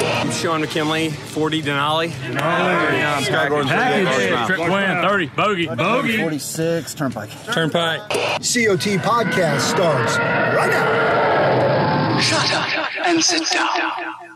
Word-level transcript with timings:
I'm 0.00 0.30
Sean 0.30 0.60
McKinley, 0.60 1.10
40 1.10 1.62
Denali. 1.62 2.12
Oh, 2.30 3.22
Scott 3.24 3.48
Gordon, 3.48 3.68
Trip 3.68 4.58
plan, 4.58 5.02
30, 5.02 5.26
bogey, 5.28 5.66
bogey. 5.66 6.18
46, 6.18 6.94
Turnpike. 6.94 7.30
Turnpike. 7.52 8.00
COT 8.08 8.98
Podcast 9.02 9.60
starts 9.60 10.16
right 10.18 10.70
now. 10.70 12.18
Shut 12.20 12.52
up 12.52 13.06
and 13.06 13.22
sit 13.22 13.48
down. 13.50 14.27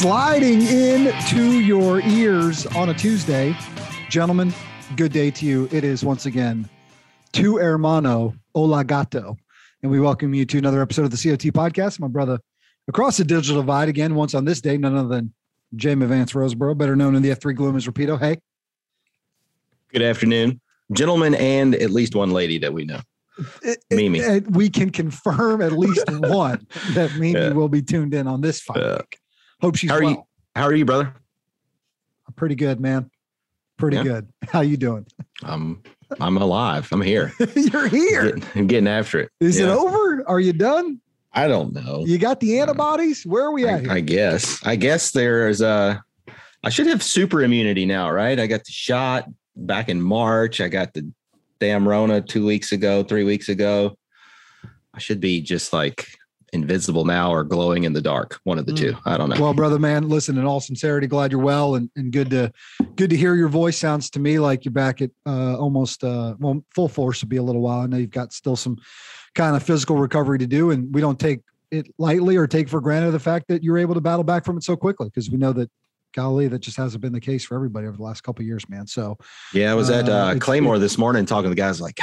Sliding 0.00 0.60
in 0.60 1.10
to 1.30 1.60
your 1.60 2.00
ears 2.02 2.66
on 2.66 2.90
a 2.90 2.94
Tuesday. 2.94 3.56
Gentlemen, 4.10 4.52
good 4.94 5.10
day 5.10 5.30
to 5.30 5.46
you. 5.46 5.68
It 5.72 5.84
is 5.84 6.04
once 6.04 6.26
again 6.26 6.68
Tu 7.32 7.56
Hermano 7.56 8.34
Hola 8.54 8.84
Gato. 8.84 9.38
And 9.82 9.90
we 9.90 9.98
welcome 9.98 10.34
you 10.34 10.44
to 10.44 10.58
another 10.58 10.82
episode 10.82 11.04
of 11.06 11.12
the 11.12 11.16
COT 11.16 11.50
podcast. 11.50 11.98
My 11.98 12.08
brother 12.08 12.38
across 12.88 13.16
the 13.16 13.24
digital 13.24 13.62
divide 13.62 13.88
again, 13.88 14.14
once 14.14 14.34
on 14.34 14.44
this 14.44 14.60
day, 14.60 14.76
none 14.76 14.94
other 14.94 15.08
than 15.08 15.32
Jamie 15.74 16.04
Vance 16.04 16.34
Roseboro, 16.34 16.76
better 16.76 16.94
known 16.94 17.14
in 17.14 17.22
the 17.22 17.30
F3 17.30 17.56
Gloom 17.56 17.74
as 17.76 17.86
Rapido. 17.86 18.18
Hey, 18.20 18.36
Good 19.92 20.02
afternoon, 20.02 20.60
gentlemen, 20.92 21.34
and 21.36 21.74
at 21.74 21.90
least 21.90 22.14
one 22.14 22.32
lady 22.32 22.58
that 22.58 22.74
we 22.74 22.84
know. 22.84 23.00
it- 23.62 23.78
Mimi. 23.90 24.18
it- 24.18 24.44
it- 24.44 24.50
we 24.50 24.68
can 24.68 24.90
confirm 24.90 25.62
at 25.62 25.72
least 25.72 26.04
one 26.10 26.66
that 26.92 27.14
Mimi 27.14 27.32
Yeah. 27.32 27.52
will 27.52 27.68
be 27.70 27.80
tuned 27.80 28.12
in 28.12 28.26
on 28.26 28.42
this 28.42 28.60
fight. 28.60 28.76
Yeah. 28.78 29.00
Hope 29.60 29.76
she's 29.76 29.90
How 29.90 29.96
are 29.96 30.02
well. 30.02 30.10
you? 30.10 30.22
How 30.54 30.62
are 30.64 30.74
you, 30.74 30.84
brother? 30.84 31.14
I'm 32.26 32.34
pretty 32.34 32.54
good, 32.54 32.80
man. 32.80 33.10
Pretty 33.78 33.96
Yeah. 33.96 34.02
good. 34.02 34.28
How 34.48 34.60
you 34.60 34.76
doing? 34.76 35.06
I'm 35.42 35.82
I'm 36.20 36.36
alive. 36.36 36.88
I'm 36.92 37.02
here. 37.02 37.32
You're 37.56 37.88
here. 37.88 38.24
Getting, 38.32 38.44
I'm 38.54 38.66
getting 38.66 38.88
after 38.88 39.20
it. 39.20 39.30
Is 39.40 39.58
it 39.58 39.68
over? 39.68 40.24
Are 40.28 40.40
you 40.40 40.52
done? 40.52 41.00
I 41.32 41.48
don't 41.48 41.74
know. 41.74 42.04
You 42.06 42.16
got 42.18 42.40
the 42.40 42.58
antibodies? 42.60 43.26
Where 43.26 43.44
are 43.44 43.52
we 43.52 43.66
at 43.66 43.90
I? 43.90 43.96
I 43.96 44.00
guess. 44.00 44.64
I 44.64 44.76
guess 44.76 45.10
there's 45.10 45.60
uh 45.60 45.98
I 46.64 46.70
should 46.70 46.86
have 46.86 47.02
super 47.02 47.42
immunity 47.42 47.84
now, 47.86 48.10
right? 48.10 48.38
I 48.38 48.46
got 48.46 48.64
the 48.64 48.72
shot 48.72 49.28
back 49.56 49.88
in 49.88 50.00
March. 50.00 50.60
I 50.60 50.68
got 50.68 50.94
the 50.94 51.10
damn 51.60 51.86
Rona 51.86 52.20
two 52.20 52.46
weeks 52.46 52.72
ago, 52.72 53.02
three 53.02 53.24
weeks 53.24 53.48
ago. 53.48 53.96
I 54.94 54.98
should 54.98 55.20
be 55.20 55.40
just 55.42 55.72
like 55.72 56.06
invisible 56.52 57.04
now 57.04 57.32
or 57.32 57.42
glowing 57.44 57.84
in 57.84 57.92
the 57.92 58.00
dark. 58.00 58.38
One 58.44 58.58
of 58.58 58.66
the 58.66 58.72
Mm. 58.72 58.76
two. 58.76 58.96
I 59.04 59.16
don't 59.16 59.28
know. 59.28 59.40
well, 59.40 59.52
brother, 59.54 59.78
man, 59.78 60.08
listen, 60.08 60.38
in 60.38 60.44
all 60.44 60.60
sincerity, 60.60 61.06
glad 61.06 61.32
you're 61.32 61.40
well 61.40 61.74
and, 61.74 61.90
and 61.96 62.12
good 62.12 62.30
to 62.30 62.52
good 62.96 63.10
to 63.10 63.16
hear 63.16 63.34
your 63.34 63.48
voice. 63.48 63.76
Sounds 63.76 64.10
to 64.10 64.20
me 64.20 64.38
like 64.38 64.64
you're 64.64 64.72
back 64.72 65.02
at 65.02 65.10
uh, 65.26 65.56
almost 65.58 66.04
uh, 66.04 66.34
well 66.38 66.64
full 66.74 66.88
force 66.88 67.20
will 67.22 67.28
be 67.28 67.36
a 67.36 67.42
little 67.42 67.60
while. 67.62 67.80
I 67.80 67.86
know 67.86 67.96
you've 67.96 68.10
got 68.10 68.32
still 68.32 68.56
some 68.56 68.78
kind 69.34 69.56
of 69.56 69.62
physical 69.62 69.96
recovery 69.96 70.38
to 70.38 70.46
do, 70.46 70.70
and 70.70 70.92
we 70.94 71.00
don't 71.00 71.18
take 71.18 71.40
it 71.70 71.92
lightly 71.98 72.36
or 72.36 72.46
take 72.46 72.68
for 72.68 72.80
granted 72.80 73.10
the 73.10 73.18
fact 73.18 73.48
that 73.48 73.62
you're 73.64 73.76
able 73.78 73.94
to 73.94 74.00
battle 74.00 74.22
back 74.24 74.44
from 74.44 74.56
it 74.56 74.62
so 74.62 74.76
quickly 74.76 75.08
because 75.08 75.28
we 75.30 75.36
know 75.36 75.52
that 75.52 75.68
golly, 76.14 76.46
that 76.48 76.60
just 76.60 76.76
hasn't 76.76 77.02
been 77.02 77.12
the 77.12 77.20
case 77.20 77.44
for 77.44 77.54
everybody 77.56 77.86
over 77.86 77.96
the 77.96 78.02
last 78.02 78.22
couple 78.22 78.40
of 78.42 78.46
years, 78.46 78.66
man. 78.70 78.86
So 78.86 79.18
Yeah, 79.52 79.72
I 79.72 79.74
was 79.74 79.90
at 79.90 80.08
Uh, 80.08 80.12
uh, 80.12 80.38
Claymore 80.38 80.78
this 80.78 80.96
morning 80.96 81.26
talking 81.26 81.46
to 81.46 81.48
the 81.50 81.54
guys 81.60 81.78
like, 81.80 81.98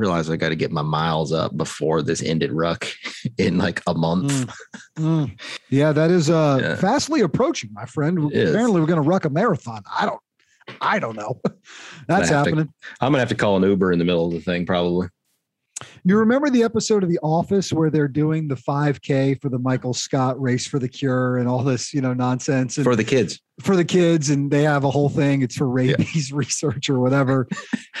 "Ah, 0.00 0.22
I 0.32 0.36
got 0.36 0.48
to 0.50 0.56
get 0.56 0.70
my 0.72 0.82
miles 0.82 1.32
up 1.32 1.56
before 1.56 2.02
this 2.02 2.22
ended 2.22 2.52
ruck 2.52 2.86
in 3.38 3.58
like 3.58 3.82
a 3.86 3.94
month. 3.94 4.32
Mm. 4.32 4.54
Mm. 4.98 5.40
Yeah, 5.70 5.92
that 5.92 6.10
is 6.10 6.30
uh 6.30 6.58
Yeah. 6.62 6.76
fastly 6.76 7.20
approaching, 7.20 7.70
my 7.72 7.84
friend. 7.86 8.30
It 8.32 8.36
is. 8.38 8.50
Apparently, 8.50 8.80
we're 8.80 8.86
going 8.86 9.02
to 9.02 9.08
ruck 9.08 9.24
a 9.24 9.30
marathon. 9.30 9.82
I 9.94 10.06
don't, 10.06 10.20
I 10.80 10.98
don't 10.98 11.16
know. 11.16 11.40
That's 12.08 12.28
to- 12.28 12.34
happening. 12.34 12.72
I'm 13.00 13.12
gonna 13.12 13.18
have 13.20 13.28
to 13.30 13.34
call 13.34 13.56
an 13.56 13.62
Uber 13.62 13.92
in 13.92 13.98
the 13.98 14.04
middle 14.04 14.26
of 14.26 14.32
the 14.32 14.40
thing 14.40 14.66
probably. 14.66 15.08
You 16.04 16.18
remember 16.18 16.50
the 16.50 16.62
episode 16.62 17.02
of 17.02 17.08
The 17.08 17.18
Office 17.22 17.72
where 17.72 17.90
they're 17.90 18.08
doing 18.08 18.48
the 18.48 18.54
5K 18.56 19.40
for 19.40 19.48
the 19.48 19.58
Michael 19.58 19.94
Scott 19.94 20.40
race 20.40 20.66
for 20.66 20.78
the 20.78 20.88
cure 20.88 21.38
and 21.38 21.48
all 21.48 21.62
this, 21.62 21.92
you 21.94 22.00
know, 22.00 22.12
nonsense 22.14 22.76
and 22.76 22.84
For 22.84 22.96
the 22.96 23.04
kids. 23.04 23.40
for 23.60 23.76
the 23.76 23.84
kids, 23.84 24.30
and 24.30 24.50
they 24.50 24.62
have 24.62 24.84
a 24.84 24.90
whole 24.90 25.08
thing. 25.08 25.42
It's 25.42 25.56
for 25.56 25.68
rabies 25.68 26.32
research 26.34 26.88
or 26.90 26.98
whatever, 27.00 27.46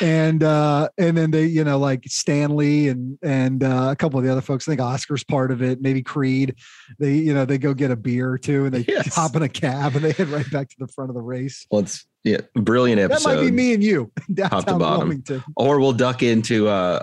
and 0.00 0.42
uh, 0.42 0.88
and 0.98 1.16
then 1.16 1.30
they, 1.30 1.44
you 1.46 1.62
know, 1.64 1.78
like 1.78 2.04
Stanley 2.06 2.88
and 2.88 3.18
and 3.22 3.62
uh, 3.62 3.88
a 3.92 3.96
couple 3.96 4.18
of 4.18 4.24
the 4.24 4.32
other 4.32 4.40
folks. 4.40 4.66
I 4.66 4.72
think 4.72 4.80
Oscar's 4.80 5.24
part 5.24 5.50
of 5.50 5.62
it. 5.62 5.80
Maybe 5.80 6.02
Creed. 6.02 6.56
They, 6.98 7.14
you 7.16 7.34
know, 7.34 7.44
they 7.44 7.58
go 7.58 7.74
get 7.74 7.90
a 7.90 7.96
beer 7.96 8.30
or 8.30 8.38
two, 8.38 8.64
and 8.64 8.74
they 8.74 8.84
Yes. 8.88 9.14
hop 9.14 9.36
in 9.36 9.42
a 9.42 9.48
cab 9.48 9.94
and 9.96 10.04
they 10.04 10.12
head 10.12 10.28
right 10.28 10.50
back 10.50 10.68
to 10.70 10.76
the 10.78 10.88
front 10.88 11.10
of 11.10 11.14
the 11.14 11.22
race. 11.22 11.66
Well, 11.70 11.82
it's 11.82 12.04
yeah, 12.24 12.38
brilliant 12.54 13.00
episode. 13.00 13.30
That 13.30 13.36
might 13.36 13.42
be 13.42 13.50
me 13.50 13.74
and 13.74 13.82
you 13.82 14.10
to 14.26 14.34
downtown 14.34 14.78
bottom. 14.78 14.98
Wilmington. 15.00 15.42
Or 15.56 15.80
we'll 15.80 15.92
duck 15.92 16.22
into 16.22 16.68
uh, 16.68 17.02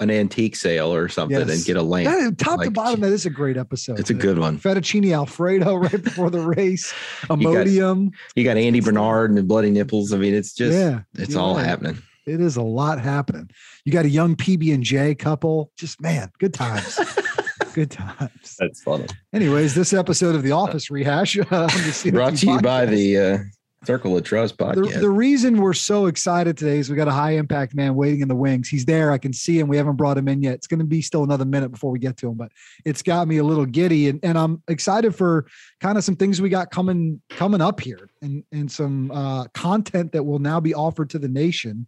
an 0.00 0.10
antique 0.10 0.56
sale 0.56 0.92
or 0.92 1.08
something 1.08 1.38
Yes. 1.38 1.50
and 1.50 1.64
get 1.64 1.76
a 1.76 1.82
lamp. 1.82 2.06
That- 2.06 2.38
top 2.38 2.58
to 2.58 2.66
Like, 2.66 2.72
bottom, 2.72 3.00
that 3.00 3.12
is 3.12 3.26
a 3.26 3.30
great 3.30 3.56
episode. 3.56 4.00
It's 4.00 4.10
a 4.10 4.14
good 4.14 4.38
one. 4.38 4.58
Fettuccine 4.58 5.12
Alfredo 5.14 5.76
right 5.76 6.02
before 6.02 6.30
the 6.30 6.40
race. 6.40 6.92
Imodium. 7.24 8.10
You 8.34 8.44
got 8.44 8.56
Andy 8.56 8.80
Bernard 8.80 9.30
and 9.30 9.38
the 9.38 9.42
Bloody 9.42 9.70
Nipples. 9.70 10.12
I 10.12 10.16
mean, 10.18 10.34
it's 10.34 10.54
just 10.54 10.76
yeah, 10.76 11.00
it's 11.14 11.32
you're 11.32 11.40
all 11.40 11.56
right. 11.56 11.66
happening. 11.66 11.98
It 12.26 12.40
is 12.40 12.56
a 12.56 12.62
lot 12.62 13.00
happening. 13.00 13.50
You 13.84 13.92
got 13.92 14.04
a 14.04 14.08
young 14.08 14.36
PB 14.36 14.72
and 14.74 14.82
J 14.84 15.14
couple. 15.14 15.70
Just 15.76 16.00
man, 16.00 16.30
good 16.38 16.54
times. 16.54 16.98
good 17.74 17.90
times. 17.90 18.56
That's 18.58 18.82
funny. 18.82 19.06
Anyways, 19.32 19.74
this 19.74 19.92
episode 19.92 20.34
of 20.34 20.42
The 20.42 20.52
Office 20.52 20.90
rehash 20.90 21.36
uh, 21.38 21.42
on 21.50 21.66
the 21.68 22.00
COT 22.04 22.12
Brought 22.12 22.36
to 22.36 22.46
you 22.46 22.60
by 22.60 22.86
the 22.86 23.18
uh, 23.18 23.38
Circle 23.84 24.16
of 24.16 24.24
Trust 24.24 24.58
The, 24.58 24.64
podcast. 24.64 25.00
the 25.00 25.08
reason 25.08 25.60
we're 25.60 25.72
so 25.72 26.06
excited 26.06 26.56
today 26.58 26.78
is 26.78 26.90
we 26.90 26.96
got 26.96 27.08
a 27.08 27.12
high 27.12 27.32
impact 27.32 27.74
man 27.74 27.94
waiting 27.94 28.20
in 28.20 28.28
the 28.28 28.36
wings. 28.36 28.68
He's 28.68 28.84
there. 28.84 29.10
I 29.10 29.16
can 29.16 29.32
see 29.32 29.58
him. 29.58 29.68
We 29.68 29.76
haven't 29.78 29.96
brought 29.96 30.18
him 30.18 30.28
in 30.28 30.42
yet. 30.42 30.54
It's 30.54 30.66
going 30.66 30.80
to 30.80 30.84
be 30.84 31.00
still 31.00 31.24
another 31.24 31.46
minute 31.46 31.70
before 31.70 31.90
we 31.90 31.98
get 31.98 32.18
to 32.18 32.28
him, 32.28 32.34
but 32.34 32.52
it's 32.84 33.00
got 33.00 33.26
me 33.26 33.38
a 33.38 33.44
little 33.44 33.64
giddy 33.64 34.08
and, 34.08 34.20
and 34.22 34.36
I'm 34.36 34.62
excited 34.68 35.14
for 35.14 35.46
kind 35.80 35.96
of 35.96 36.04
some 36.04 36.16
things 36.16 36.42
we 36.42 36.50
got 36.50 36.70
coming 36.70 37.22
coming 37.30 37.62
up 37.62 37.80
here 37.80 38.10
and, 38.20 38.44
and 38.52 38.70
some 38.70 39.10
uh, 39.12 39.44
content 39.54 40.12
that 40.12 40.24
will 40.24 40.38
now 40.38 40.60
be 40.60 40.74
offered 40.74 41.08
to 41.10 41.18
the 41.18 41.28
nation 41.28 41.86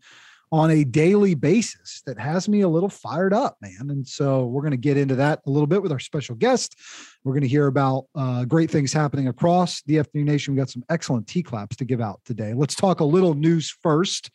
on 0.52 0.70
a 0.70 0.84
daily 0.84 1.34
basis 1.34 2.02
that 2.04 2.18
has 2.18 2.46
me 2.46 2.60
a 2.60 2.68
little 2.68 2.90
fired 2.90 3.32
up, 3.32 3.56
man. 3.62 3.88
And 3.88 4.06
so 4.06 4.44
we're 4.44 4.60
going 4.60 4.72
to 4.72 4.76
get 4.76 4.98
into 4.98 5.14
that 5.14 5.40
a 5.46 5.50
little 5.50 5.66
bit 5.66 5.82
with 5.82 5.90
our 5.90 5.98
special 5.98 6.34
guest. 6.34 6.78
We're 7.24 7.32
going 7.32 7.42
to 7.42 7.48
hear 7.48 7.68
about 7.68 8.04
uh, 8.14 8.44
great 8.44 8.70
things 8.70 8.92
happening 8.92 9.28
across 9.28 9.80
the 9.82 9.96
F3 9.96 10.24
Nation. 10.24 10.52
We've 10.52 10.60
got 10.60 10.68
some 10.68 10.84
excellent 10.90 11.26
T 11.26 11.42
claps 11.42 11.76
to 11.76 11.86
give 11.86 12.02
out 12.02 12.20
today. 12.26 12.52
Let's 12.52 12.74
talk 12.74 13.00
a 13.00 13.04
little 13.04 13.32
news 13.32 13.74
first. 13.82 14.30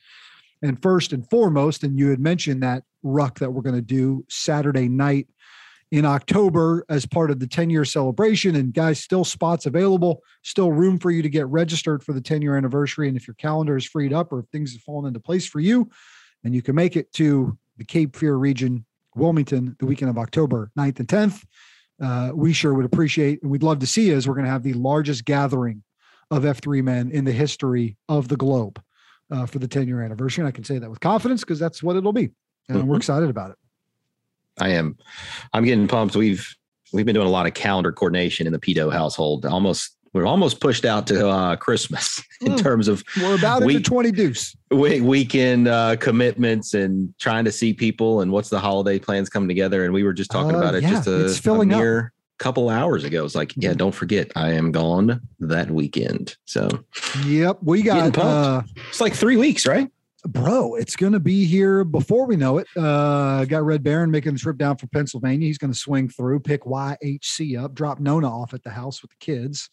And 0.64 0.82
first 0.82 1.14
and 1.14 1.30
foremost, 1.30 1.84
and 1.84 2.00
you 2.00 2.10
had 2.10 2.20
mentioned 2.20 2.64
that 2.64 2.82
ruck 3.04 3.38
that 3.38 3.52
we're 3.52 3.62
going 3.62 3.76
to 3.76 3.82
do 3.82 4.26
Saturday 4.28 4.90
night 4.90 5.28
in 5.92 6.06
October 6.06 6.84
as 6.90 7.06
part 7.06 7.32
of 7.32 7.40
the 7.40 7.48
10 7.48 7.70
year 7.70 7.86
celebration. 7.86 8.56
And 8.56 8.74
guys, 8.74 9.00
still 9.00 9.24
spots 9.24 9.66
available, 9.66 10.22
still 10.44 10.72
room 10.72 11.00
for 11.00 11.12
you 11.12 11.22
to 11.22 11.30
get 11.30 11.48
registered 11.48 12.04
for 12.04 12.14
the 12.14 12.22
10 12.22 12.42
year 12.42 12.58
anniversary. 12.58 13.08
And 13.08 13.16
if 13.16 13.28
your 13.28 13.36
calendar 13.36 13.78
is 13.78 13.86
freed 13.86 14.14
up 14.14 14.32
or 14.32 14.40
if 14.40 14.46
things 14.48 14.74
have 14.74 14.82
fallen 14.82 15.08
into 15.08 15.20
place 15.20 15.46
for 15.48 15.60
you, 15.60 15.90
and 16.44 16.54
you 16.54 16.62
can 16.62 16.76
make 16.76 16.96
it 16.96 17.12
to 17.14 17.58
the 17.78 17.86
Cape 17.86 18.16
Fear 18.16 18.36
region, 18.36 18.86
Wilmington, 19.16 19.76
the 19.80 19.86
weekend 19.86 20.10
of 20.10 20.18
October 20.18 20.72
9th 20.78 21.00
and 21.00 21.08
10th, 21.08 21.44
uh, 22.02 22.32
we 22.34 22.54
sure 22.54 22.74
would 22.74 22.86
appreciate 22.86 23.42
and 23.42 23.50
we'd 23.50 23.64
love 23.64 23.80
to 23.80 23.88
see 23.88 24.08
you 24.10 24.16
as 24.16 24.28
we're 24.28 24.36
going 24.36 24.46
to 24.46 24.52
have 24.52 24.64
the 24.64 24.74
largest 24.74 25.26
gathering 25.26 25.84
of 26.30 26.44
F3 26.44 26.84
men 26.84 27.10
in 27.12 27.24
the 27.26 27.32
history 27.32 27.98
of 28.10 28.28
the 28.28 28.36
globe 28.36 28.82
uh, 29.32 29.46
for 29.46 29.60
the 29.60 29.68
10 29.68 29.88
year 29.88 30.02
anniversary. 30.02 30.42
And 30.44 30.48
I 30.48 30.52
can 30.52 30.64
say 30.64 30.78
that 30.78 30.90
with 30.90 31.00
confidence 31.00 31.42
because 31.42 31.60
that's 31.60 31.82
what 31.82 31.96
it'll 31.96 32.14
be. 32.14 32.30
And 32.70 32.88
we're 32.88 32.96
Mhm. 32.96 33.00
excited 33.00 33.30
about 33.30 33.52
it. 33.52 33.58
I 34.60 34.70
am. 34.70 34.98
I'm 35.54 35.64
getting 35.66 35.88
pumped. 35.88 36.16
We've 36.16 36.48
we've 36.94 37.06
been 37.06 37.16
doing 37.16 37.28
a 37.28 37.32
lot 37.32 37.46
of 37.48 37.54
calendar 37.54 37.92
coordination 37.92 38.48
in 38.48 38.54
the 38.54 38.60
Pedo 38.60 38.92
household. 38.92 39.46
Almost 39.46 39.96
we're 40.14 40.26
almost 40.26 40.62
pushed 40.62 40.86
out 40.86 41.06
to 41.08 41.28
uh, 41.30 41.56
Christmas 41.58 42.24
in 42.42 42.54
Mm. 42.54 42.58
terms 42.62 42.88
of 42.88 43.04
We're 43.22 43.36
about 43.36 43.64
We- 43.64 43.76
into 43.76 43.88
20 43.90 44.12
deuce. 44.12 44.56
we- 44.72 45.02
weekend 45.02 45.68
uh, 45.68 45.98
commitments 45.98 46.74
and 46.74 47.14
trying 47.20 47.46
to 47.46 47.52
see 47.52 47.74
people 47.74 48.22
and 48.22 48.32
what's 48.32 48.50
the 48.50 48.60
holiday 48.60 48.98
plans 49.00 49.30
coming 49.30 49.48
together. 49.50 49.84
And 49.84 49.94
we 49.94 50.04
were 50.04 50.14
just 50.14 50.32
talking 50.32 50.56
Uh, 50.56 50.60
about 50.60 50.76
it 50.76 50.84
yeah, 50.84 50.90
just 50.92 51.08
a, 51.08 51.26
it's 51.26 51.38
filling 51.38 51.72
a 51.74 51.78
up. 52.00 52.06
couple 52.40 52.70
hours 52.70 53.04
ago. 53.04 53.26
It's 53.26 53.36
like, 53.36 53.54
yeah, 53.58 53.74
Mhm. 53.74 53.78
don't 53.78 53.94
forget, 53.96 54.32
I 54.36 54.54
am 54.54 54.72
gone 54.72 55.22
that 55.42 55.70
weekend. 55.70 56.36
So 56.46 56.68
Yep. 57.26 57.60
We 57.62 57.82
got 57.84 58.18
uh, 58.18 58.62
it's 58.90 59.02
like 59.02 59.14
three 59.14 59.38
weeks, 59.38 59.68
right? 59.68 59.90
Bro, 60.28 60.76
it's 60.76 60.96
going 60.96 61.14
to 61.14 61.20
be 61.20 61.46
here 61.46 61.84
before 61.84 62.26
we 62.28 62.36
know 62.36 62.58
it. 62.58 62.68
Uh, 62.76 63.46
got 63.46 63.64
Red 63.64 63.84
Baron 63.84 64.12
making 64.12 64.34
the 64.34 64.40
trip 64.40 64.58
down 64.58 64.78
from 64.78 64.90
Pennsylvania. 64.90 65.48
He's 65.48 65.58
going 65.58 65.74
to 65.74 65.78
swing 65.80 66.10
through, 66.10 66.42
pick 66.42 66.64
YHC 66.64 67.62
up, 67.62 67.74
drop 67.74 68.00
Nona 68.00 68.30
off 68.30 68.54
at 68.54 68.64
the 68.64 68.70
house 68.70 69.02
with 69.02 69.12
the 69.12 69.18
kids. 69.20 69.70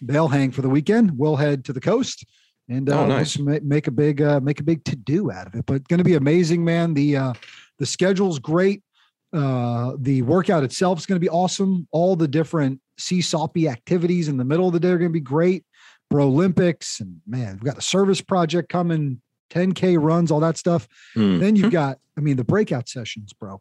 They'll 0.00 0.28
hang 0.28 0.50
for 0.50 0.62
the 0.62 0.68
weekend. 0.68 1.16
We'll 1.16 1.36
head 1.36 1.64
to 1.66 1.72
the 1.72 1.80
coast 1.80 2.24
and 2.68 2.88
uh, 2.90 3.00
Oh, 3.00 3.06
nice. 3.06 3.38
let's 3.38 3.62
make 3.64 3.86
a 3.86 3.90
big 3.90 4.20
uh, 4.22 4.40
make 4.40 4.60
a 4.60 4.64
big 4.64 4.84
to 4.84 4.96
do 4.96 5.30
out 5.30 5.46
of 5.46 5.54
it. 5.54 5.66
But 5.66 5.86
going 5.88 5.98
to 5.98 6.04
be 6.04 6.14
amazing, 6.14 6.64
man. 6.64 6.94
The 6.94 7.16
uh, 7.16 7.32
the 7.78 7.86
schedule's 7.86 8.38
great. 8.38 8.82
Uh, 9.32 9.92
the 9.98 10.22
workout 10.22 10.64
itself 10.64 10.98
is 10.98 11.06
going 11.06 11.16
to 11.16 11.24
be 11.24 11.28
awesome. 11.28 11.86
All 11.90 12.16
the 12.16 12.28
different 12.28 12.80
sea 12.98 13.20
soppy 13.20 13.68
activities 13.68 14.28
in 14.28 14.36
the 14.36 14.44
middle 14.44 14.66
of 14.66 14.72
the 14.72 14.80
day 14.80 14.88
are 14.88 14.98
going 14.98 15.10
to 15.10 15.12
be 15.12 15.20
great. 15.20 15.64
Bro 16.10 16.28
Olympics 16.28 17.00
and 17.00 17.16
man, 17.26 17.54
we've 17.54 17.64
got 17.64 17.76
a 17.76 17.82
service 17.82 18.20
project 18.22 18.70
coming, 18.70 19.20
10k 19.50 20.00
runs, 20.00 20.30
all 20.30 20.40
that 20.40 20.56
stuff. 20.56 20.88
Hmm. 21.14 21.38
Then 21.38 21.56
you've 21.56 21.72
got, 21.72 21.98
I 22.16 22.20
mean, 22.20 22.36
the 22.36 22.44
breakout 22.44 22.88
sessions, 22.88 23.32
bro. 23.32 23.60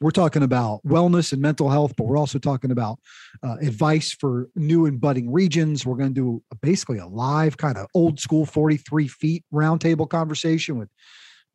We're 0.00 0.10
talking 0.10 0.42
about 0.42 0.84
wellness 0.84 1.32
and 1.32 1.40
mental 1.40 1.70
health, 1.70 1.94
but 1.96 2.04
we're 2.04 2.18
also 2.18 2.38
talking 2.38 2.70
about 2.70 2.98
uh, 3.42 3.56
advice 3.62 4.12
for 4.12 4.48
new 4.56 4.86
and 4.86 5.00
budding 5.00 5.32
regions. 5.32 5.86
We're 5.86 5.96
going 5.96 6.12
to 6.12 6.20
do 6.20 6.42
a, 6.50 6.56
basically 6.56 6.98
a 6.98 7.06
live 7.06 7.56
kind 7.56 7.78
of 7.78 7.86
old 7.94 8.18
school 8.18 8.44
43 8.44 9.08
feet 9.08 9.44
roundtable 9.52 10.08
conversation 10.08 10.78
with 10.78 10.88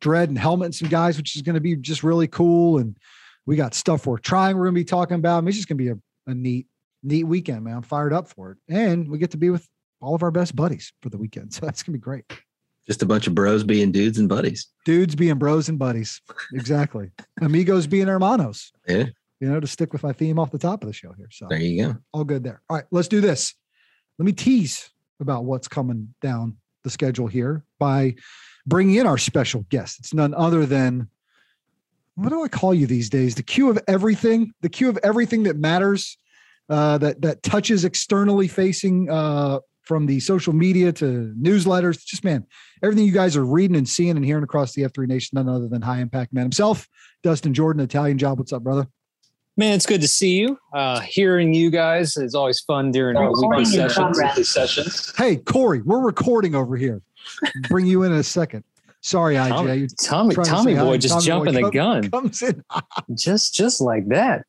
Dredd 0.02 0.28
and 0.28 0.38
Helmet 0.38 0.66
and 0.66 0.74
some 0.74 0.88
guys, 0.88 1.16
which 1.16 1.36
is 1.36 1.42
going 1.42 1.54
to 1.54 1.60
be 1.60 1.76
just 1.76 2.02
really 2.02 2.28
cool. 2.28 2.78
And 2.78 2.96
we 3.46 3.56
got 3.56 3.74
stuff 3.74 4.06
we're 4.06 4.18
trying, 4.18 4.56
we're 4.56 4.64
going 4.64 4.74
to 4.74 4.80
be 4.80 4.84
talking 4.84 5.16
about. 5.16 5.38
I 5.38 5.40
mean, 5.42 5.48
it's 5.48 5.58
just 5.58 5.68
going 5.68 5.78
to 5.78 5.84
be 5.84 5.90
a, 5.90 6.30
a 6.30 6.34
neat, 6.34 6.66
neat 7.02 7.24
weekend, 7.24 7.64
man. 7.64 7.76
I'm 7.76 7.82
fired 7.82 8.12
up 8.12 8.28
for 8.28 8.52
it. 8.52 8.58
And 8.68 9.10
we 9.10 9.18
get 9.18 9.32
to 9.32 9.36
be 9.36 9.50
with 9.50 9.68
all 10.00 10.14
of 10.14 10.22
our 10.22 10.30
best 10.30 10.56
buddies 10.56 10.92
for 11.02 11.10
the 11.10 11.18
weekend. 11.18 11.52
So 11.52 11.66
that's 11.66 11.82
going 11.82 11.92
to 11.92 11.98
be 11.98 12.02
great. 12.02 12.24
Just 12.90 13.02
a 13.02 13.06
bunch 13.06 13.28
of 13.28 13.36
bros 13.36 13.62
being 13.62 13.92
dudes 13.92 14.18
and 14.18 14.28
buddies. 14.28 14.66
Dudes 14.84 15.14
being 15.14 15.36
bros 15.38 15.68
and 15.68 15.78
buddies. 15.78 16.20
Exactly. 16.52 17.12
Amigos 17.40 17.86
being 17.86 18.08
hermanos. 18.08 18.72
Yeah. 18.88 19.04
You 19.38 19.48
know, 19.48 19.60
to 19.60 19.66
stick 19.68 19.92
with 19.92 20.02
my 20.02 20.12
theme 20.12 20.40
off 20.40 20.50
the 20.50 20.58
top 20.58 20.82
of 20.82 20.88
the 20.88 20.92
show 20.92 21.12
here. 21.12 21.28
So 21.30 21.46
There 21.48 21.60
you 21.60 21.84
go. 21.84 21.96
all 22.12 22.24
good 22.24 22.42
there. 22.42 22.62
All 22.68 22.74
right, 22.76 22.86
let's 22.90 23.06
do 23.06 23.20
this. 23.20 23.54
Let 24.18 24.26
me 24.26 24.32
tease 24.32 24.90
about 25.20 25.44
what's 25.44 25.68
coming 25.68 26.12
down 26.20 26.56
the 26.82 26.90
schedule 26.90 27.28
here 27.28 27.64
by 27.78 28.16
bringing 28.66 28.96
in 28.96 29.06
our 29.06 29.18
special 29.18 29.64
guest. 29.68 30.00
It's 30.00 30.12
none 30.12 30.34
other 30.34 30.66
than 30.66 31.08
what 32.16 32.30
do 32.30 32.42
I 32.42 32.48
call 32.48 32.74
you 32.74 32.88
these 32.88 33.08
days? 33.08 33.36
The 33.36 33.44
cue 33.44 33.70
of 33.70 33.78
everything, 33.86 34.52
the 34.62 34.68
cue 34.68 34.88
of 34.88 34.98
everything 35.04 35.44
that 35.44 35.56
matters, 35.56 36.18
uh, 36.68 36.98
that 36.98 37.22
that 37.22 37.44
touches 37.44 37.84
externally 37.84 38.48
facing 38.48 39.08
uh, 39.08 39.60
from 39.90 40.06
the 40.06 40.20
social 40.20 40.52
media 40.52 40.92
to 40.92 41.34
newsletters. 41.36 42.04
Just 42.04 42.22
man, 42.22 42.46
everything 42.80 43.04
you 43.04 43.10
guys 43.10 43.36
are 43.36 43.44
reading 43.44 43.76
and 43.76 43.88
seeing 43.88 44.14
and 44.16 44.24
hearing 44.24 44.44
across 44.44 44.72
the 44.72 44.82
F3 44.82 45.08
Nation, 45.08 45.30
none 45.34 45.48
other 45.48 45.66
than 45.66 45.82
High 45.82 45.98
Impact 45.98 46.32
Man 46.32 46.44
himself, 46.44 46.86
Dustin 47.24 47.52
Jordan, 47.52 47.82
Italian 47.82 48.16
Job. 48.16 48.38
What's 48.38 48.52
up, 48.52 48.62
brother? 48.62 48.86
Man, 49.56 49.74
it's 49.74 49.86
good 49.86 50.00
to 50.00 50.06
see 50.06 50.38
you. 50.38 50.56
Uh, 50.72 51.00
hearing 51.00 51.52
you 51.52 51.72
guys 51.72 52.16
is 52.16 52.36
always 52.36 52.60
fun 52.60 52.92
during 52.92 53.16
our 53.16 53.32
weekly 53.32 53.64
sessions. 53.64 54.16
Weekly 54.16 54.44
sessions. 54.44 55.12
Hey, 55.16 55.38
Corey, 55.38 55.82
we're 55.82 55.98
recording 55.98 56.54
over 56.54 56.76
here. 56.76 57.02
Bring 57.68 57.84
you 57.84 58.04
in 58.04 58.12
in 58.12 58.18
a 58.18 58.22
second. 58.22 58.62
Sorry, 59.00 59.34
IJ. 59.34 59.48
Tommy, 59.48 59.76
You 59.80 59.88
Tommy, 59.88 60.34
Tommy 60.36 60.74
boy, 60.76 60.98
just 60.98 61.14
Tommy 61.14 61.26
jumping 61.26 61.54
boy 61.54 61.64
the 61.64 61.70
gun, 61.72 62.10
comes 62.12 62.42
in. 62.42 62.62
just 63.14 63.54
just 63.54 63.80
like 63.80 64.06
that. 64.06 64.44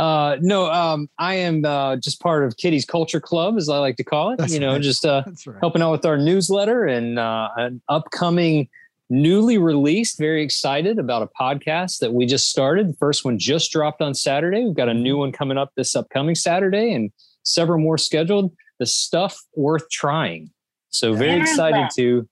Uh, 0.00 0.38
no, 0.40 0.70
um, 0.70 1.10
I 1.18 1.34
am 1.34 1.62
uh, 1.62 1.96
just 1.96 2.20
part 2.20 2.42
of 2.42 2.56
Kitty's 2.56 2.86
Culture 2.86 3.20
Club, 3.20 3.58
as 3.58 3.68
I 3.68 3.76
like 3.76 3.96
to 3.96 4.04
call 4.04 4.32
it. 4.32 4.38
That's 4.38 4.54
you 4.54 4.58
know, 4.58 4.72
right. 4.72 4.80
just 4.80 5.04
uh, 5.04 5.24
right. 5.46 5.58
helping 5.60 5.82
out 5.82 5.90
with 5.90 6.06
our 6.06 6.16
newsletter 6.16 6.86
and 6.86 7.18
uh, 7.18 7.50
an 7.56 7.82
upcoming 7.86 8.70
newly 9.10 9.58
released 9.58 10.16
very 10.16 10.42
excited 10.42 10.98
about 10.98 11.20
a 11.20 11.28
podcast 11.38 11.98
that 11.98 12.14
we 12.14 12.24
just 12.24 12.48
started 12.48 12.88
the 12.88 12.94
first 12.94 13.24
one 13.24 13.40
just 13.40 13.72
dropped 13.72 14.00
on 14.00 14.14
saturday 14.14 14.64
we've 14.64 14.76
got 14.76 14.88
a 14.88 14.94
new 14.94 15.16
one 15.16 15.32
coming 15.32 15.58
up 15.58 15.72
this 15.74 15.96
upcoming 15.96 16.36
saturday 16.36 16.92
and 16.92 17.10
several 17.42 17.80
more 17.80 17.98
scheduled 17.98 18.52
the 18.78 18.86
stuff 18.86 19.36
worth 19.56 19.90
trying 19.90 20.48
so 20.90 21.12
very 21.14 21.36
Yeah. 21.36 21.42
excited 21.42 21.88
to 21.96 22.26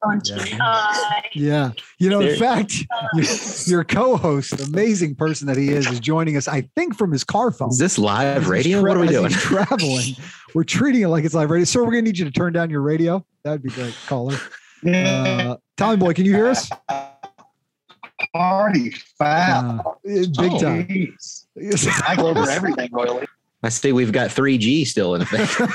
Yeah. 1.34 1.70
You 1.98 2.10
know, 2.10 2.20
in 2.20 2.38
fact, 2.38 2.74
your, 3.14 3.24
your 3.66 3.84
co-host, 3.84 4.60
amazing 4.68 5.14
person 5.14 5.46
that 5.46 5.56
he 5.56 5.68
is, 5.70 5.86
is 5.86 6.00
joining 6.00 6.36
us, 6.36 6.48
I 6.48 6.62
think, 6.76 6.96
from 6.96 7.12
his 7.12 7.24
car 7.24 7.50
phone. 7.50 7.70
Is 7.70 7.78
this 7.78 7.98
live 7.98 8.42
he's 8.42 8.48
radio? 8.50 8.80
tra- 8.80 8.88
What 8.90 8.96
are 8.96 9.00
we 9.00 9.08
doing? 9.08 9.30
traveling. 9.30 10.16
We're 10.54 10.64
treating 10.64 11.02
it 11.02 11.08
like 11.08 11.24
it's 11.24 11.34
live 11.34 11.50
radio. 11.50 11.64
Sir, 11.64 11.84
we're 11.84 11.90
gonna 11.92 12.02
need 12.02 12.18
you 12.18 12.24
to 12.24 12.30
turn 12.30 12.52
down 12.52 12.70
your 12.70 12.80
radio. 12.82 13.24
That'd 13.44 13.62
be 13.62 13.70
great, 13.70 13.94
caller. 14.06 14.36
Uh, 14.86 15.56
Tommy 15.76 15.96
boy, 15.96 16.12
can 16.14 16.24
you 16.24 16.32
hear 16.34 16.46
us? 16.48 16.70
Party 18.34 18.90
foul. 19.18 19.80
Uh, 19.80 19.92
big 20.04 20.34
Oh. 20.38 20.60
time. 20.60 20.86
Jeez. 20.88 21.46
I 22.06 22.16
go 22.16 22.28
over 22.28 22.48
everything 22.50 22.88
royally. 22.92 23.26
I 23.62 23.70
see 23.70 23.92
we've 23.92 24.12
got 24.12 24.30
3G 24.30 24.86
still 24.86 25.14
in 25.16 25.22
effect. 25.22 25.56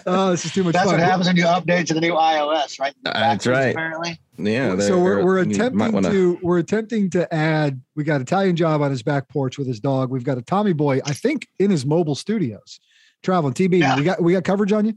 oh, 0.06 0.30
this 0.30 0.44
is 0.44 0.52
too 0.52 0.62
much 0.62 0.74
That's 0.74 0.86
fun. 0.88 1.00
what 1.00 1.04
happens 1.04 1.26
when 1.26 1.36
you 1.36 1.44
update 1.44 1.86
to 1.86 1.94
the 1.94 2.00
new 2.00 2.12
iOS, 2.12 2.78
right? 2.78 2.94
Uh, 3.04 3.12
that's 3.12 3.46
right. 3.46 3.70
Apparently. 3.74 4.20
yeah. 4.38 4.78
so 4.78 4.98
we're, 5.00 5.24
we're 5.24 5.38
attempting 5.38 5.92
wanna- 5.92 6.10
to 6.10 6.38
we're 6.42 6.58
attempting 6.58 7.10
to 7.10 7.32
add 7.34 7.80
we 7.96 8.04
got 8.04 8.20
italian 8.20 8.56
job 8.56 8.80
on 8.80 8.90
his 8.90 9.02
back 9.02 9.28
porch 9.28 9.58
with 9.58 9.66
his 9.66 9.80
dog 9.80 10.10
we've 10.10 10.24
got 10.24 10.38
a 10.38 10.42
tommy 10.42 10.72
boy 10.72 10.98
i 11.04 11.12
think 11.12 11.46
in 11.58 11.70
his 11.70 11.84
mobile 11.84 12.14
studios 12.14 12.80
traveling 13.22 13.52
tb 13.52 13.80
Yeah. 13.80 13.96
we 13.96 14.04
got 14.04 14.22
we 14.22 14.32
got 14.32 14.44
coverage 14.44 14.72
on 14.72 14.86
you 14.86 14.94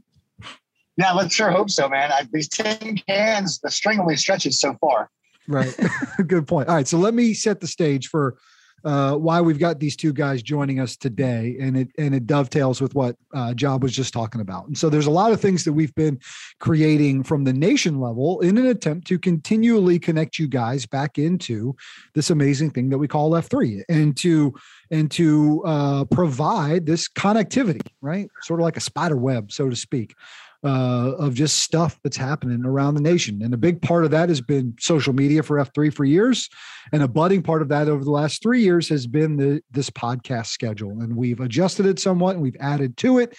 Yeah, 0.96 1.12
let's 1.12 1.34
sure 1.34 1.50
hope 1.50 1.70
so, 1.70 1.88
man. 1.88 2.12
I, 2.12 2.22
these 2.32 2.48
tin 2.48 2.96
cans, 3.08 3.58
the 3.58 3.70
string 3.70 3.98
only 4.00 4.16
stretches 4.16 4.60
so 4.60 4.76
far. 4.80 5.10
right 5.48 5.74
good 6.26 6.46
point 6.46 6.68
all 6.68 6.76
right 6.76 6.88
so 6.88 6.96
let 6.96 7.12
me 7.12 7.34
set 7.34 7.60
the 7.60 7.66
stage 7.66 8.08
for 8.08 8.36
uh, 8.84 9.16
why 9.16 9.40
we've 9.40 9.58
got 9.58 9.80
these 9.80 9.96
two 9.96 10.12
guys 10.12 10.42
joining 10.42 10.78
us 10.78 10.96
today, 10.96 11.56
and 11.60 11.76
it 11.76 11.88
and 11.98 12.14
it 12.14 12.26
dovetails 12.26 12.80
with 12.80 12.94
what 12.94 13.16
uh, 13.32 13.54
Job 13.54 13.82
was 13.82 13.94
just 13.94 14.12
talking 14.12 14.40
about. 14.40 14.66
And 14.66 14.76
so 14.76 14.90
there's 14.90 15.06
a 15.06 15.10
lot 15.10 15.32
of 15.32 15.40
things 15.40 15.64
that 15.64 15.72
we've 15.72 15.94
been 15.94 16.20
creating 16.60 17.22
from 17.22 17.44
the 17.44 17.52
nation 17.52 18.00
level 18.00 18.40
in 18.40 18.58
an 18.58 18.66
attempt 18.66 19.06
to 19.08 19.18
continually 19.18 19.98
connect 19.98 20.38
you 20.38 20.46
guys 20.46 20.86
back 20.86 21.18
into 21.18 21.74
this 22.14 22.30
amazing 22.30 22.70
thing 22.70 22.90
that 22.90 22.98
we 22.98 23.08
call 23.08 23.30
F3, 23.30 23.82
and 23.88 24.16
to 24.18 24.54
and 24.90 25.10
to 25.12 25.62
uh, 25.64 26.04
provide 26.04 26.86
this 26.86 27.08
connectivity, 27.08 27.86
right? 28.00 28.28
Sort 28.42 28.60
of 28.60 28.64
like 28.64 28.76
a 28.76 28.80
spider 28.80 29.16
web, 29.16 29.50
so 29.50 29.68
to 29.68 29.76
speak. 29.76 30.14
Uh, 30.64 31.12
of 31.18 31.34
just 31.34 31.58
stuff 31.58 32.00
that's 32.02 32.16
happening 32.16 32.64
around 32.64 32.94
the 32.94 33.00
nation. 33.02 33.42
And 33.42 33.52
a 33.52 33.58
big 33.58 33.82
part 33.82 34.06
of 34.06 34.10
that 34.12 34.30
has 34.30 34.40
been 34.40 34.74
social 34.80 35.12
media 35.12 35.42
for 35.42 35.58
F3 35.58 35.92
for 35.92 36.06
years. 36.06 36.48
And 36.90 37.02
a 37.02 37.08
budding 37.08 37.42
part 37.42 37.60
of 37.60 37.68
that 37.68 37.86
over 37.86 38.02
the 38.02 38.10
last 38.10 38.42
three 38.42 38.62
years 38.62 38.88
has 38.88 39.06
been 39.06 39.36
the 39.36 39.60
this 39.70 39.90
podcast 39.90 40.46
schedule. 40.46 41.02
And 41.02 41.16
we've 41.16 41.40
adjusted 41.40 41.84
it 41.84 41.98
somewhat 41.98 42.36
and 42.36 42.42
we've 42.42 42.56
added 42.60 42.96
to 42.96 43.18
it. 43.18 43.36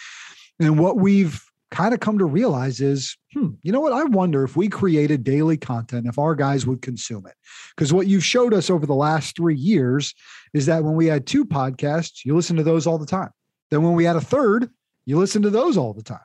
And 0.60 0.78
what 0.78 0.98
we've 0.98 1.44
kind 1.72 1.94
of 1.94 2.00
come 2.00 2.20
to 2.20 2.26
realize 2.26 2.80
is, 2.80 3.18
hmm, 3.34 3.50
you 3.64 3.72
know 3.72 3.80
what? 3.80 3.92
I 3.92 4.04
wonder 4.04 4.44
if 4.44 4.56
we 4.56 4.70
created 4.70 5.24
daily 5.24 5.58
content, 5.58 6.08
if 6.08 6.20
our 6.20 6.36
guys 6.36 6.66
would 6.66 6.82
consume 6.82 7.26
it. 7.26 7.34
Because 7.76 7.92
what 7.92 8.08
you've 8.08 8.24
showed 8.24 8.54
us 8.54 8.70
over 8.70 8.86
the 8.86 8.94
last 8.94 9.36
three 9.36 9.58
years 9.58 10.14
is 10.54 10.68
that 10.68 10.84
when 10.84 10.94
we 10.94 11.08
had 11.08 11.26
two 11.26 11.44
podcasts, 11.44 12.24
you 12.24 12.36
listen 12.36 12.56
to 12.56 12.64
those 12.64 12.88
all 12.88 12.98
the 12.98 13.06
time. 13.06 13.32
Then 13.72 13.84
when 13.84 13.94
we 13.94 14.06
had 14.06 14.16
a 14.16 14.22
third, 14.22 14.70
you 15.06 15.18
listen 15.18 15.42
to 15.42 15.50
those 15.50 15.76
all 15.76 15.94
the 15.94 16.04
time. 16.04 16.20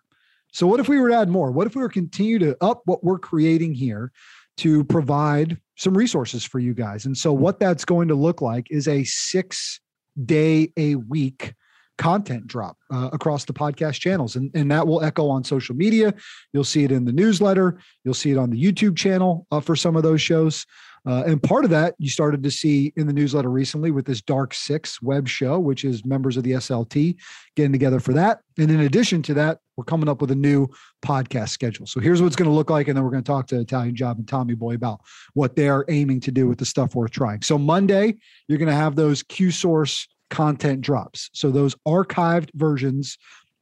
So 0.53 0.67
what 0.67 0.81
if 0.81 0.89
we 0.89 0.99
were 0.99 1.09
to 1.11 1.17
add 1.17 1.29
more? 1.29 1.51
What 1.51 1.67
if 1.67 1.75
we 1.75 1.83
were 1.83 1.89
to 1.89 1.93
continue 1.93 2.39
to 2.41 2.57
up 2.61 2.83
what 2.85 3.05
we're 3.05 3.19
creating 3.19 3.75
here 3.75 4.13
to 4.59 4.85
provide 4.85 5.59
some 5.77 5.97
resources 5.97 6.45
for 6.45 6.59
you 6.59 6.75
guys? 6.75 7.07
And 7.07 7.17
so 7.17 7.33
what 7.33 7.61
that's 7.61 7.85
going 7.85 8.09
to 8.09 8.15
look 8.15 8.41
like 8.41 8.67
is 8.71 8.89
a 8.89 9.05
six 9.05 9.81
day 10.25 10.73
a 10.77 10.97
week 10.97 11.55
content 11.99 12.47
drop 12.47 12.79
uh, 12.91 13.11
across 13.13 13.45
the 13.45 13.53
podcast 13.53 14.01
channels. 14.01 14.35
And, 14.35 14.51
and 14.55 14.71
that 14.71 14.87
will 14.87 15.03
echo 15.03 15.29
on 15.29 15.45
social 15.45 15.77
media. 15.77 16.15
You'll 16.53 16.65
see 16.65 16.83
it 16.83 16.91
in 16.91 17.05
the 17.05 17.13
newsletter. 17.13 17.79
You'll 18.05 18.15
see 18.15 18.31
it 18.31 18.39
on 18.39 18.51
the 18.51 18.63
youtube 18.63 18.97
channel 18.97 19.47
uh, 19.51 19.61
for 19.61 19.77
some 19.77 19.97
of 19.97 20.03
those 20.03 20.23
shows 20.23 20.65
uh, 21.07 21.23
and 21.27 21.43
part 21.43 21.65
of 21.65 21.71
that 21.71 21.95
you 21.99 22.09
started 22.09 22.43
to 22.43 22.51
see 22.51 22.93
in 22.97 23.07
the 23.07 23.13
newsletter 23.13 23.51
recently 23.51 23.91
with 23.91 24.05
this 24.05 24.21
dark 24.21 24.55
six 24.55 25.01
web 25.03 25.29
show 25.29 25.59
which 25.59 25.85
is 25.85 26.05
members 26.05 26.37
of 26.37 26.43
the 26.43 26.53
slt 26.53 27.17
getting 27.57 27.73
together 27.73 28.01
for 28.01 28.13
that 28.13 28.41
and 28.59 28.71
in 28.71 28.81
addition 28.81 29.23
to 29.23 29.35
that 29.35 29.59
we're 29.77 29.85
coming 29.85 30.09
up 30.09 30.21
with 30.21 30.31
a 30.31 30.37
new 30.37 30.67
podcast 31.03 31.51
schedule 31.51 31.87
so 31.87 32.01
here's 32.01 32.21
what 32.21 32.27
it's 32.27 32.37
going 32.37 32.49
to 32.51 32.55
look 32.55 32.71
like 32.71 32.89
and 32.89 32.97
then 32.97 33.05
we're 33.05 33.11
going 33.11 33.23
to 33.23 33.31
talk 33.31 33.47
to 33.47 33.59
italian 33.59 33.95
job 33.95 34.19
and 34.19 34.29
tommy 34.29 34.55
boy 34.55 34.75
about 34.75 35.01
what 35.35 35.57
they're 35.57 35.85
aiming 35.89 36.21
to 36.21 36.31
do 36.31 36.47
with 36.47 36.59
the 36.59 36.65
stuff 36.65 36.95
worth 36.95 37.11
trying 37.11 37.43
so 37.43 37.59
monday 37.59 38.15
you're 38.49 38.59
going 38.59 38.69
to 38.69 38.75
have 38.75 38.97
those 38.97 39.23
q 39.23 39.51
source 39.51 40.07
content 40.31 40.81
drops. 40.81 41.29
So 41.35 41.51
those 41.51 41.75
archived 41.87 42.51
versions 42.55 43.19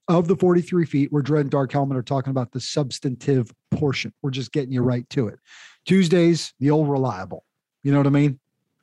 of 0.07 0.29
the 0.29 0.37
43 0.37 0.87
feet 0.87 1.13
where 1.13 1.23
Dredd 1.23 1.43
and 1.43 1.51
Dark 1.51 1.73
Helmet 1.73 1.99
are 1.99 2.03
talking 2.03 2.31
about 2.31 2.53
the 2.53 2.61
substantive 2.61 3.51
portion. 3.73 4.13
We're 4.23 4.31
just 4.31 4.53
getting 4.53 4.73
you 4.73 4.83
right 4.83 5.09
to 5.11 5.29
it. 5.29 5.39
Tuesdays, 5.89 6.53
the 6.61 6.71
old 6.71 6.91
reliable. 6.91 7.45
You 7.83 7.93
know 7.93 7.99
what 7.99 8.07
I 8.07 8.11
mean? 8.11 8.39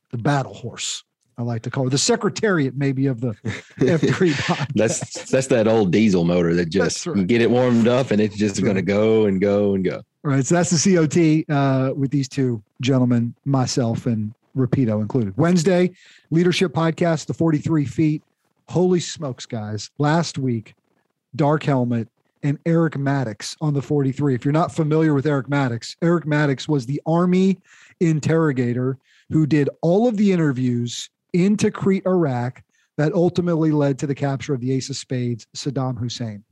The 0.10 0.18
battle 0.18 0.56
horse. 0.56 1.04
I 1.38 1.44
like 1.44 1.62
to 1.64 1.70
call 1.70 1.86
it 1.86 1.92
the 1.92 2.00
secretariat, 2.00 2.76
maybe 2.76 3.06
of 3.06 3.22
the 3.22 3.34
F3 3.78 4.32
podcast. 4.32 4.74
That's 4.74 5.30
that's 5.30 5.48
that 5.48 5.68
old 5.68 5.92
diesel 5.92 6.24
motor 6.24 6.56
that 6.56 6.70
just 6.70 7.06
right. 7.06 7.16
you 7.18 7.24
get 7.24 7.42
it 7.42 7.52
warmed 7.52 7.88
up 7.88 8.10
and 8.10 8.20
it's 8.20 8.36
just 8.36 8.64
going 8.64 8.78
to 8.78 8.82
go 8.82 9.26
and 9.26 9.40
go 9.40 9.76
and 9.76 9.86
go. 9.86 10.02
All 10.24 10.32
right. 10.32 10.44
So 10.44 10.56
that's 10.56 10.72
the 10.72 11.46
COT 11.48 11.56
uh, 11.56 11.94
with 11.94 12.10
these 12.10 12.28
two 12.28 12.64
gentlemen, 12.82 13.36
myself 13.46 14.08
and 14.08 14.34
Rapido 14.58 15.00
included. 15.00 15.38
Wednesday, 15.38 15.92
leadership 16.32 16.74
podcast, 16.74 17.28
the 17.28 17.36
43 17.36 17.86
feet. 17.86 18.24
Holy 18.70 19.00
smokes, 19.00 19.46
guys. 19.46 19.92
Last 20.00 20.40
week, 20.40 20.74
Dark 21.36 21.62
Helmet 21.62 22.08
and 22.46 22.60
Eric 22.68 22.96
Maddox 22.96 23.58
on 23.60 23.74
the 23.74 23.82
43. 23.82 24.36
If 24.36 24.46
you're 24.46 24.52
not 24.52 24.72
familiar 24.72 25.16
with 25.16 25.26
Eric 25.26 25.50
Maddox, 25.50 25.96
Eric 26.04 26.28
Maddox 26.28 26.70
was 26.70 26.86
the 26.86 27.02
Army 27.08 27.58
interrogator 28.00 29.00
who 29.32 29.48
did 29.48 29.68
all 29.82 30.08
of 30.08 30.16
the 30.16 30.32
interviews 30.32 31.10
in 31.34 31.58
Tikrit, 31.58 32.06
Iraq, 32.06 32.62
that 32.98 33.14
ultimately 33.14 33.72
led 33.72 33.98
to 33.98 34.06
the 34.06 34.14
capture 34.14 34.54
of 34.54 34.62
the 34.62 34.72
Ace 34.74 34.92
of 34.92 34.96
Spades, 34.96 35.48
Saddam 35.56 35.98
Hussein. 35.98 36.44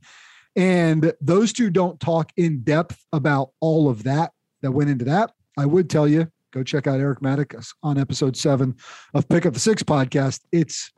And 0.56 1.12
those 1.20 1.52
two 1.52 1.70
don't 1.70 2.00
talk 2.00 2.32
in 2.36 2.62
depth 2.62 3.06
about 3.12 3.50
all 3.60 3.88
of 3.88 4.02
that 4.02 4.32
that 4.62 4.72
went 4.72 4.90
into 4.90 5.04
that. 5.04 5.30
I 5.56 5.64
would 5.64 5.88
tell 5.88 6.08
you, 6.08 6.26
go 6.50 6.64
check 6.64 6.88
out 6.88 6.98
Eric 6.98 7.22
Maddox 7.22 7.72
on 7.84 7.98
episode 7.98 8.36
seven 8.36 8.74
of 9.14 9.28
Pick 9.28 9.46
Up 9.46 9.54
the 9.54 9.60
Six 9.60 9.84
podcast. 9.84 10.40
It's 10.50 10.90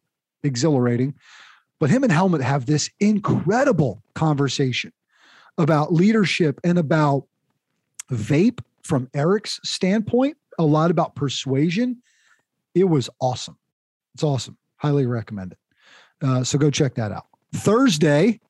exhilarating. 0.43 1.17
But 1.79 1.91
him 1.91 2.03
and 2.03 2.13
Helmet 2.13 2.41
have 2.41 2.67
this 2.67 2.91
incredible 3.01 4.03
conversation 4.15 4.93
about 5.59 5.93
leadership 5.93 6.61
and 6.65 6.79
about 6.79 7.25
vape 8.11 8.61
from 8.83 9.09
Eric's 9.15 9.61
standpoint, 9.65 10.37
a 10.59 10.65
lot 10.65 10.91
about 10.91 11.15
persuasion. 11.15 12.03
It 12.75 12.85
was 12.85 13.11
awesome. 13.21 13.59
It's 14.15 14.23
awesome. 14.23 14.57
Highly 14.77 15.07
recommend 15.07 15.53
it. 15.53 15.59
Uh, 16.27 16.45
so 16.45 16.59
go 16.59 16.71
check 16.71 16.95
that 16.95 17.13
out. 17.13 17.27
Thursday, 17.53 18.41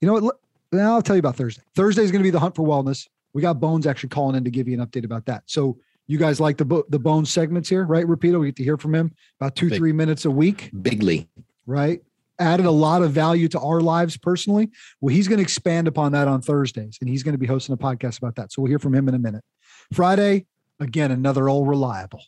you 0.00 0.06
know 0.06 0.14
what? 0.14 0.40
Now 0.72 0.94
I'll 0.94 1.02
tell 1.02 1.16
you 1.16 1.20
about 1.20 1.36
Thursday. 1.36 1.62
Thursday 1.74 2.02
is 2.02 2.10
going 2.10 2.20
to 2.20 2.26
be 2.26 2.30
the 2.30 2.40
hunt 2.40 2.54
for 2.56 2.66
wellness. 2.66 3.08
We 3.32 3.42
got 3.42 3.60
Bones 3.60 3.86
actually 3.86 4.08
calling 4.10 4.36
in 4.36 4.44
to 4.44 4.50
give 4.50 4.68
you 4.68 4.80
an 4.80 4.86
update 4.86 5.04
about 5.04 5.26
that. 5.26 5.42
So 5.46 5.78
you 6.06 6.18
guys 6.18 6.40
like 6.40 6.56
the 6.56 6.64
bo- 6.64 6.84
the 6.88 6.98
Bones 6.98 7.30
segments 7.30 7.68
here, 7.68 7.84
right? 7.84 8.04
Rapido, 8.04 8.40
we 8.40 8.48
get 8.48 8.56
to 8.56 8.64
hear 8.64 8.76
from 8.76 8.94
him 8.94 9.12
about 9.40 9.54
two 9.54 9.68
Big. 9.68 9.78
three 9.78 9.92
minutes 9.92 10.24
a 10.24 10.30
week, 10.30 10.70
Bigly. 10.74 11.28
Right? 11.66 12.00
Added 12.38 12.64
a 12.66 12.70
lot 12.70 13.02
of 13.02 13.12
value 13.12 13.48
to 13.48 13.60
our 13.60 13.80
lives 13.80 14.16
personally. 14.16 14.70
Well, 15.00 15.14
he's 15.14 15.28
going 15.28 15.36
to 15.38 15.42
expand 15.42 15.86
upon 15.88 16.12
that 16.12 16.26
on 16.26 16.40
Thursdays, 16.40 16.96
and 17.00 17.08
he's 17.10 17.22
going 17.22 17.34
to 17.34 17.38
be 17.38 17.46
hosting 17.46 17.74
a 17.74 17.76
podcast 17.76 18.18
about 18.18 18.36
that. 18.36 18.50
So 18.52 18.62
we'll 18.62 18.70
hear 18.70 18.78
from 18.78 18.94
him 18.94 19.08
in 19.08 19.14
a 19.14 19.18
minute. 19.18 19.44
Friday, 19.92 20.46
again, 20.80 21.10
another 21.10 21.48
old 21.50 21.68
reliable. 21.68 22.22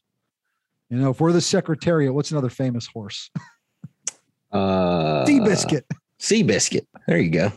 You 0.90 0.98
know, 0.98 1.10
if 1.10 1.20
we're 1.20 1.32
the 1.32 1.40
Secretariat, 1.40 2.12
what's 2.12 2.30
another 2.30 2.50
famous 2.50 2.86
horse? 2.86 3.30
Uh, 4.52 5.24
Seabiscuit. 5.24 5.82
Sea 6.18 6.42
biscuit. 6.42 6.86
There 7.08 7.18
you 7.18 7.30
go. 7.30 7.52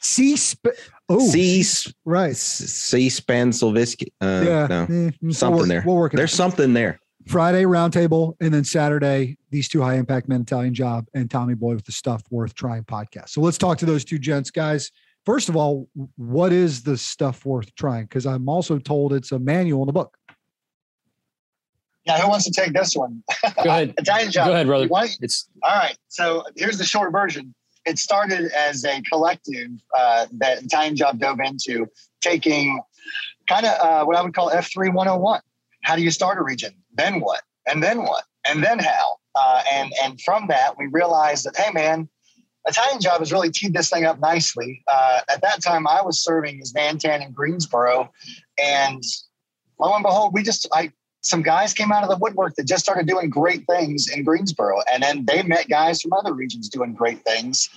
Sea 0.00 0.34
sp- 0.34 0.74
Oh, 1.08 1.20
Sea 1.30 1.62
right. 2.04 2.34
sea 2.36 3.08
span 3.08 3.50
Silvisky. 3.52 4.08
Uh, 4.20 4.42
yeah, 4.44 4.66
no. 4.66 4.82
eh, 4.90 5.10
we'll 5.22 5.32
something 5.32 5.58
work- 5.60 5.68
there. 5.68 5.84
We'll 5.86 5.94
work 5.94 6.12
it. 6.14 6.16
There's 6.16 6.32
out. 6.32 6.36
something 6.36 6.72
there. 6.74 6.98
Friday 7.26 7.64
roundtable, 7.64 8.34
and 8.40 8.54
then 8.54 8.64
Saturday 8.64 9.36
these 9.50 9.68
two 9.68 9.82
high 9.82 9.94
impact 9.94 10.28
men 10.28 10.42
Italian 10.42 10.74
job 10.74 11.06
and 11.14 11.30
Tommy 11.30 11.54
Boy 11.54 11.74
with 11.74 11.84
the 11.84 11.92
stuff 11.92 12.22
worth 12.30 12.54
trying 12.54 12.84
podcast. 12.84 13.30
So 13.30 13.40
let's 13.40 13.58
talk 13.58 13.78
to 13.78 13.86
those 13.86 14.04
two 14.04 14.18
gents, 14.18 14.50
guys. 14.50 14.92
First 15.24 15.48
of 15.48 15.56
all, 15.56 15.88
what 16.16 16.52
is 16.52 16.84
the 16.84 16.96
stuff 16.96 17.44
worth 17.44 17.74
trying? 17.74 18.04
Because 18.04 18.26
I'm 18.26 18.48
also 18.48 18.78
told 18.78 19.12
it's 19.12 19.32
a 19.32 19.40
manual 19.40 19.82
in 19.82 19.88
the 19.88 19.92
book. 19.92 20.16
Yeah, 22.04 22.20
who 22.20 22.28
wants 22.28 22.44
to 22.44 22.52
take 22.52 22.72
this 22.72 22.94
one? 22.94 23.24
Go 23.42 23.68
ahead. 23.68 23.94
Italian 23.98 24.30
job. 24.30 24.46
Go 24.46 24.52
ahead, 24.52 24.68
brother. 24.68 24.84
You 24.84 25.16
It's 25.20 25.48
All 25.64 25.76
right. 25.76 25.96
So 26.06 26.44
here's 26.54 26.78
the 26.78 26.84
short 26.84 27.10
version. 27.10 27.52
It 27.84 27.98
started 27.98 28.52
as 28.52 28.84
a 28.84 29.02
collective 29.02 29.70
uh, 29.96 30.26
that 30.38 30.62
Italian 30.62 30.94
Job 30.94 31.18
dove 31.18 31.40
into, 31.40 31.86
taking 32.20 32.80
kind 33.48 33.66
of 33.66 33.72
uh, 33.80 34.04
what 34.04 34.16
I 34.16 34.22
would 34.22 34.34
call 34.34 34.50
F3 34.50 34.92
101. 34.92 35.40
How 35.86 35.94
do 35.94 36.02
you 36.02 36.10
start 36.10 36.36
a 36.36 36.42
region? 36.42 36.74
Then 36.94 37.20
what? 37.20 37.42
And 37.68 37.80
then 37.80 38.02
what? 38.02 38.24
And 38.50 38.60
then 38.60 38.80
how? 38.80 39.18
Uh, 39.36 39.62
and 39.72 39.92
and 40.02 40.20
from 40.20 40.48
that, 40.48 40.76
we 40.76 40.86
realized 40.86 41.46
that 41.46 41.56
hey, 41.56 41.70
man, 41.72 42.08
Italian 42.66 43.00
Job 43.00 43.20
has 43.20 43.32
really 43.32 43.52
teed 43.52 43.72
this 43.72 43.88
thing 43.88 44.04
up 44.04 44.18
nicely. 44.18 44.82
Uh, 44.92 45.20
at 45.28 45.40
that 45.42 45.62
time, 45.62 45.86
I 45.86 46.02
was 46.02 46.18
serving 46.24 46.60
as 46.60 46.72
Nantan 46.72 47.24
in 47.24 47.30
Greensboro, 47.30 48.10
and 48.60 49.00
lo 49.78 49.94
and 49.94 50.02
behold, 50.02 50.34
we 50.34 50.42
just 50.42 50.66
I 50.74 50.90
some 51.20 51.42
guys 51.42 51.72
came 51.72 51.92
out 51.92 52.02
of 52.02 52.08
the 52.08 52.16
woodwork 52.16 52.56
that 52.56 52.66
just 52.66 52.82
started 52.82 53.06
doing 53.06 53.30
great 53.30 53.64
things 53.68 54.08
in 54.08 54.24
Greensboro. 54.24 54.80
And 54.92 55.04
then 55.04 55.24
they 55.24 55.44
met 55.44 55.68
guys 55.68 56.02
from 56.02 56.12
other 56.14 56.32
regions 56.32 56.68
doing 56.68 56.94
great 56.94 57.22
things. 57.24 57.68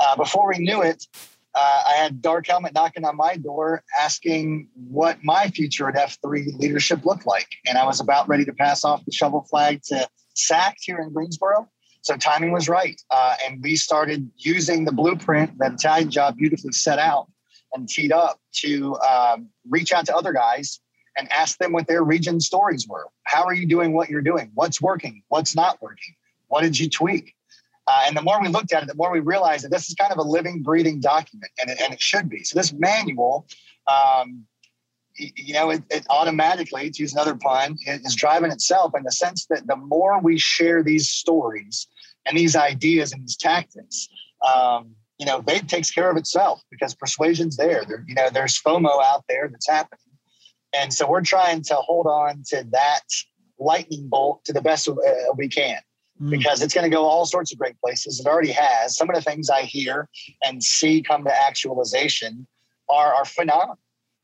Uh, 0.00 0.16
before 0.16 0.48
we 0.48 0.58
knew 0.58 0.80
it, 0.80 1.06
uh, 1.54 1.82
I 1.88 1.92
had 1.94 2.22
Dark 2.22 2.46
Helmet 2.46 2.74
knocking 2.74 3.04
on 3.04 3.16
my 3.16 3.36
door 3.36 3.82
asking 3.98 4.68
what 4.74 5.18
my 5.24 5.48
future 5.48 5.88
at 5.88 5.94
F3 5.94 6.58
leadership 6.58 7.04
looked 7.04 7.26
like. 7.26 7.48
And 7.66 7.76
I 7.76 7.84
was 7.84 8.00
about 8.00 8.28
ready 8.28 8.44
to 8.44 8.52
pass 8.52 8.84
off 8.84 9.04
the 9.04 9.12
shovel 9.12 9.46
flag 9.50 9.82
to 9.84 10.08
SACT 10.34 10.78
here 10.80 10.98
in 10.98 11.12
Greensboro. 11.12 11.68
So 12.02 12.16
timing 12.16 12.52
was 12.52 12.68
right. 12.68 13.00
Uh, 13.10 13.36
and 13.46 13.60
we 13.62 13.76
started 13.76 14.30
using 14.36 14.84
the 14.84 14.92
blueprint 14.92 15.58
that 15.58 15.74
Italian 15.74 16.10
Job 16.10 16.36
beautifully 16.36 16.72
set 16.72 16.98
out 16.98 17.26
and 17.72 17.88
teed 17.88 18.12
up 18.12 18.40
to 18.52 18.96
um, 18.98 19.48
reach 19.68 19.92
out 19.92 20.06
to 20.06 20.16
other 20.16 20.32
guys 20.32 20.80
and 21.18 21.30
ask 21.32 21.58
them 21.58 21.72
what 21.72 21.86
their 21.86 22.04
region 22.04 22.40
stories 22.40 22.86
were. 22.88 23.08
How 23.24 23.44
are 23.44 23.54
you 23.54 23.66
doing 23.66 23.92
what 23.92 24.08
you're 24.08 24.22
doing? 24.22 24.50
What's 24.54 24.80
working? 24.80 25.22
What's 25.28 25.54
not 25.54 25.82
working? 25.82 26.14
What 26.48 26.62
did 26.62 26.78
you 26.78 26.88
tweak? 26.88 27.34
Uh, 27.90 28.02
and 28.06 28.16
the 28.16 28.22
more 28.22 28.40
we 28.40 28.46
looked 28.46 28.72
at 28.72 28.84
it, 28.84 28.88
the 28.88 28.94
more 28.94 29.10
we 29.10 29.18
realized 29.18 29.64
that 29.64 29.72
this 29.72 29.88
is 29.88 29.94
kind 29.96 30.12
of 30.12 30.18
a 30.18 30.22
living, 30.22 30.62
breathing 30.62 31.00
document, 31.00 31.50
and 31.60 31.70
it, 31.70 31.80
and 31.80 31.92
it 31.92 32.00
should 32.00 32.28
be. 32.28 32.44
So 32.44 32.56
this 32.56 32.72
manual, 32.72 33.48
um, 33.88 34.44
you 35.16 35.54
know, 35.54 35.70
it, 35.70 35.82
it 35.90 36.06
automatically, 36.08 36.88
to 36.90 37.02
use 37.02 37.12
another 37.12 37.34
pun, 37.34 37.76
it 37.86 38.02
is 38.04 38.14
driving 38.14 38.52
itself 38.52 38.92
in 38.96 39.02
the 39.02 39.10
sense 39.10 39.46
that 39.46 39.66
the 39.66 39.74
more 39.74 40.20
we 40.20 40.38
share 40.38 40.84
these 40.84 41.10
stories 41.10 41.88
and 42.26 42.38
these 42.38 42.54
ideas 42.54 43.10
and 43.12 43.22
these 43.22 43.36
tactics, 43.36 44.08
um, 44.48 44.94
you 45.18 45.26
know, 45.26 45.42
Vape 45.42 45.66
takes 45.66 45.90
care 45.90 46.10
of 46.10 46.16
itself 46.16 46.62
because 46.70 46.94
persuasion's 46.94 47.56
there. 47.56 47.82
there. 47.88 48.04
You 48.06 48.14
know, 48.14 48.30
there's 48.32 48.60
FOMO 48.62 49.02
out 49.02 49.24
there 49.28 49.48
that's 49.48 49.68
happening. 49.68 49.98
And 50.72 50.94
so 50.94 51.10
we're 51.10 51.22
trying 51.22 51.62
to 51.62 51.74
hold 51.74 52.06
on 52.06 52.44
to 52.50 52.64
that 52.70 53.02
lightning 53.58 54.08
bolt 54.08 54.44
to 54.44 54.52
the 54.52 54.62
best 54.62 54.88
uh, 54.88 54.94
we 55.36 55.48
can 55.48 55.80
Mm. 56.20 56.30
because 56.30 56.60
it's 56.60 56.74
going 56.74 56.84
to 56.84 56.94
go 56.94 57.04
all 57.06 57.24
sorts 57.24 57.50
of 57.50 57.58
great 57.58 57.80
places. 57.80 58.20
It 58.20 58.26
already 58.26 58.52
has. 58.52 58.94
Some 58.96 59.08
of 59.08 59.16
the 59.16 59.22
things 59.22 59.48
I 59.48 59.62
hear 59.62 60.06
and 60.44 60.62
see 60.62 61.00
come 61.00 61.24
to 61.24 61.32
actualization 61.34 62.46
are, 62.90 63.14
are 63.14 63.24
phenomenal. 63.24 63.78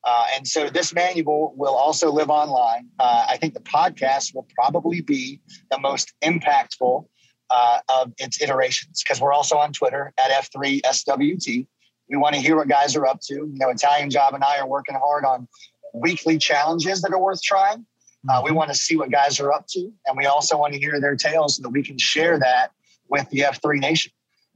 Uh, 0.05 0.27
and 0.37 0.47
so 0.47 0.69
this 0.69 0.95
manual 0.95 1.55
will 1.57 1.75
also 1.75 2.13
live 2.13 2.29
online. 2.29 2.89
Uh, 2.99 3.27
I 3.29 3.39
think 3.39 3.55
the 3.55 3.61
podcast 3.61 4.35
will 4.35 4.47
probably 4.55 5.01
be 5.01 5.41
the 5.71 5.81
most 5.81 6.13
impactful 6.23 7.07
uh, 7.51 7.79
of 7.89 8.13
its 8.19 8.43
iterations 8.43 9.03
because 9.03 9.21
we're 9.21 9.33
also 9.33 9.57
on 9.57 9.73
Twitter 9.73 10.13
at 10.19 10.31
F3SWT. 10.31 11.67
We 12.09 12.17
want 12.17 12.35
to 12.35 12.41
hear 12.41 12.57
what 12.57 12.69
guys 12.69 12.95
are 12.95 13.07
up 13.07 13.21
to. 13.23 13.35
You 13.35 13.55
know, 13.55 13.71
Italian 13.71 14.11
Job 14.11 14.35
and 14.35 14.45
I 14.45 14.59
are 14.59 14.69
working 14.69 14.95
hard 14.95 15.25
on 15.25 15.49
weekly 15.95 16.39
challenges 16.39 17.03
that 17.03 17.13
are 17.13 17.21
worth 17.21 17.43
trying. 17.43 17.87
Uh, 18.29 18.43
we 18.45 18.51
want 18.51 18.71
to 18.71 18.75
see 18.75 18.97
what 18.97 19.11
guys 19.11 19.39
are 19.41 19.53
up 19.53 19.67
to, 19.69 19.93
and 20.07 20.17
we 20.17 20.27
also 20.27 20.59
want 20.59 20.73
to 20.73 20.79
hear 20.79 21.01
their 21.01 21.17
tales 21.17 21.57
so 21.57 21.63
that 21.63 21.71
we 21.71 21.83
can 21.83 21.99
share 21.99 22.39
that 22.39 22.71
with 23.09 23.29
the 23.31 23.41
F3 23.41 23.79
Nation. 23.79 24.13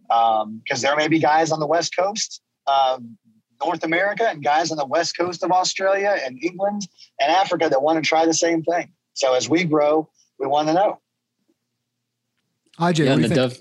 Because 0.09 0.83
there 0.83 0.97
may 0.97 1.09
be 1.09 1.19
guys 1.19 1.53
on 1.53 1.61
the 1.61 1.67
West 1.67 1.97
Coast, 1.97 2.43
of 2.67 3.03
North 3.65 3.85
America, 3.85 4.29
and 4.29 4.43
guys 4.43 4.71
on 4.71 4.77
the 4.77 4.87
West 4.87 5.17
Coast 5.17 5.43
of 5.45 5.51
Australia 5.51 6.17
and 6.25 6.43
England 6.43 6.89
and 7.21 7.31
Africa 7.31 7.69
that 7.69 7.83
want 7.83 8.03
to 8.03 8.09
try 8.09 8.27
the 8.27 8.35
same 8.35 8.63
thing. 8.63 8.93
So 9.13 9.35
as 9.35 9.49
we 9.49 9.65
grow, 9.65 10.09
we 10.39 10.47
want 10.47 10.69
to 10.69 10.75
know. 10.75 11.01
IJ, 12.79 13.05
yeah, 13.05 13.11
what 13.11 13.17
do 13.17 13.23
you 13.23 13.29
think? 13.29 13.35
dove, 13.35 13.61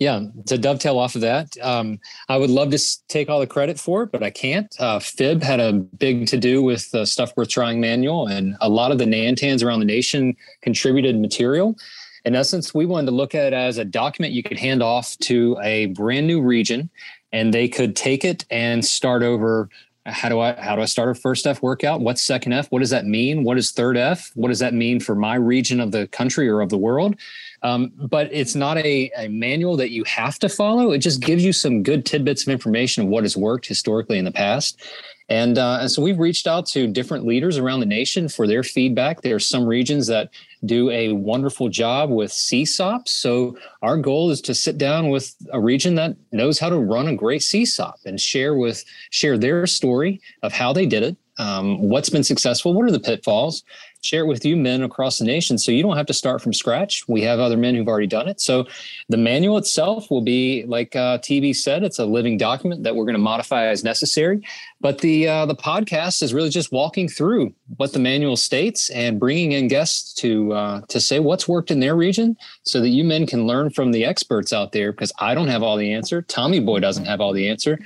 yeah, 0.00 0.22
to 0.46 0.56
dovetail 0.56 0.98
off 0.98 1.14
of 1.14 1.20
that, 1.20 1.54
um, 1.60 2.00
I 2.30 2.38
would 2.38 2.48
love 2.48 2.70
to 2.70 2.80
take 3.08 3.28
all 3.28 3.38
the 3.38 3.46
credit 3.46 3.78
for 3.78 4.02
it, 4.02 4.10
but 4.10 4.22
I 4.22 4.30
can't. 4.30 4.74
Uh, 4.80 4.98
Fib 4.98 5.42
had 5.42 5.60
a 5.60 5.74
big 5.74 6.26
to 6.28 6.38
do 6.38 6.62
with 6.62 6.90
the 6.90 7.04
Stuff 7.04 7.36
Worth 7.36 7.50
Trying 7.50 7.80
manual, 7.80 8.26
and 8.26 8.56
a 8.62 8.68
lot 8.68 8.92
of 8.92 8.98
the 8.98 9.04
Nantans 9.04 9.62
around 9.62 9.80
the 9.80 9.84
nation 9.84 10.34
contributed 10.62 11.20
material. 11.20 11.76
In 12.24 12.34
essence, 12.34 12.72
we 12.74 12.86
wanted 12.86 13.06
to 13.06 13.12
look 13.12 13.34
at 13.34 13.48
it 13.48 13.52
as 13.52 13.76
a 13.76 13.84
document 13.84 14.32
you 14.32 14.42
could 14.42 14.58
hand 14.58 14.82
off 14.82 15.18
to 15.18 15.58
a 15.62 15.86
brand 15.86 16.26
new 16.26 16.40
region, 16.40 16.88
and 17.32 17.52
they 17.52 17.68
could 17.68 17.94
take 17.94 18.24
it 18.24 18.46
and 18.50 18.82
start 18.82 19.22
over. 19.22 19.68
How 20.10 20.28
do 20.28 20.40
I 20.40 20.60
how 20.60 20.76
do 20.76 20.82
I 20.82 20.86
start 20.86 21.10
a 21.10 21.14
first 21.14 21.46
F 21.46 21.62
workout? 21.62 22.00
What's 22.00 22.22
second 22.22 22.52
F? 22.52 22.70
What 22.70 22.80
does 22.80 22.90
that 22.90 23.06
mean? 23.06 23.44
What 23.44 23.56
is 23.56 23.70
third 23.70 23.96
F? 23.96 24.30
What 24.34 24.48
does 24.48 24.58
that 24.58 24.74
mean 24.74 25.00
for 25.00 25.14
my 25.14 25.36
region 25.36 25.80
of 25.80 25.92
the 25.92 26.06
country 26.08 26.48
or 26.48 26.60
of 26.60 26.68
the 26.68 26.78
world? 26.78 27.16
Um, 27.62 27.92
but 27.96 28.28
it's 28.32 28.54
not 28.54 28.78
a, 28.78 29.10
a 29.16 29.28
manual 29.28 29.76
that 29.76 29.90
you 29.90 30.04
have 30.04 30.38
to 30.40 30.48
follow. 30.48 30.92
It 30.92 30.98
just 30.98 31.20
gives 31.20 31.44
you 31.44 31.52
some 31.52 31.82
good 31.82 32.06
tidbits 32.06 32.42
of 32.42 32.48
information 32.48 33.04
of 33.04 33.08
what 33.10 33.24
has 33.24 33.36
worked 33.36 33.66
historically 33.66 34.18
in 34.18 34.24
the 34.24 34.32
past. 34.32 34.80
And, 35.28 35.58
uh, 35.58 35.78
and 35.82 35.90
so 35.90 36.02
we've 36.02 36.18
reached 36.18 36.46
out 36.46 36.66
to 36.68 36.88
different 36.88 37.24
leaders 37.24 37.56
around 37.56 37.80
the 37.80 37.86
nation 37.86 38.28
for 38.28 38.46
their 38.46 38.62
feedback. 38.62 39.22
There 39.22 39.36
are 39.36 39.40
some 39.40 39.64
regions 39.64 40.06
that 40.08 40.30
do 40.64 40.90
a 40.90 41.12
wonderful 41.12 41.68
job 41.68 42.10
with 42.10 42.30
CSAUPs. 42.30 43.08
So 43.08 43.56
our 43.82 43.96
goal 43.96 44.30
is 44.30 44.40
to 44.42 44.54
sit 44.54 44.78
down 44.78 45.08
with 45.08 45.34
a 45.52 45.60
region 45.60 45.94
that 45.94 46.16
knows 46.32 46.58
how 46.58 46.68
to 46.68 46.78
run 46.78 47.08
a 47.08 47.16
great 47.16 47.40
CSAUP 47.40 47.94
and 48.04 48.20
share 48.20 48.54
with 48.54 48.84
share 49.10 49.38
their 49.38 49.66
story 49.66 50.20
of 50.42 50.52
how 50.52 50.72
they 50.72 50.86
did 50.86 51.02
it, 51.02 51.16
um, 51.38 51.80
what's 51.88 52.10
been 52.10 52.24
successful, 52.24 52.74
what 52.74 52.86
are 52.86 52.92
the 52.92 53.00
pitfalls, 53.00 53.64
share 54.02 54.24
it 54.24 54.26
with 54.26 54.44
you 54.44 54.56
men 54.56 54.82
across 54.82 55.18
the 55.18 55.24
nation 55.24 55.58
so 55.58 55.70
you 55.70 55.82
don't 55.82 55.96
have 55.96 56.06
to 56.06 56.14
start 56.14 56.40
from 56.40 56.52
scratch. 56.52 57.06
We 57.06 57.20
have 57.22 57.38
other 57.38 57.56
men 57.56 57.74
who've 57.74 57.86
already 57.86 58.06
done 58.06 58.28
it. 58.28 58.40
So 58.40 58.66
the 59.08 59.16
manual 59.16 59.58
itself 59.58 60.10
will 60.10 60.22
be, 60.22 60.64
like 60.66 60.96
uh, 60.96 61.18
TB 61.18 61.54
said, 61.56 61.82
it's 61.82 61.98
a 61.98 62.06
living 62.06 62.38
document 62.38 62.82
that 62.84 62.96
we're 62.96 63.04
going 63.04 63.14
to 63.14 63.18
modify 63.20 63.66
as 63.66 63.84
necessary. 63.84 64.42
But 64.80 64.98
the 64.98 65.28
uh, 65.28 65.46
the 65.46 65.54
podcast 65.54 66.22
is 66.22 66.32
really 66.32 66.48
just 66.48 66.72
walking 66.72 67.08
through 67.08 67.52
what 67.76 67.92
the 67.92 67.98
manual 67.98 68.36
states 68.36 68.88
and 68.90 69.20
bringing 69.20 69.52
in 69.52 69.68
guests 69.68 70.14
to 70.14 70.52
uh, 70.54 70.80
to 70.88 70.98
say 71.00 71.18
what's 71.18 71.46
worked 71.46 71.70
in 71.70 71.80
their 71.80 71.94
region, 71.94 72.36
so 72.62 72.80
that 72.80 72.88
you 72.88 73.04
men 73.04 73.26
can 73.26 73.46
learn 73.46 73.68
from 73.70 73.92
the 73.92 74.04
experts 74.06 74.52
out 74.52 74.72
there. 74.72 74.92
Because 74.92 75.12
I 75.18 75.34
don't 75.34 75.48
have 75.48 75.62
all 75.62 75.76
the 75.76 75.92
answer. 75.92 76.22
Tommy 76.22 76.60
Boy 76.60 76.80
doesn't 76.80 77.04
have 77.04 77.20
all 77.20 77.34
the 77.34 77.48
answer. 77.48 77.78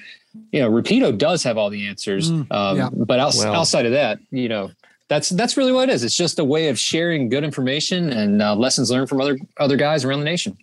You 0.53 0.61
know, 0.61 0.71
Rapido 0.71 1.17
does 1.17 1.43
have 1.43 1.59
all 1.59 1.71
the 1.71 1.87
answers. 1.89 2.31
Mm, 2.31 2.53
um, 2.53 2.77
yeah. 2.77 2.89
But 2.93 3.19
outs- 3.21 3.39
Well- 3.39 3.55
outside 3.55 3.87
of 3.87 3.93
that, 3.93 4.19
you 4.31 4.49
know, 4.49 4.71
that's 5.09 5.29
that's 5.31 5.57
really 5.57 5.73
what 5.73 5.89
it 5.89 5.93
is. 5.93 6.05
It's 6.05 6.17
just 6.17 6.39
a 6.39 6.45
way 6.45 6.69
of 6.69 6.79
sharing 6.79 7.29
good 7.29 7.45
information 7.45 8.11
and 8.11 8.41
uh, 8.41 8.55
lessons 8.55 8.91
learned 8.91 9.09
from 9.09 9.21
other 9.21 9.37
other 9.59 9.77
guys 9.77 10.05
around 10.05 10.21
the 10.21 10.25
nation. 10.25 10.57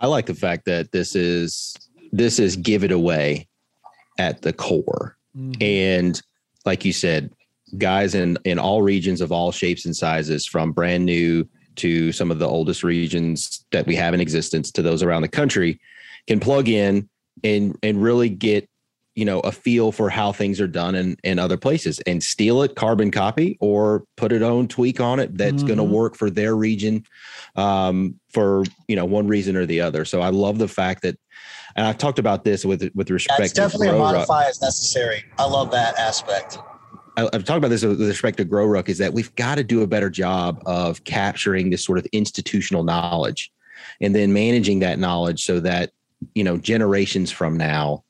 I 0.00 0.06
like 0.06 0.26
the 0.26 0.34
fact 0.34 0.64
that 0.66 0.92
this 0.92 1.14
is 1.14 1.76
this 2.12 2.38
is 2.38 2.56
give 2.56 2.84
it 2.84 2.92
away 2.92 3.48
at 4.18 4.42
the 4.42 4.52
core. 4.52 5.16
Mhm. 5.36 5.62
And 5.62 6.22
like 6.64 6.84
you 6.84 6.92
said, 6.92 7.30
guys 7.78 8.14
in 8.14 8.38
in 8.44 8.58
all 8.58 8.82
regions 8.82 9.20
of 9.20 9.32
all 9.32 9.52
shapes 9.52 9.84
and 9.84 9.94
sizes, 9.94 10.46
from 10.46 10.72
brand 10.72 11.04
new 11.04 11.46
to 11.76 12.12
some 12.12 12.30
of 12.30 12.38
the 12.38 12.48
oldest 12.48 12.84
regions 12.84 13.64
that 13.72 13.86
we 13.86 13.96
have 13.96 14.14
in 14.14 14.20
existence 14.20 14.70
to 14.70 14.82
those 14.82 15.02
around 15.02 15.22
the 15.22 15.28
country, 15.28 15.80
can 16.26 16.40
plug 16.40 16.68
in 16.68 17.08
and 17.42 17.76
and 17.82 18.02
really 18.02 18.28
get 18.28 18.68
you 19.14 19.24
know 19.24 19.40
a 19.40 19.52
feel 19.52 19.92
for 19.92 20.10
how 20.10 20.32
things 20.32 20.60
are 20.60 20.66
done 20.66 20.94
in 20.94 21.16
in 21.24 21.38
other 21.38 21.56
places 21.56 22.00
and 22.00 22.22
steal 22.22 22.62
it 22.62 22.74
carbon 22.74 23.10
copy 23.10 23.56
or 23.60 24.04
put 24.16 24.32
it 24.32 24.42
own 24.42 24.66
tweak 24.68 25.00
on 25.00 25.20
it 25.20 25.36
that's 25.36 25.62
going 25.62 25.78
to 25.78 25.84
work 25.84 26.16
for 26.16 26.30
their 26.30 26.56
region 26.56 27.04
um, 27.56 28.18
for 28.30 28.64
you 28.88 28.96
know 28.96 29.04
one 29.04 29.28
reason 29.28 29.56
or 29.56 29.66
the 29.66 29.80
other 29.80 30.04
so 30.04 30.20
i 30.20 30.28
love 30.28 30.58
the 30.58 30.68
fact 30.68 31.02
that 31.02 31.16
and 31.76 31.86
i've 31.86 31.98
talked 31.98 32.18
about 32.18 32.44
this 32.44 32.64
with 32.64 32.90
with 32.94 33.10
respect 33.10 33.38
That's 33.38 33.52
definitely 33.52 33.88
a 33.88 33.92
to 33.92 33.98
Grow 33.98 34.12
modify 34.12 34.44
as 34.46 34.60
necessary. 34.60 35.24
I 35.38 35.46
love 35.46 35.70
that 35.72 35.98
aspect. 35.98 36.58
I- 37.16 37.28
I've 37.32 37.44
talked 37.44 37.58
about 37.58 37.68
this 37.68 37.84
with 37.84 38.00
respect 38.00 38.38
to 38.38 38.44
Grow 38.44 38.66
Ruck 38.66 38.88
is 38.88 38.98
that 38.98 39.12
we've 39.12 39.34
got 39.36 39.56
to 39.56 39.64
do 39.64 39.82
a 39.82 39.86
better 39.86 40.10
job 40.10 40.60
of 40.66 41.04
capturing 41.04 41.70
this 41.70 41.84
sort 41.84 41.98
of 41.98 42.06
institutional 42.12 42.82
knowledge 42.82 43.52
and 44.00 44.14
then 44.14 44.32
managing 44.32 44.80
that 44.80 44.98
knowledge 44.98 45.44
so 45.44 45.60
that, 45.60 45.92
you 46.34 46.42
know, 46.42 46.56
generations 46.56 47.30
from 47.30 47.56
now, 47.56 48.04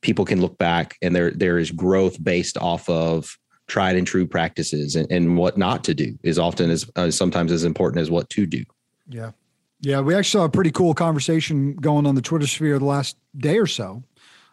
people 0.00 0.24
can 0.24 0.40
look 0.40 0.58
back 0.58 0.96
and 1.02 1.14
there 1.14 1.30
there 1.30 1.58
is 1.58 1.70
growth 1.70 2.22
based 2.22 2.56
off 2.58 2.88
of 2.88 3.36
tried 3.66 3.96
and 3.96 4.06
true 4.06 4.26
practices 4.26 4.96
and, 4.96 5.10
and 5.12 5.36
what 5.36 5.58
not 5.58 5.84
to 5.84 5.94
do 5.94 6.18
is 6.22 6.38
often 6.38 6.70
as 6.70 6.90
uh, 6.96 7.10
sometimes 7.10 7.52
as 7.52 7.64
important 7.64 8.00
as 8.00 8.10
what 8.10 8.28
to 8.30 8.46
do. 8.46 8.64
Yeah. 9.08 9.32
Yeah. 9.80 10.00
We 10.00 10.14
actually 10.14 10.40
saw 10.40 10.44
a 10.44 10.48
pretty 10.48 10.70
cool 10.70 10.94
conversation 10.94 11.74
going 11.74 12.06
on 12.06 12.14
the 12.14 12.22
Twitter 12.22 12.46
sphere 12.46 12.78
the 12.78 12.84
last 12.86 13.16
day 13.36 13.58
or 13.58 13.66
so. 13.66 14.02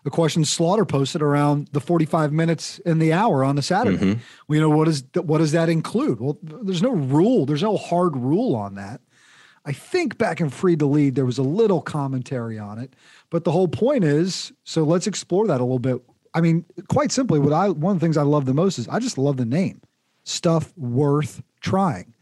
The 0.03 0.11
question 0.11 0.45
Slaughter 0.45 0.85
posted 0.85 1.23
around 1.23 1.69
the 1.71 1.79
45 1.79 2.31
minutes 2.31 2.77
in 2.79 2.99
the 2.99 3.11
hour 3.11 3.43
on 3.43 3.57
a 3.57 3.63
Saturday. 3.63 3.97
Mhm. 3.97 4.19
Well, 4.47 4.55
you 4.55 4.61
know, 4.61 4.69
what 4.69 4.87
is 4.87 5.03
what 5.15 5.39
does 5.39 5.51
that 5.53 5.67
include? 5.67 6.19
Well, 6.19 6.37
there's 6.43 6.83
no 6.83 6.91
rule, 6.91 7.47
there's 7.47 7.63
no 7.63 7.75
hard 7.75 8.15
rule 8.15 8.55
on 8.55 8.75
that. 8.75 9.01
I 9.65 9.73
think 9.73 10.17
back 10.17 10.39
in 10.39 10.49
Freed 10.49 10.79
to 10.79 10.85
Lead, 10.85 11.15
there 11.15 11.25
was 11.25 11.37
a 11.39 11.43
little 11.43 11.81
commentary 11.81 12.59
on 12.59 12.77
it, 12.77 12.95
but 13.31 13.43
the 13.43 13.51
whole 13.51 13.67
point 13.67 14.03
is 14.03 14.51
so 14.63 14.83
let's 14.83 15.07
explore 15.07 15.47
that 15.47 15.59
a 15.59 15.63
little 15.63 15.79
bit. 15.79 16.01
I 16.33 16.41
mean, 16.41 16.65
quite 16.87 17.11
simply, 17.11 17.39
what 17.39 17.53
I 17.53 17.69
one 17.69 17.95
of 17.95 17.99
the 17.99 18.05
things 18.05 18.17
I 18.17 18.21
love 18.23 18.45
the 18.45 18.53
most 18.53 18.77
is 18.77 18.87
I 18.87 18.99
just 18.99 19.17
love 19.17 19.37
the 19.37 19.45
name 19.45 19.81
stuff 20.23 20.71
worth 20.77 21.41
trying. 21.61 22.13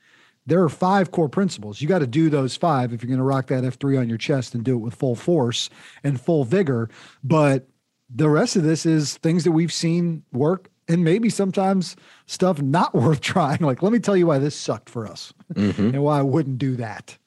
There 0.45 0.62
are 0.62 0.69
five 0.69 1.12
core 1.12 1.29
principles. 1.29 1.81
You 1.81 1.88
got 1.88 2.00
to 2.00 2.07
do 2.07 2.29
those 2.29 2.57
five 2.57 2.91
if 2.93 3.01
you're 3.01 3.07
going 3.07 3.17
to 3.17 3.23
rock 3.23 3.47
that 3.47 3.63
F3 3.63 3.97
on 4.00 4.09
your 4.09 4.17
chest 4.17 4.53
and 4.53 4.63
do 4.63 4.75
it 4.75 4.79
with 4.79 4.93
full 4.93 5.15
force 5.15 5.69
and 6.03 6.19
full 6.19 6.43
vigor. 6.43 6.89
But 7.23 7.67
the 8.13 8.27
rest 8.29 8.58
of 8.58 8.63
this 8.63 8.86
is 8.86 9.15
things 9.17 9.45
that 9.45 9.53
we've 9.53 9.71
seen 9.71 10.23
work 10.34 10.69
and 10.89 11.01
maybe 11.01 11.29
sometimes 11.29 11.95
stuff 12.25 12.62
not 12.62 12.93
worth 13.03 13.21
trying. 13.21 13.60
Like, 13.62 13.82
let 13.82 13.93
me 13.93 13.99
tell 13.99 14.17
you 14.17 14.27
why 14.27 14.38
this 14.38 14.53
sucked 14.56 14.89
for 14.89 15.08
us 15.08 15.34
Mhm. 15.53 15.93
and 15.93 16.03
why 16.03 16.19
I 16.19 16.23
wouldn't 16.23 16.58
do 16.58 16.75
that, 16.75 17.17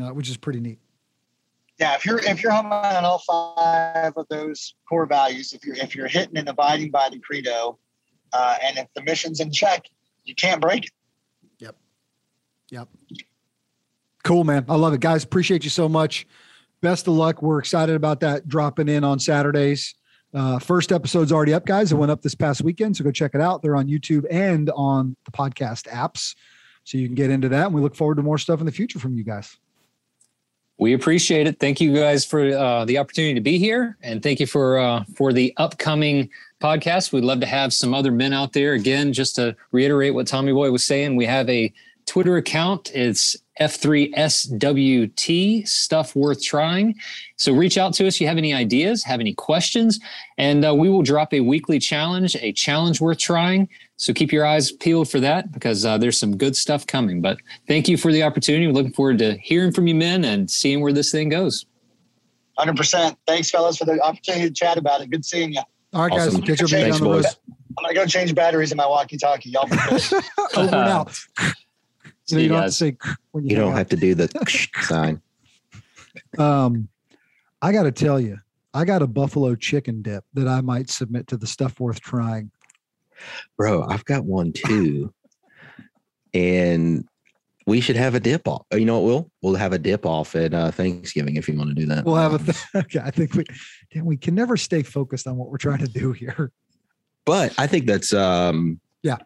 uh, 0.00 0.12
which 0.12 0.28
is 0.28 0.36
pretty 0.36 0.60
neat. 0.60 0.78
Yeah, 1.78 1.94
if 1.94 2.04
you're 2.04 2.18
if 2.18 2.42
you're 2.42 2.52
humming 2.52 2.72
on 2.72 3.04
all 3.04 3.20
five 3.20 4.12
of 4.16 4.26
those 4.28 4.74
core 4.88 5.06
values, 5.06 5.52
if 5.52 5.64
you're 5.64 5.76
if 5.76 5.94
you're 5.94 6.08
hitting 6.08 6.36
and 6.36 6.48
abiding 6.48 6.90
by 6.90 7.08
the 7.08 7.20
credo, 7.20 7.78
uh, 8.32 8.56
and 8.62 8.78
if 8.78 8.86
the 8.94 9.02
mission's 9.02 9.40
in 9.40 9.52
check, 9.52 9.84
you 10.24 10.34
can't 10.34 10.60
break 10.60 10.86
it. 10.86 10.90
Yep. 11.60 11.76
Yep. 12.70 12.88
Cool, 14.24 14.44
man. 14.44 14.64
I 14.68 14.74
love 14.74 14.92
it. 14.92 15.00
Guys, 15.00 15.22
appreciate 15.22 15.62
you 15.62 15.70
so 15.70 15.88
much. 15.88 16.26
Best 16.82 17.06
of 17.06 17.14
luck. 17.14 17.42
We're 17.42 17.58
excited 17.58 17.94
about 17.94 18.20
that 18.20 18.48
dropping 18.48 18.88
in 18.88 19.04
on 19.04 19.18
Saturdays. 19.18 19.94
Uh, 20.34 20.58
first 20.58 20.92
episode's 20.92 21.32
already 21.32 21.54
up, 21.54 21.64
guys. 21.64 21.92
It 21.92 21.96
went 21.96 22.10
up 22.10 22.22
this 22.22 22.34
past 22.34 22.62
weekend. 22.62 22.96
So 22.96 23.04
go 23.04 23.10
check 23.10 23.34
it 23.34 23.40
out. 23.40 23.62
They're 23.62 23.76
on 23.76 23.86
YouTube 23.86 24.26
and 24.30 24.68
on 24.70 25.16
the 25.24 25.30
podcast 25.30 25.88
apps. 25.88 26.34
So 26.84 26.98
you 26.98 27.06
can 27.06 27.14
get 27.14 27.30
into 27.30 27.48
that. 27.50 27.66
And 27.66 27.74
we 27.74 27.80
look 27.80 27.94
forward 27.94 28.16
to 28.16 28.22
more 28.22 28.38
stuff 28.38 28.60
in 28.60 28.66
the 28.66 28.72
future 28.72 28.98
from 28.98 29.14
you 29.14 29.24
guys. 29.24 29.56
We 30.78 30.92
appreciate 30.92 31.48
it. 31.48 31.58
Thank 31.58 31.80
you 31.80 31.92
guys 31.92 32.24
for 32.24 32.56
uh, 32.56 32.84
the 32.84 32.98
opportunity 32.98 33.34
to 33.34 33.40
be 33.40 33.58
here, 33.58 33.96
and 34.00 34.22
thank 34.22 34.38
you 34.38 34.46
for 34.46 34.78
uh, 34.78 35.04
for 35.16 35.32
the 35.32 35.52
upcoming 35.56 36.30
podcast. 36.60 37.12
We'd 37.12 37.24
love 37.24 37.40
to 37.40 37.46
have 37.46 37.72
some 37.72 37.94
other 37.94 38.12
men 38.12 38.32
out 38.32 38.52
there. 38.52 38.74
Again, 38.74 39.12
just 39.12 39.34
to 39.36 39.56
reiterate 39.72 40.14
what 40.14 40.28
Tommy 40.28 40.52
Boy 40.52 40.70
was 40.70 40.84
saying, 40.84 41.16
we 41.16 41.26
have 41.26 41.48
a 41.48 41.72
Twitter 42.06 42.36
account. 42.36 42.92
It's 42.94 43.36
F3SWT 43.60 45.66
stuff 45.66 46.14
worth 46.14 46.42
trying. 46.42 46.94
So 47.36 47.52
reach 47.52 47.78
out 47.78 47.94
to 47.94 48.06
us. 48.06 48.16
If 48.16 48.20
you 48.22 48.26
have 48.28 48.38
any 48.38 48.54
ideas, 48.54 49.04
have 49.04 49.20
any 49.20 49.34
questions, 49.34 49.98
and 50.36 50.64
uh, 50.64 50.74
we 50.74 50.88
will 50.88 51.02
drop 51.02 51.32
a 51.32 51.40
weekly 51.40 51.78
challenge, 51.78 52.36
a 52.36 52.52
challenge 52.52 53.00
worth 53.00 53.18
trying. 53.18 53.68
So 53.96 54.12
keep 54.12 54.32
your 54.32 54.46
eyes 54.46 54.70
peeled 54.70 55.10
for 55.10 55.20
that 55.20 55.52
because 55.52 55.84
uh, 55.84 55.98
there's 55.98 56.18
some 56.18 56.36
good 56.36 56.56
stuff 56.56 56.86
coming. 56.86 57.20
But 57.20 57.38
thank 57.66 57.88
you 57.88 57.96
for 57.96 58.12
the 58.12 58.22
opportunity. 58.22 58.66
We're 58.66 58.72
looking 58.72 58.92
forward 58.92 59.18
to 59.18 59.36
hearing 59.38 59.72
from 59.72 59.86
you 59.86 59.94
men 59.94 60.24
and 60.24 60.50
seeing 60.50 60.80
where 60.80 60.92
this 60.92 61.10
thing 61.10 61.28
goes. 61.28 61.66
Hundred 62.56 62.76
percent. 62.76 63.16
Thanks, 63.26 63.50
fellas, 63.50 63.76
for 63.76 63.84
the 63.84 64.00
opportunity 64.00 64.48
to 64.48 64.54
chat 64.54 64.78
about 64.78 65.00
it. 65.00 65.10
Good 65.10 65.24
seeing 65.24 65.52
you. 65.52 65.60
All 65.94 66.02
right, 66.02 66.10
guys. 66.10 66.28
Awesome. 66.28 66.42
Catch 66.42 66.60
up 66.60 66.64
with 66.64 66.72
you 66.72 66.78
Thanks, 66.78 66.98
down 66.98 67.08
the 67.08 67.14
road. 67.14 67.22
boys. 67.22 67.36
I'm 67.78 67.84
gonna 67.84 67.94
go 67.94 68.06
change 68.06 68.34
batteries 68.34 68.72
in 68.72 68.76
my 68.76 68.86
walkie-talkie. 68.86 69.50
Y'all. 69.50 69.64
Over 70.56 70.56
and 70.56 70.74
out. 70.74 71.16
So 72.28 72.36
See 72.36 72.42
you 72.42 72.48
you 72.48 72.48
don't 72.50 72.62
have 72.62 72.70
to 72.70 72.76
say 72.76 72.96
when 73.32 73.44
you, 73.44 73.50
You 73.50 73.56
don't 73.56 73.72
have 73.72 73.88
to 73.88 73.96
do 73.96 74.14
the 74.14 74.28
sign. 74.82 75.22
Um, 76.36 76.88
I 77.62 77.72
got 77.72 77.84
to 77.84 77.92
tell 77.92 78.20
you, 78.20 78.36
I 78.74 78.84
got 78.84 79.00
a 79.00 79.06
buffalo 79.06 79.54
chicken 79.54 80.02
dip 80.02 80.24
that 80.34 80.46
I 80.46 80.60
might 80.60 80.90
submit 80.90 81.26
to 81.28 81.38
the 81.38 81.46
stuff 81.46 81.80
worth 81.80 82.00
trying. 82.00 82.50
Bro, 83.56 83.84
I've 83.88 84.04
got 84.04 84.26
one 84.26 84.52
too. 84.52 85.12
and 86.34 87.08
we 87.66 87.80
should 87.80 87.96
have 87.96 88.14
a 88.14 88.20
dip 88.20 88.46
off. 88.46 88.66
You 88.74 88.84
know 88.84 89.00
what, 89.00 89.06
Will? 89.06 89.30
We'll 89.40 89.54
have 89.54 89.72
a 89.72 89.78
dip 89.78 90.04
off 90.04 90.36
at 90.36 90.52
uh, 90.52 90.70
Thanksgiving 90.70 91.36
if 91.36 91.48
you 91.48 91.56
want 91.56 91.70
to 91.70 91.74
do 91.74 91.86
that. 91.86 92.04
We'll 92.04 92.16
have 92.16 92.34
a. 92.34 92.38
Th- 92.38 92.56
okay, 92.74 93.00
I 93.02 93.10
think 93.10 93.32
we, 93.34 93.44
damn, 93.92 94.04
we 94.04 94.18
can 94.18 94.34
never 94.34 94.58
stay 94.58 94.82
focused 94.82 95.26
on 95.26 95.36
what 95.36 95.48
we're 95.50 95.56
trying 95.56 95.78
to 95.78 95.88
do 95.88 96.12
here. 96.12 96.52
but 97.24 97.54
I 97.58 97.66
think 97.66 97.86
that's 97.86 98.12
um 98.12 98.80
Yeah, 99.02 99.16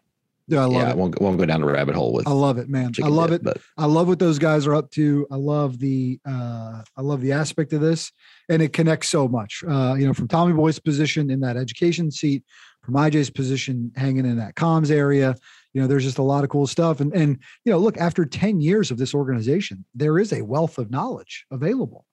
I 0.51 0.55
love 0.65 0.71
yeah, 0.73 0.87
I 0.87 0.89
it. 0.91 0.97
won't, 0.97 1.21
won't 1.21 1.37
go 1.37 1.45
down 1.45 1.61
the 1.61 1.67
rabbit 1.67 1.95
hole 1.95 2.13
with 2.13 2.27
I 2.27 2.31
love 2.31 2.57
it, 2.57 2.67
man. 2.69 2.91
I 3.01 3.07
love 3.07 3.29
dip, 3.29 3.41
it. 3.41 3.43
But 3.43 3.57
I 3.77 3.85
love 3.85 4.07
what 4.07 4.19
those 4.19 4.39
guys 4.39 4.67
are 4.67 4.75
up 4.75 4.91
to. 4.91 5.25
I 5.31 5.35
love 5.35 5.79
the 5.79 6.19
uh, 6.25 6.81
I 6.97 7.01
love 7.01 7.21
the 7.21 7.31
aspect 7.31 7.71
of 7.73 7.81
this, 7.81 8.11
and 8.49 8.61
it 8.61 8.73
connects 8.73 9.09
so 9.09 9.27
much. 9.27 9.63
Uh, 9.67 9.95
you 9.97 10.05
know, 10.05 10.13
from 10.13 10.27
Tommy 10.27 10.53
Boy's 10.53 10.79
position 10.79 11.29
in 11.29 11.39
that 11.41 11.55
education 11.55 12.11
seat, 12.11 12.43
from 12.81 12.95
IJ's 12.95 13.29
position 13.29 13.91
hanging 13.95 14.25
in 14.25 14.37
that 14.37 14.55
comms 14.55 14.91
area. 14.91 15.35
You 15.73 15.81
know, 15.81 15.87
there's 15.87 16.03
just 16.03 16.17
a 16.17 16.23
lot 16.23 16.43
of 16.43 16.49
cool 16.49 16.67
stuff. 16.67 16.99
And 16.99 17.13
and 17.15 17.39
you 17.63 17.71
know, 17.71 17.77
look, 17.79 17.97
after 17.97 18.25
10 18.25 18.59
years 18.61 18.91
of 18.91 18.97
this 18.97 19.13
organization, 19.13 19.85
there 19.95 20.19
is 20.19 20.33
a 20.33 20.41
wealth 20.41 20.77
of 20.77 20.91
knowledge 20.91 21.45
available. 21.51 22.05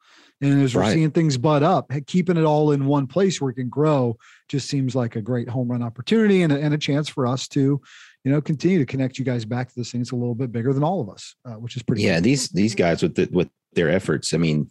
And 0.43 0.63
as 0.63 0.75
we're 0.75 0.81
Right. 0.83 0.95
seeing 0.95 1.11
things 1.11 1.37
bud 1.37 1.63
up, 1.63 1.93
keeping 2.07 2.39
it 2.39 2.45
all 2.45 2.73
in 2.73 2.87
one 2.87 3.07
place 3.07 3.41
where 3.41 3.51
it 3.51 3.57
can 3.57 3.69
grow 3.69 4.17
just 4.49 4.69
seems 4.69 4.95
like 4.95 5.15
a 5.15 5.21
great 5.21 5.51
home 5.51 5.71
run 5.71 5.83
opportunity 5.83 6.43
and 6.43 6.51
a, 6.51 6.59
and 6.59 6.73
a 6.73 6.79
chance 6.79 7.11
for 7.11 7.27
us 7.27 7.47
to, 7.49 7.79
you 8.25 8.31
know, 8.33 8.41
continue 8.41 8.79
to 8.79 8.87
connect 8.87 9.19
you 9.19 9.25
guys 9.25 9.45
back 9.45 9.69
to 9.69 9.75
this 9.77 9.93
thing. 9.93 10.01
It's 10.03 10.11
a 10.13 10.17
little 10.17 10.35
bit 10.35 10.53
bigger 10.53 10.73
than 10.73 10.83
all 10.85 11.01
of 11.01 11.09
us, 11.09 11.35
uh, 11.45 11.53
which 11.55 11.77
is 11.77 11.83
pretty. 11.83 12.03
yeah, 12.03 12.15
cool. 12.17 12.23
these 12.23 12.49
these 12.51 12.75
guys 12.75 13.03
with 13.03 13.15
the, 13.15 13.29
with 13.33 13.49
their 13.73 13.89
efforts. 13.91 14.35
I 14.35 14.37
mean, 14.39 14.71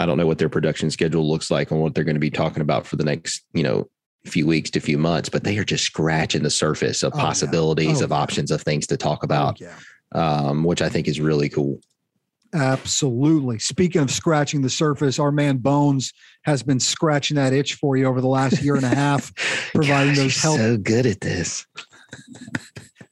I 0.00 0.06
don't 0.06 0.16
know 0.16 0.26
what 0.26 0.38
their 0.38 0.48
production 0.48 0.90
schedule 0.90 1.28
looks 1.28 1.50
like 1.50 1.70
and 1.70 1.80
what 1.80 1.94
they're 1.94 2.04
going 2.04 2.16
to 2.16 2.20
be 2.20 2.30
talking 2.30 2.62
about 2.62 2.86
for 2.86 2.96
the 2.96 3.04
next 3.04 3.44
you 3.52 3.62
know 3.62 3.88
few 4.24 4.46
weeks 4.46 4.70
to 4.70 4.80
few 4.80 4.96
months, 4.98 5.28
but 5.28 5.42
they 5.44 5.58
are 5.58 5.64
just 5.64 5.84
scratching 5.84 6.42
the 6.44 6.50
surface 6.50 7.02
of 7.02 7.12
Oh, 7.12 7.18
yeah. 7.18 7.22
possibilities 7.24 8.00
Oh, 8.00 8.04
of 8.04 8.10
yeah. 8.10 8.16
options 8.16 8.50
of 8.52 8.62
things 8.62 8.86
to 8.86 8.96
talk 8.96 9.18
Oh, 9.22 9.24
about, 9.24 9.60
yeah. 9.60 9.74
um, 10.12 10.62
which 10.64 10.80
I 10.80 10.88
think 10.88 11.08
is 11.08 11.20
really 11.20 11.48
cool. 11.48 11.80
Absolutely. 12.54 13.58
Speaking 13.58 14.02
of 14.02 14.10
scratching 14.10 14.60
the 14.62 14.70
surface, 14.70 15.18
our 15.18 15.32
man 15.32 15.56
Bones 15.56 16.12
has 16.42 16.62
been 16.62 16.78
scratching 16.80 17.34
that 17.36 17.52
itch 17.52 17.74
for 17.74 17.96
you 17.96 18.04
over 18.04 18.20
the 18.20 18.28
last 18.28 18.62
year 18.62 18.76
and 18.76 18.84
a 18.84 18.94
half, 18.94 19.32
providing 19.74 20.14
Gosh, 20.14 20.22
those 20.22 20.36
help. 20.42 20.58
so 20.58 20.76
good 20.76 21.06
at 21.06 21.20
this. 21.20 21.66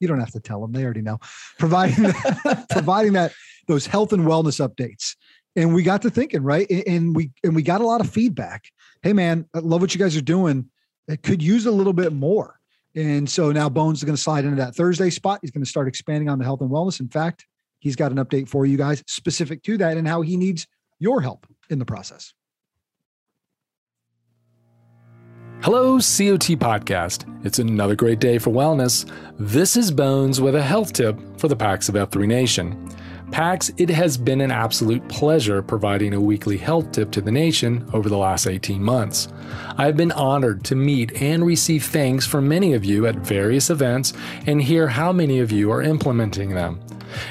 You 0.00 0.08
don't 0.08 0.20
have 0.20 0.32
to 0.32 0.40
tell 0.40 0.60
them; 0.60 0.72
they 0.72 0.84
already 0.84 1.02
know. 1.02 1.18
Providing, 1.58 2.12
providing 2.70 3.12
that 3.14 3.32
those 3.68 3.86
health 3.86 4.12
and 4.12 4.24
wellness 4.24 4.66
updates, 4.66 5.16
and 5.56 5.74
we 5.74 5.82
got 5.82 6.02
to 6.02 6.10
thinking, 6.10 6.42
right? 6.42 6.66
And- 6.70 6.84
And 6.86 7.16
we 7.16 7.30
and 7.44 7.54
we 7.54 7.62
got 7.62 7.80
a 7.80 7.86
lot 7.86 8.00
of 8.00 8.10
feedback. 8.10 8.64
Hey, 9.02 9.12
man, 9.12 9.46
I 9.54 9.60
love 9.60 9.80
what 9.80 9.94
you 9.94 9.98
guys 9.98 10.16
are 10.16 10.20
doing. 10.22 10.66
It 11.08 11.22
could 11.22 11.42
use 11.42 11.66
a 11.66 11.70
little 11.70 11.92
bit 11.92 12.12
more. 12.12 12.58
And 12.94 13.28
so 13.30 13.52
now 13.52 13.68
Bones 13.68 13.98
is 13.98 14.04
going 14.04 14.16
to 14.16 14.20
slide 14.22 14.44
into 14.44 14.56
that 14.56 14.74
Thursday 14.74 15.10
spot. 15.10 15.38
He's 15.42 15.50
going 15.52 15.64
to 15.64 15.68
start 15.70 15.86
expanding 15.88 16.28
on 16.28 16.38
the 16.38 16.44
health 16.44 16.60
and 16.60 16.70
wellness. 16.70 17.00
In 17.00 17.08
fact, 17.08 17.46
he's 17.78 17.94
got 17.96 18.10
an 18.12 18.18
update 18.18 18.48
for 18.48 18.66
you 18.66 18.76
guys 18.76 19.02
specific 19.06 19.62
to 19.64 19.78
that 19.78 19.96
and 19.96 20.06
how 20.08 20.22
he 20.22 20.36
needs 20.36 20.66
your 20.98 21.20
help 21.20 21.46
in 21.70 21.78
the 21.78 21.84
process. 21.84 22.34
Hello, 25.62 25.96
COT 25.96 26.56
Podcast. 26.56 27.26
It's 27.44 27.58
another 27.58 27.94
great 27.94 28.18
day 28.18 28.38
for 28.38 28.48
wellness. 28.48 29.06
This 29.38 29.76
is 29.76 29.90
Bones 29.90 30.40
with 30.40 30.54
a 30.54 30.62
health 30.62 30.94
tip 30.94 31.20
for 31.38 31.48
the 31.48 31.54
PAX 31.54 31.90
of 31.90 31.96
F3 31.96 32.26
Nation. 32.26 32.88
PAX, 33.30 33.70
it 33.76 33.90
has 33.90 34.16
been 34.16 34.40
an 34.40 34.50
absolute 34.50 35.06
pleasure 35.08 35.60
providing 35.60 36.14
a 36.14 36.20
weekly 36.20 36.56
health 36.56 36.92
tip 36.92 37.10
to 37.10 37.20
the 37.20 37.30
nation 37.30 37.86
over 37.92 38.08
the 38.08 38.16
last 38.16 38.46
18 38.46 38.82
months. 38.82 39.28
I've 39.76 39.98
been 39.98 40.12
honored 40.12 40.64
to 40.64 40.76
meet 40.76 41.20
and 41.20 41.44
receive 41.44 41.84
thanks 41.84 42.26
from 42.26 42.48
many 42.48 42.72
of 42.72 42.82
you 42.82 43.06
at 43.06 43.16
various 43.16 43.68
events 43.68 44.14
and 44.46 44.62
hear 44.62 44.88
how 44.88 45.12
many 45.12 45.40
of 45.40 45.52
you 45.52 45.70
are 45.72 45.82
implementing 45.82 46.54
them. 46.54 46.80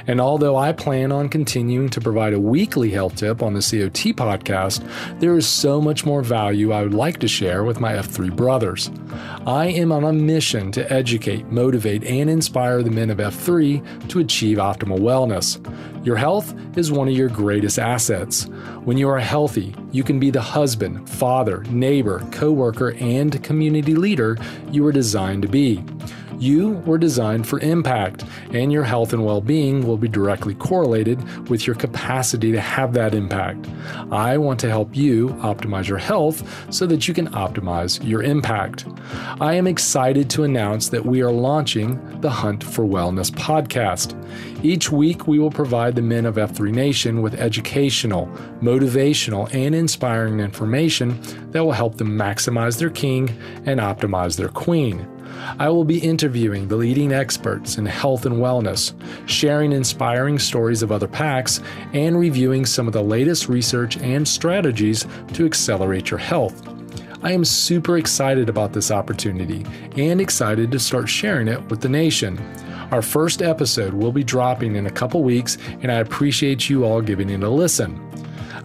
And 0.07 0.19
although 0.19 0.55
I 0.55 0.71
plan 0.71 1.11
on 1.11 1.29
continuing 1.29 1.89
to 1.89 2.01
provide 2.01 2.33
a 2.33 2.39
weekly 2.39 2.91
health 2.91 3.15
tip 3.15 3.41
on 3.41 3.53
the 3.53 3.59
COT 3.59 4.15
podcast, 4.15 5.19
there 5.19 5.35
is 5.35 5.47
so 5.47 5.81
much 5.81 6.05
more 6.05 6.21
value 6.21 6.71
I 6.71 6.83
would 6.83 6.93
like 6.93 7.19
to 7.19 7.27
share 7.27 7.63
with 7.63 7.79
my 7.79 7.93
F3 7.93 8.35
brothers. 8.35 8.91
I 9.45 9.67
am 9.67 9.91
on 9.91 10.03
a 10.03 10.13
mission 10.13 10.71
to 10.73 10.91
educate, 10.91 11.47
motivate, 11.47 12.03
and 12.03 12.29
inspire 12.29 12.83
the 12.83 12.91
men 12.91 13.09
of 13.09 13.17
F3 13.17 14.09
to 14.09 14.19
achieve 14.19 14.57
optimal 14.57 14.99
wellness. 14.99 15.59
Your 16.05 16.15
health 16.15 16.53
is 16.77 16.91
one 16.91 17.07
of 17.07 17.13
your 17.13 17.29
greatest 17.29 17.77
assets. 17.77 18.45
When 18.85 18.97
you 18.97 19.09
are 19.09 19.19
healthy, 19.19 19.75
you 19.91 20.03
can 20.03 20.19
be 20.19 20.31
the 20.31 20.41
husband, 20.41 21.09
father, 21.09 21.63
neighbor, 21.69 22.25
coworker, 22.31 22.93
and 22.99 23.43
community 23.43 23.95
leader 23.95 24.37
you 24.71 24.83
were 24.83 24.93
designed 24.93 25.41
to 25.41 25.47
be. 25.49 25.83
You 26.39 26.69
were 26.85 26.97
designed 26.97 27.47
for 27.47 27.59
impact, 27.59 28.23
and 28.53 28.71
your 28.71 28.85
health 28.85 29.11
and 29.11 29.25
well 29.25 29.41
being 29.41 29.85
will 29.85 29.97
be 29.97 30.07
directly 30.07 30.55
correlated 30.55 31.49
with 31.49 31.67
your 31.67 31.75
capacity 31.75 32.53
to 32.53 32.61
have 32.61 32.93
that 32.93 33.13
impact. 33.13 33.67
I 34.09 34.37
want 34.37 34.57
to 34.61 34.69
help 34.69 34.95
you 34.95 35.29
optimize 35.41 35.89
your 35.89 35.97
health 35.97 36.73
so 36.73 36.85
that 36.87 37.09
you 37.09 37.13
can 37.13 37.27
optimize 37.31 38.01
your 38.07 38.23
impact. 38.23 38.85
I 39.41 39.55
am 39.55 39.67
excited 39.67 40.29
to 40.31 40.43
announce 40.43 40.87
that 40.89 41.05
we 41.05 41.21
are 41.21 41.31
launching 41.31 42.21
the 42.21 42.29
Hunt 42.29 42.63
for 42.63 42.85
Wellness 42.85 43.31
podcast. 43.31 44.15
Each 44.63 44.89
week, 44.91 45.27
we 45.27 45.39
will 45.39 45.51
provide 45.51 45.95
the 45.95 46.01
men 46.01 46.25
of 46.25 46.35
F3 46.35 46.73
Nation 46.73 47.21
with 47.21 47.33
educational, 47.33 48.27
motivational, 48.61 49.53
and 49.53 49.75
inspiring 49.75 50.39
information 50.39 51.19
that 51.51 51.63
will 51.63 51.73
help 51.73 51.97
them 51.97 52.17
maximize 52.17 52.79
their 52.79 52.89
king 52.89 53.29
and 53.65 53.81
optimize 53.81 54.37
their 54.37 54.49
queen. 54.49 55.05
I 55.57 55.69
will 55.69 55.83
be 55.83 55.99
interviewing 55.99 56.67
the 56.67 56.75
leading 56.75 57.11
experts 57.11 57.77
in 57.77 57.85
health 57.85 58.25
and 58.25 58.35
wellness, 58.35 58.93
sharing 59.27 59.71
inspiring 59.71 60.39
stories 60.39 60.81
of 60.81 60.91
other 60.91 61.07
packs, 61.07 61.61
and 61.93 62.19
reviewing 62.19 62.65
some 62.65 62.87
of 62.87 62.93
the 62.93 63.03
latest 63.03 63.49
research 63.49 63.97
and 63.97 64.27
strategies 64.27 65.05
to 65.33 65.45
accelerate 65.45 66.11
your 66.11 66.19
health. 66.19 66.67
I 67.21 67.33
am 67.33 67.43
super 67.43 67.97
excited 67.97 68.47
about 68.47 68.71
this 68.71 68.91
opportunity 68.91 69.65
and 69.97 70.21
excited 70.21 70.71
to 70.71 70.79
start 70.79 71.09
sharing 71.09 71.49
it 71.49 71.61
with 71.69 71.81
the 71.81 71.89
nation. 71.89 72.37
Our 72.91 73.01
first 73.01 73.41
episode 73.41 73.93
will 73.93 74.13
be 74.13 74.23
dropping 74.23 74.75
in 74.75 74.87
a 74.87 74.91
couple 74.91 75.21
weeks, 75.21 75.57
and 75.81 75.91
I 75.91 75.95
appreciate 75.95 76.69
you 76.69 76.85
all 76.85 77.01
giving 77.01 77.29
it 77.29 77.43
a 77.43 77.49
listen. 77.49 78.08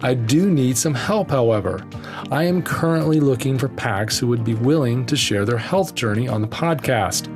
I 0.01 0.13
do 0.13 0.49
need 0.49 0.77
some 0.77 0.93
help, 0.93 1.29
however. 1.29 1.85
I 2.31 2.43
am 2.43 2.61
currently 2.61 3.19
looking 3.19 3.57
for 3.57 3.69
packs 3.69 4.17
who 4.17 4.27
would 4.27 4.43
be 4.43 4.55
willing 4.55 5.05
to 5.07 5.15
share 5.15 5.45
their 5.45 5.57
health 5.57 5.95
journey 5.95 6.27
on 6.27 6.41
the 6.41 6.47
podcast. 6.47 7.31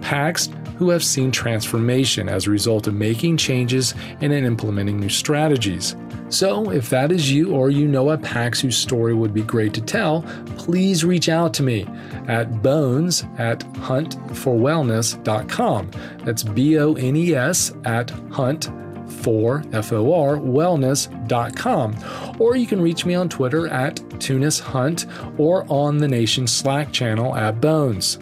Packs 0.00 0.48
who 0.76 0.90
have 0.90 1.04
seen 1.04 1.30
transformation 1.30 2.28
as 2.28 2.46
a 2.46 2.50
result 2.50 2.86
of 2.86 2.94
making 2.94 3.36
changes 3.36 3.94
and 4.20 4.32
in 4.32 4.44
implementing 4.44 4.98
new 4.98 5.08
strategies. 5.08 5.96
So, 6.30 6.70
if 6.70 6.90
that 6.90 7.12
is 7.12 7.30
you 7.30 7.54
or 7.54 7.70
you 7.70 7.86
know 7.86 8.10
a 8.10 8.18
PAX 8.18 8.60
whose 8.60 8.76
story 8.76 9.14
would 9.14 9.32
be 9.32 9.42
great 9.42 9.72
to 9.74 9.80
tell, 9.80 10.22
please 10.56 11.04
reach 11.04 11.28
out 11.28 11.54
to 11.54 11.62
me 11.62 11.86
at 12.26 12.60
bones 12.62 13.24
at 13.38 13.60
huntforwellness.com. 13.60 15.90
That's 16.24 16.42
B 16.42 16.76
O 16.78 16.94
N 16.94 17.16
E 17.16 17.34
S 17.34 17.72
at 17.84 18.10
hunt 18.30 18.68
for 19.14 19.62
wellness.com. 19.62 21.96
Or 22.38 22.56
you 22.56 22.66
can 22.66 22.80
reach 22.80 23.06
me 23.06 23.14
on 23.14 23.28
Twitter 23.28 23.68
at 23.68 24.00
Tunis 24.20 24.58
Hunt 24.58 25.06
or 25.38 25.64
on 25.68 25.98
the 25.98 26.08
Nation 26.08 26.46
Slack 26.46 26.92
channel 26.92 27.36
at 27.36 27.60
Bones. 27.60 28.18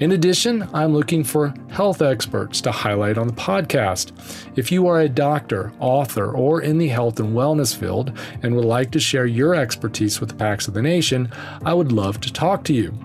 In 0.00 0.12
addition, 0.12 0.68
I'm 0.72 0.94
looking 0.94 1.24
for 1.24 1.52
health 1.70 2.02
experts 2.02 2.60
to 2.60 2.70
highlight 2.70 3.18
on 3.18 3.26
the 3.26 3.32
podcast. 3.32 4.12
If 4.56 4.70
you 4.70 4.86
are 4.86 5.00
a 5.00 5.08
doctor, 5.08 5.72
author, 5.80 6.30
or 6.30 6.62
in 6.62 6.78
the 6.78 6.86
health 6.86 7.18
and 7.18 7.34
wellness 7.34 7.76
field 7.76 8.16
and 8.44 8.54
would 8.54 8.64
like 8.64 8.92
to 8.92 9.00
share 9.00 9.26
your 9.26 9.56
expertise 9.56 10.20
with 10.20 10.28
the 10.28 10.36
PAX 10.36 10.68
of 10.68 10.74
the 10.74 10.82
Nation, 10.82 11.32
I 11.64 11.74
would 11.74 11.90
love 11.90 12.20
to 12.20 12.32
talk 12.32 12.62
to 12.64 12.74
you. 12.74 12.96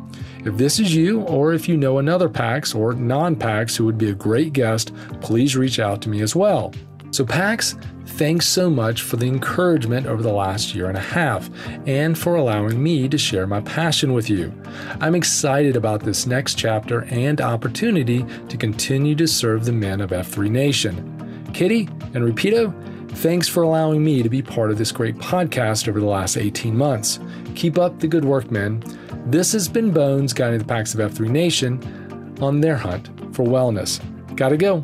If 0.45 0.57
this 0.57 0.79
is 0.79 0.95
you, 0.95 1.21
or 1.21 1.53
if 1.53 1.67
you 1.67 1.77
know 1.77 1.97
another 1.97 2.29
PAX 2.29 2.75
or 2.75 2.93
non 2.93 3.37
PAX 3.37 3.75
who 3.75 3.85
would 3.85 3.97
be 3.97 4.09
a 4.09 4.15
great 4.15 4.53
guest, 4.53 4.93
please 5.21 5.55
reach 5.55 5.79
out 5.79 5.99
to 6.03 6.09
me 6.09 6.21
as 6.21 6.35
well. 6.35 6.73
So, 7.13 7.23
PAX, 7.23 7.75
thanks 8.07 8.47
so 8.47 8.71
much 8.71 9.03
for 9.03 9.17
the 9.17 9.27
encouragement 9.27 10.07
over 10.07 10.23
the 10.23 10.33
last 10.33 10.73
year 10.73 10.87
and 10.87 10.97
a 10.97 10.99
half 10.99 11.47
and 11.85 12.17
for 12.17 12.37
allowing 12.37 12.81
me 12.81 13.07
to 13.07 13.19
share 13.19 13.45
my 13.45 13.61
passion 13.61 14.13
with 14.13 14.31
you. 14.31 14.51
I'm 14.99 15.13
excited 15.13 15.75
about 15.75 16.01
this 16.01 16.25
next 16.25 16.55
chapter 16.55 17.03
and 17.03 17.39
opportunity 17.39 18.25
to 18.49 18.57
continue 18.57 19.13
to 19.13 19.27
serve 19.27 19.63
the 19.63 19.71
men 19.71 20.01
of 20.01 20.09
F3 20.09 20.49
Nation. 20.49 21.51
Kitty 21.53 21.81
and 22.15 22.25
Rapido, 22.25 22.73
thanks 23.17 23.47
for 23.47 23.61
allowing 23.61 24.03
me 24.03 24.23
to 24.23 24.29
be 24.29 24.41
part 24.41 24.71
of 24.71 24.79
this 24.79 24.91
great 24.91 25.17
podcast 25.17 25.87
over 25.87 25.99
the 25.99 26.07
last 26.07 26.35
18 26.35 26.75
months. 26.75 27.19
Keep 27.53 27.77
up 27.77 27.99
the 27.99 28.07
good 28.07 28.25
work, 28.25 28.49
men. 28.49 28.83
This 29.27 29.51
has 29.51 29.69
been 29.69 29.91
Bones 29.91 30.33
guiding 30.33 30.57
the 30.57 30.65
PAX 30.65 30.95
of 30.95 31.11
F3 31.11 31.29
Nation 31.29 32.35
on 32.41 32.59
their 32.59 32.75
hunt 32.75 33.05
for 33.35 33.45
wellness. 33.45 34.01
Gotta 34.35 34.57
go. 34.57 34.83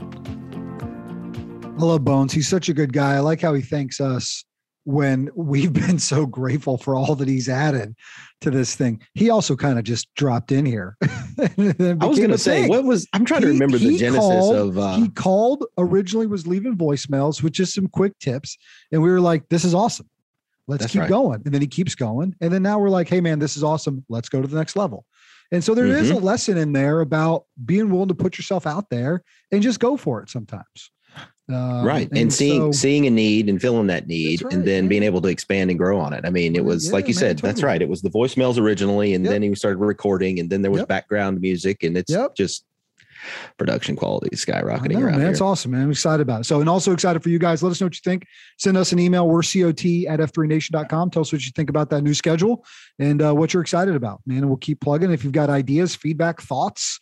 I 1.79 1.83
love 1.83 2.03
Bones. 2.03 2.33
He's 2.33 2.47
such 2.47 2.67
a 2.69 2.73
good 2.73 2.91
guy. 2.91 3.15
I 3.15 3.19
like 3.19 3.41
how 3.41 3.53
he 3.53 3.61
thanks 3.61 4.01
us 4.01 4.43
when 4.83 5.29
we've 5.35 5.71
been 5.87 5.97
so 5.99 6.25
grateful 6.25 6.77
for 6.77 6.95
all 6.95 7.15
that 7.15 7.27
he's 7.27 7.47
added 7.47 7.95
to 8.41 8.51
this 8.51 8.75
thing. 8.75 9.01
He 9.13 9.29
also 9.29 9.55
kind 9.55 9.77
of 9.79 9.85
just 9.85 10.13
dropped 10.15 10.51
in 10.51 10.65
here. 10.65 10.97
I 11.39 11.47
was 12.05 12.17
going 12.19 12.31
to 12.31 12.37
say, 12.37 12.67
what 12.67 12.83
was, 12.83 13.07
I'm 13.13 13.23
trying 13.23 13.41
to 13.41 13.47
remember 13.47 13.77
the 13.77 13.91
he 13.91 13.97
genesis 13.97 14.19
called- 14.19 14.55
of, 14.55 14.77
uh, 14.77 14.95
he 14.97 15.07
called 15.09 15.65
originally 15.77 16.27
was 16.27 16.45
leaving 16.45 16.75
voicemails 16.77 17.41
with 17.41 17.53
just 17.53 17.73
some 17.73 17.87
quick 17.87 18.17
tips. 18.19 18.57
And 18.91 19.01
we 19.01 19.09
were 19.09 19.21
like, 19.21 19.47
this 19.49 19.63
is 19.63 19.73
awesome. 19.73 20.09
Let's 20.67 20.81
That's 20.83 20.93
keep 20.93 21.01
right. 21.03 21.09
going. 21.09 21.41
And 21.45 21.53
then 21.53 21.61
he 21.61 21.67
keeps 21.67 21.95
going. 21.95 22.35
And 22.41 22.51
then 22.51 22.61
now 22.61 22.77
we're 22.77 22.89
like, 22.89 23.07
hey, 23.07 23.21
man, 23.21 23.39
this 23.39 23.55
is 23.57 23.63
awesome. 23.63 24.03
Let's 24.09 24.29
go 24.29 24.41
to 24.41 24.47
the 24.47 24.57
next 24.57 24.75
level. 24.75 25.05
And 25.51 25.63
so 25.63 25.73
there 25.73 25.87
is 25.87 26.09
Mm-hmm. 26.09 26.17
a 26.17 26.25
lesson 26.25 26.57
in 26.57 26.73
there 26.73 26.99
about 26.99 27.45
being 27.65 27.89
willing 27.89 28.09
to 28.09 28.13
put 28.13 28.37
yourself 28.37 28.67
out 28.67 28.89
there 28.91 29.23
and 29.51 29.63
just 29.63 29.79
go 29.79 29.95
for 29.97 30.21
it 30.21 30.29
sometimes. 30.29 30.91
Um, 31.49 31.83
right. 31.83 32.07
And, 32.11 32.31
seeing, 32.31 32.71
so- 32.71 32.79
seeing 32.79 33.07
a 33.07 33.09
need 33.09 33.49
and 33.49 33.59
filling 33.59 33.87
that 33.87 34.07
need 34.07 34.43
right, 34.43 34.53
and 34.53 34.65
then 34.65 34.83
yeah. 34.83 34.89
being 34.89 35.03
able 35.03 35.21
to 35.21 35.29
expand 35.29 35.69
and 35.71 35.79
grow 35.79 35.99
on 35.99 36.13
it. 36.13 36.25
I 36.25 36.29
mean, 36.29 36.55
it 36.55 36.63
was 36.63 36.87
yeah, 36.87 36.93
like 36.93 37.07
you 37.07 37.15
man, 37.15 37.19
said, 37.19 37.39
that's 37.39 37.63
right. 37.63 37.81
It 37.81 37.89
was 37.89 38.01
the 38.01 38.09
voicemails 38.09 38.59
originally, 38.59 39.13
and 39.13 39.25
Yep. 39.25 39.31
then 39.31 39.41
he 39.41 39.55
started 39.55 39.77
recording, 39.77 40.39
and 40.39 40.49
then 40.49 40.61
there 40.61 40.71
was 40.71 40.81
Yep. 40.81 40.87
background 40.87 41.41
music, 41.41 41.83
and 41.83 41.97
it's 41.97 42.11
Yep. 42.11 42.35
just 42.35 42.65
production 43.57 43.95
quality 43.95 44.35
skyrocketing 44.35 44.91
know, 44.93 45.01
around 45.01 45.19
man. 45.19 45.31
It's 45.31 45.41
awesome, 45.41 45.71
man. 45.71 45.83
I'm 45.83 45.91
excited 45.91 46.21
about 46.21 46.41
it. 46.41 46.43
So, 46.45 46.61
and 46.61 46.69
also 46.69 46.93
excited 46.93 47.21
for 47.21 47.29
you 47.29 47.39
guys. 47.39 47.61
Let 47.61 47.71
us 47.71 47.81
know 47.81 47.85
what 47.87 47.95
you 47.95 48.01
think. 48.03 48.25
Send 48.57 48.77
us 48.77 48.91
an 48.91 48.99
email. 48.99 49.27
We're 49.27 49.41
COT 49.41 50.07
at 50.07 50.19
F3Nation.com. 50.19 51.09
Tell 51.09 51.21
us 51.21 51.31
what 51.33 51.45
you 51.45 51.51
think 51.55 51.69
about 51.69 51.89
that 51.89 52.01
new 52.01 52.13
schedule 52.13 52.63
and 52.97 53.21
uh, 53.21 53.33
what 53.33 53.53
you're 53.53 53.61
excited 53.61 53.95
about, 53.95 54.21
man. 54.25 54.39
And 54.39 54.47
we'll 54.47 54.57
keep 54.57 54.79
plugging. 54.81 55.11
If 55.11 55.23
you've 55.23 55.33
got 55.33 55.49
ideas, 55.49 55.95
feedback, 55.95 56.41
thoughts, 56.41 56.99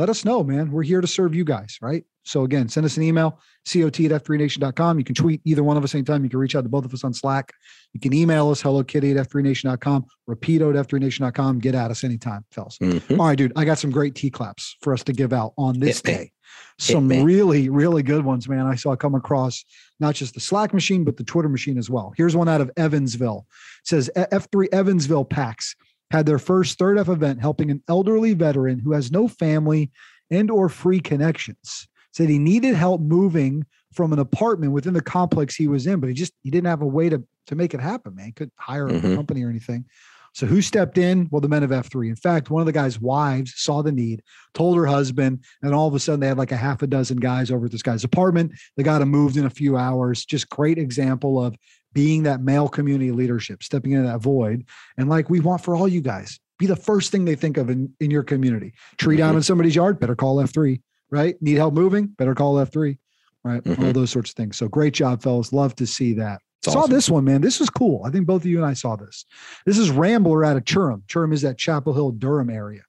let 0.00 0.08
us 0.08 0.24
know, 0.24 0.42
man. 0.42 0.72
We're 0.72 0.82
here 0.82 1.02
to 1.02 1.06
serve 1.06 1.34
you 1.34 1.44
guys, 1.44 1.76
right? 1.82 2.04
So 2.24 2.44
again, 2.44 2.68
send 2.68 2.86
us 2.86 2.96
an 2.96 3.02
email, 3.02 3.32
cot 3.66 3.82
at 3.84 4.24
f3nation.com. 4.24 4.98
You 4.98 5.04
can 5.04 5.14
tweet 5.14 5.40
either 5.44 5.62
one 5.62 5.76
of 5.76 5.84
us 5.84 5.94
anytime. 5.94 6.24
You 6.24 6.30
can 6.30 6.38
reach 6.38 6.56
out 6.56 6.62
to 6.62 6.68
both 6.70 6.84
of 6.86 6.94
us 6.94 7.04
on 7.04 7.12
Slack. 7.12 7.52
You 7.92 8.00
can 8.00 8.12
email 8.14 8.50
us, 8.50 8.62
hello 8.62 8.82
kitty 8.82 9.10
at 9.16 9.28
f3nation.com, 9.28 10.06
rapido 10.28 10.74
at 10.78 10.86
f3nation.com. 10.88 11.58
Get 11.58 11.74
at 11.74 11.90
us 11.90 12.02
anytime, 12.02 12.44
fellas. 12.50 12.78
Mhm. 12.78 13.18
All 13.18 13.26
right, 13.26 13.36
dude, 13.36 13.52
I 13.56 13.64
got 13.64 13.78
some 13.78 13.90
great 13.90 14.14
T 14.14 14.30
claps 14.30 14.76
for 14.82 14.92
us 14.94 15.02
to 15.04 15.12
give 15.12 15.32
out 15.32 15.52
on 15.58 15.78
this 15.80 15.98
Hit 15.98 16.06
me. 16.06 16.12
day. 16.12 16.32
Some 16.78 17.06
me. 17.06 17.22
really, 17.22 17.68
really 17.68 18.02
good 18.02 18.24
ones, 18.24 18.48
man. 18.48 18.66
I 18.66 18.74
saw 18.74 18.96
come 18.96 19.14
across 19.14 19.64
not 20.00 20.14
just 20.14 20.34
the 20.34 20.40
Slack 20.40 20.72
machine, 20.72 21.04
but 21.04 21.16
the 21.18 21.24
Twitter 21.24 21.48
machine 21.48 21.76
as 21.78 21.90
well. 21.90 22.12
Here's 22.16 22.34
one 22.34 22.48
out 22.48 22.60
of 22.62 22.70
Evansville. 22.76 23.46
It 23.82 23.86
says 23.88 24.10
"E- 24.16 24.20
F3 24.32 24.66
Evansville 24.72 25.26
PAX 25.26 25.76
had 26.10 26.26
their 26.26 26.38
first 26.38 26.78
third 26.78 26.98
F 26.98 27.08
event 27.08 27.40
helping 27.40 27.70
an 27.70 27.82
elderly 27.88 28.34
veteran 28.34 28.78
who 28.78 28.92
has 28.92 29.10
no 29.12 29.28
family 29.28 29.90
and 30.30 30.50
or 30.50 30.68
free 30.68 31.00
connections. 31.00 31.86
Said 32.12 32.28
he 32.28 32.38
needed 32.38 32.74
help 32.74 33.00
moving 33.00 33.64
from 33.92 34.12
an 34.12 34.18
apartment 34.18 34.72
within 34.72 34.94
the 34.94 35.02
complex 35.02 35.54
he 35.54 35.68
was 35.68 35.86
in, 35.86 36.00
but 36.00 36.08
he 36.08 36.14
just 36.14 36.32
he 36.42 36.50
didn't 36.50 36.66
have 36.66 36.82
a 36.82 36.86
way 36.86 37.08
to 37.08 37.22
to 37.46 37.54
make 37.54 37.74
it 37.74 37.80
happen, 37.80 38.14
man. 38.14 38.32
Couldn't 38.32 38.52
hire 38.58 38.86
a 38.88 38.92
Mhm. 38.92 39.14
company 39.14 39.42
or 39.44 39.50
anything. 39.50 39.84
So 40.32 40.46
who 40.46 40.62
stepped 40.62 40.96
in? 40.96 41.26
Well, 41.32 41.40
the 41.40 41.48
men 41.48 41.64
of 41.64 41.70
F3. 41.72 42.08
In 42.08 42.14
fact, 42.14 42.50
one 42.50 42.60
of 42.62 42.66
the 42.66 42.72
guy's 42.72 43.00
wives 43.00 43.52
saw 43.56 43.82
the 43.82 43.90
need, 43.90 44.22
told 44.54 44.76
her 44.76 44.86
husband, 44.86 45.40
and 45.60 45.74
all 45.74 45.88
of 45.88 45.94
a 45.94 45.98
sudden 45.98 46.20
they 46.20 46.28
had 46.28 46.38
like 46.38 46.52
a 46.52 46.56
half 46.56 46.82
a 46.82 46.86
dozen 46.86 47.16
guys 47.16 47.50
over 47.50 47.66
at 47.66 47.72
this 47.72 47.82
guy's 47.82 48.04
apartment. 48.04 48.52
They 48.76 48.84
got 48.84 49.02
him 49.02 49.08
moved 49.08 49.36
in 49.36 49.44
a 49.46 49.50
few 49.50 49.76
hours. 49.76 50.24
Just 50.24 50.48
great 50.48 50.78
example 50.78 51.42
of 51.42 51.56
being 51.92 52.22
that 52.24 52.40
male 52.40 52.68
community 52.68 53.10
leadership, 53.12 53.62
stepping 53.62 53.92
into 53.92 54.06
that 54.08 54.20
void. 54.20 54.64
And 54.96 55.08
like 55.08 55.28
we 55.30 55.40
want 55.40 55.62
for 55.62 55.74
all 55.74 55.88
you 55.88 56.00
guys, 56.00 56.38
be 56.58 56.66
the 56.66 56.76
first 56.76 57.10
thing 57.10 57.24
they 57.24 57.34
think 57.34 57.56
of 57.56 57.70
in, 57.70 57.92
in 58.00 58.10
your 58.10 58.22
community. 58.22 58.72
Tree 58.98 59.16
down 59.16 59.32
Mhm. 59.34 59.38
in 59.38 59.42
somebody's 59.42 59.74
yard, 59.74 59.98
better 59.98 60.14
call 60.14 60.36
F3, 60.36 60.80
right? 61.10 61.40
Need 61.42 61.56
help 61.56 61.74
moving, 61.74 62.06
better 62.06 62.34
call 62.34 62.56
F3, 62.58 62.98
right? 63.44 63.66
All 63.66 63.74
Mhm. 63.74 63.94
those 63.94 64.10
sorts 64.10 64.30
of 64.30 64.36
things. 64.36 64.56
So 64.56 64.68
great 64.68 64.94
job, 64.94 65.22
fellas. 65.22 65.52
Love 65.52 65.74
to 65.76 65.86
see 65.86 66.12
that. 66.14 66.40
It's 66.62 66.72
saw 66.74 66.80
awesome. 66.80 66.92
this 66.92 67.08
one, 67.08 67.24
man. 67.24 67.40
This 67.40 67.58
was 67.58 67.70
cool. 67.70 68.02
I 68.04 68.10
think 68.10 68.26
both 68.26 68.42
of 68.42 68.46
you 68.46 68.58
and 68.58 68.66
I 68.66 68.74
saw 68.74 68.94
this. 68.94 69.24
This 69.64 69.78
is 69.78 69.90
Rambler 69.90 70.44
out 70.44 70.58
of 70.58 70.66
Churham. 70.66 71.02
Churham 71.08 71.32
is 71.32 71.40
that 71.42 71.56
Chapel 71.56 71.94
Hill, 71.94 72.10
Durham 72.10 72.50
area. 72.50 72.82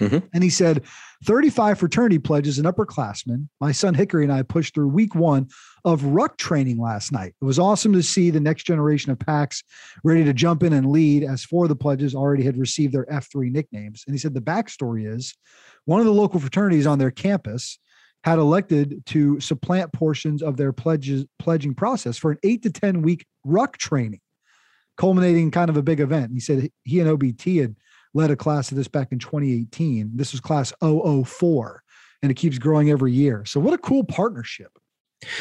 Mhm. 0.00 0.22
And 0.34 0.42
he 0.44 0.50
said, 0.50 0.82
35 1.24 1.78
fraternity 1.78 2.18
pledges 2.18 2.58
and 2.58 2.66
upperclassmen. 2.66 3.48
My 3.60 3.72
son 3.72 3.94
Hickory 3.94 4.24
and 4.24 4.32
I 4.32 4.42
pushed 4.42 4.74
through 4.74 4.88
week 4.88 5.14
one 5.14 5.48
of 5.84 6.04
ruck 6.04 6.38
training 6.38 6.78
last 6.78 7.12
night. 7.12 7.34
It 7.40 7.44
was 7.44 7.58
awesome 7.58 7.92
to 7.92 8.02
see 8.02 8.30
the 8.30 8.40
next 8.40 8.64
generation 8.64 9.12
of 9.12 9.18
packs 9.18 9.62
ready 10.02 10.24
to 10.24 10.32
jump 10.32 10.62
in 10.62 10.72
and 10.72 10.90
lead, 10.90 11.24
as 11.24 11.44
four 11.44 11.64
of 11.64 11.68
the 11.68 11.76
pledges 11.76 12.14
already 12.14 12.42
had 12.42 12.56
received 12.56 12.94
their 12.94 13.06
F3 13.06 13.52
nicknames. 13.52 14.04
And 14.06 14.14
he 14.14 14.18
said 14.18 14.34
the 14.34 14.40
backstory 14.40 15.06
is 15.06 15.34
one 15.84 16.00
of 16.00 16.06
the 16.06 16.12
local 16.12 16.40
fraternities 16.40 16.86
on 16.86 16.98
their 16.98 17.10
campus 17.10 17.78
had 18.24 18.38
elected 18.38 19.04
to 19.04 19.38
supplant 19.38 19.92
portions 19.92 20.42
of 20.42 20.56
their 20.56 20.72
pledges 20.72 21.26
pledging 21.38 21.74
process 21.74 22.16
for 22.16 22.30
an 22.30 22.38
eight 22.42 22.62
to 22.62 22.70
10 22.70 23.02
week 23.02 23.26
ruck 23.44 23.76
training, 23.76 24.20
culminating 24.96 25.44
in 25.44 25.50
kind 25.50 25.68
of 25.68 25.76
a 25.76 25.82
big 25.82 26.00
event. 26.00 26.26
And 26.26 26.34
he 26.34 26.40
said 26.40 26.70
he 26.84 27.00
and 27.00 27.10
OBT 27.10 27.60
had 27.60 27.76
led 28.14 28.30
a 28.30 28.36
class 28.36 28.70
of 28.70 28.78
this 28.78 28.88
back 28.88 29.12
in 29.12 29.18
2018. 29.18 30.12
This 30.14 30.32
was 30.32 30.40
class 30.40 30.72
004, 30.82 31.82
and 32.22 32.32
it 32.32 32.36
keeps 32.36 32.56
growing 32.56 32.90
every 32.90 33.12
year. 33.12 33.44
So 33.44 33.60
what 33.60 33.74
a 33.74 33.78
cool 33.78 34.04
partnership. 34.04 34.70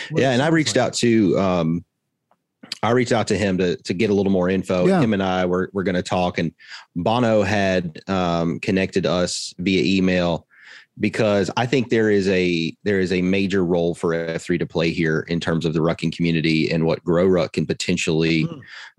What 0.09 0.21
yeah, 0.21 0.31
and 0.31 0.41
I 0.41 0.47
reached 0.47 0.75
like. 0.75 0.87
out 0.87 0.93
to 0.95 1.39
um 1.39 1.85
I 2.81 2.91
reached 2.91 3.11
out 3.11 3.27
to 3.27 3.37
him 3.37 3.57
to 3.59 3.77
to 3.77 3.93
get 3.93 4.09
a 4.09 4.13
little 4.13 4.31
more 4.31 4.49
info. 4.49 4.85
Yeah. 4.85 5.01
Him 5.01 5.13
and 5.13 5.23
I 5.23 5.45
were 5.45 5.69
we're 5.73 5.83
going 5.83 5.95
to 5.95 6.03
talk, 6.03 6.37
and 6.37 6.51
Bono 6.95 7.41
had 7.43 7.99
um, 8.07 8.59
connected 8.59 9.05
us 9.05 9.53
via 9.57 9.83
email 9.83 10.47
because 10.99 11.49
I 11.57 11.65
think 11.65 11.89
there 11.89 12.09
is 12.09 12.27
a 12.27 12.75
there 12.83 12.99
is 12.99 13.11
a 13.11 13.21
major 13.21 13.65
role 13.65 13.95
for 13.95 14.13
F3 14.13 14.59
to 14.59 14.65
play 14.65 14.91
here 14.91 15.21
in 15.27 15.39
terms 15.39 15.65
of 15.65 15.73
the 15.73 15.79
rucking 15.79 16.15
community 16.15 16.71
and 16.71 16.85
what 16.85 17.03
Grow 17.03 17.25
Ruck 17.25 17.53
can 17.53 17.65
potentially 17.65 18.47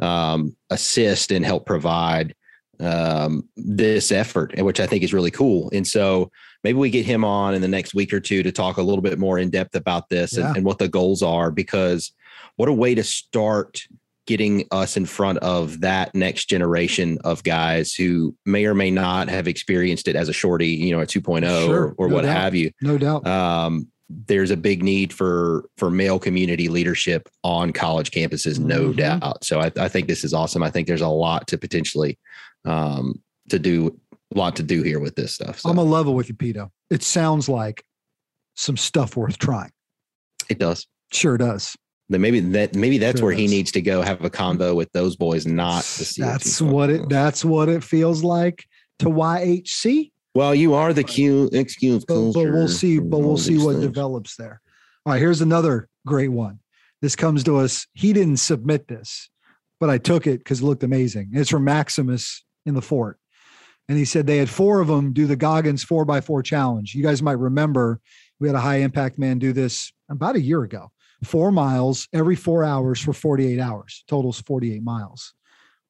um, 0.01 0.57
assist 0.71 1.31
and 1.31 1.45
help 1.45 1.67
provide 1.67 2.35
um, 2.81 3.49
this 3.57 4.11
effort, 4.13 4.59
which 4.59 4.81
I 4.81 4.87
think 4.87 5.03
is 5.03 5.13
really 5.15 5.31
cool. 5.31 5.71
And 5.73 5.87
so 5.87 6.31
maybe 6.63 6.79
we 6.79 6.91
get 6.91 7.05
him 7.07 7.25
on 7.25 7.55
in 7.55 7.61
the 7.63 7.69
next 7.69 7.95
week 7.95 8.13
or 8.13 8.21
two 8.21 8.43
to 8.43 8.53
talk 8.53 8.77
a 8.77 8.83
little 8.83 9.03
bit 9.03 9.19
more 9.19 9.39
in 9.39 9.51
depth 9.51 9.75
about 9.77 10.09
this 10.09 10.37
Yeah. 10.37 10.49
and, 10.49 10.59
and 10.59 10.67
what 10.67 10.79
the 10.79 10.89
goals 10.89 11.23
are, 11.23 11.51
because 11.51 12.13
what 12.57 12.69
a 12.69 12.73
way 12.73 12.95
to 12.95 13.03
start 13.05 13.83
getting 14.27 14.67
us 14.71 14.97
in 14.97 15.05
front 15.05 15.37
of 15.41 15.81
that 15.83 16.15
next 16.15 16.47
generation 16.49 17.19
of 17.25 17.43
guys 17.43 17.93
who 17.95 18.35
may 18.47 18.65
or 18.65 18.73
may 18.75 18.91
not 18.91 19.29
have 19.29 19.47
experienced 19.47 20.09
it 20.09 20.17
as 20.17 20.31
a 20.31 20.33
shorty, 20.33 20.69
you 20.69 20.93
know, 20.97 21.01
a 21.03 21.07
2.0 21.07 21.43
Sure, 21.67 21.89
or, 21.89 21.95
or 21.99 22.09
no 22.09 22.15
what 22.15 22.23
doubt. 22.23 22.37
have 22.37 22.55
you 22.55 22.71
No 22.81 22.97
doubt. 22.97 23.27
um, 23.27 23.87
there's 24.27 24.51
a 24.51 24.57
big 24.57 24.83
need 24.83 25.13
for 25.13 25.65
for 25.77 25.91
male 25.91 26.19
community 26.19 26.69
leadership 26.69 27.29
on 27.43 27.73
college 27.73 28.11
campuses, 28.13 28.59
no 28.59 28.91
Mhm. 28.93 28.97
doubt. 28.97 29.45
So 29.45 29.61
I, 29.61 29.71
I 29.79 29.89
think 29.89 30.09
this 30.09 30.25
is 30.25 30.33
awesome. 30.33 30.63
I 30.63 30.71
think 30.71 30.87
there's 30.87 31.01
a 31.01 31.09
lot 31.09 31.47
to 31.49 31.59
potentially 31.59 32.19
um, 32.65 33.23
to 33.51 33.59
do, 33.59 33.99
a 34.35 34.39
lot 34.39 34.57
to 34.57 34.63
do 34.63 34.83
here 34.83 35.01
with 35.01 35.15
this 35.15 35.33
stuff. 35.33 35.61
So 35.61 35.71
I'm 35.71 35.79
a 35.79 35.83
level 35.85 36.15
with 36.15 36.29
you, 36.29 36.35
Pito. 36.35 36.71
It 36.91 37.03
sounds 37.03 37.49
like 37.49 37.85
some 38.57 38.77
stuff 38.77 39.17
worth 39.17 39.39
trying. 39.39 39.71
it 40.49 40.59
does. 40.59 40.87
Sure 41.13 41.37
does. 41.37 41.77
Then 42.09 42.21
maybe 42.21 42.41
that 42.41 42.75
maybe 42.75 42.99
that's 42.99 43.21
Sure 43.21 43.29
where 43.29 43.35
he 43.35 43.47
needs 43.47 43.73
to 43.73 43.81
go 43.81 44.03
have 44.03 44.23
a 44.25 44.31
convo 44.31 44.75
with 44.77 44.93
those 44.93 45.17
boys, 45.17 45.47
not 45.47 45.85
the 45.85 46.05
CO2 46.05 46.19
That's 46.19 46.61
what 46.61 46.91
it. 46.91 47.09
That's 47.09 47.45
what 47.45 47.69
it 47.69 47.83
feels 47.83 48.23
like 48.23 48.67
to 48.99 49.07
YHC. 49.07 50.11
Well, 50.35 50.55
you 50.55 50.75
are 50.75 50.93
the 50.93 51.05
Q 51.05 51.49
excuse, 51.53 52.05
But, 52.05 52.33
but 52.33 52.45
we'll 52.51 52.69
see. 52.69 52.99
But 52.99 53.21
we'll 53.21 53.39
see 53.39 53.57
what 53.57 53.75
things. 53.75 53.85
develops 53.85 54.37
there. 54.37 54.61
All 55.07 55.13
right. 55.13 55.19
Here's 55.19 55.41
another 55.41 55.89
great 56.07 56.29
one. 56.29 56.59
This 57.01 57.17
comes 57.17 57.45
to 57.45 57.57
us. 57.59 57.87
He 57.95 58.13
didn't 58.13 58.39
submit 58.39 58.89
this, 58.89 59.31
but 59.81 59.89
I 59.89 59.99
took 59.99 60.27
it 60.27 60.39
because 60.39 60.61
it 60.61 60.65
looked 60.65 60.83
amazing. 60.83 61.31
It's 61.33 61.51
from 61.51 61.65
Maximus 61.65 62.45
in 62.67 62.75
the 62.75 62.83
fort. 62.83 63.19
And 63.89 63.99
he 63.99 64.05
said 64.05 64.27
they 64.27 64.39
had 64.39 64.49
four 64.49 64.81
of 64.81 64.89
them 64.89 65.13
do 65.13 65.27
the 65.27 65.37
Goggins 65.37 65.85
four 65.85 66.05
by 66.05 66.21
four 66.21 66.43
challenge. 66.43 66.95
You 66.95 67.03
guys 67.03 67.23
might 67.23 67.39
remember 67.39 68.01
we 68.41 68.49
had 68.49 68.57
a 68.57 68.61
high 68.61 68.79
impact 68.79 69.19
man 69.19 69.39
do 69.39 69.53
this 69.53 69.93
about 70.09 70.37
a 70.37 70.41
year 70.41 70.63
ago. 70.63 70.91
Four 71.23 71.53
miles 71.53 72.09
every 72.13 72.37
four 72.37 72.65
hours 72.65 73.01
for 73.01 73.13
48 73.13 73.59
hours. 73.61 74.05
Totals 74.09 74.41
48 74.43 74.83
miles. 74.83 75.35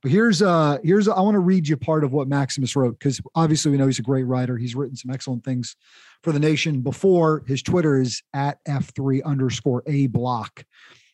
But 0.02 0.12
here's 0.12 0.42
uh 0.42 0.78
here's 0.84 1.08
I 1.08 1.20
want 1.20 1.34
to 1.34 1.40
read 1.40 1.66
you 1.66 1.78
part 1.78 2.04
of 2.04 2.12
what 2.12 2.28
Maximus 2.28 2.76
wrote 2.76 2.98
because 2.98 3.20
obviously 3.34 3.70
we 3.70 3.78
know 3.78 3.86
he's 3.86 3.98
a 3.98 4.02
great 4.02 4.24
writer. 4.24 4.58
He's 4.58 4.74
written 4.74 4.96
some 4.96 5.10
excellent 5.10 5.44
things 5.44 5.76
for 6.22 6.30
the 6.30 6.38
nation 6.38 6.82
before. 6.82 7.42
His 7.46 7.62
Twitter 7.62 8.00
is 8.00 8.22
at 8.34 8.62
F3 8.68 9.24
underscore 9.24 9.82
A 9.86 10.08
block. 10.08 10.64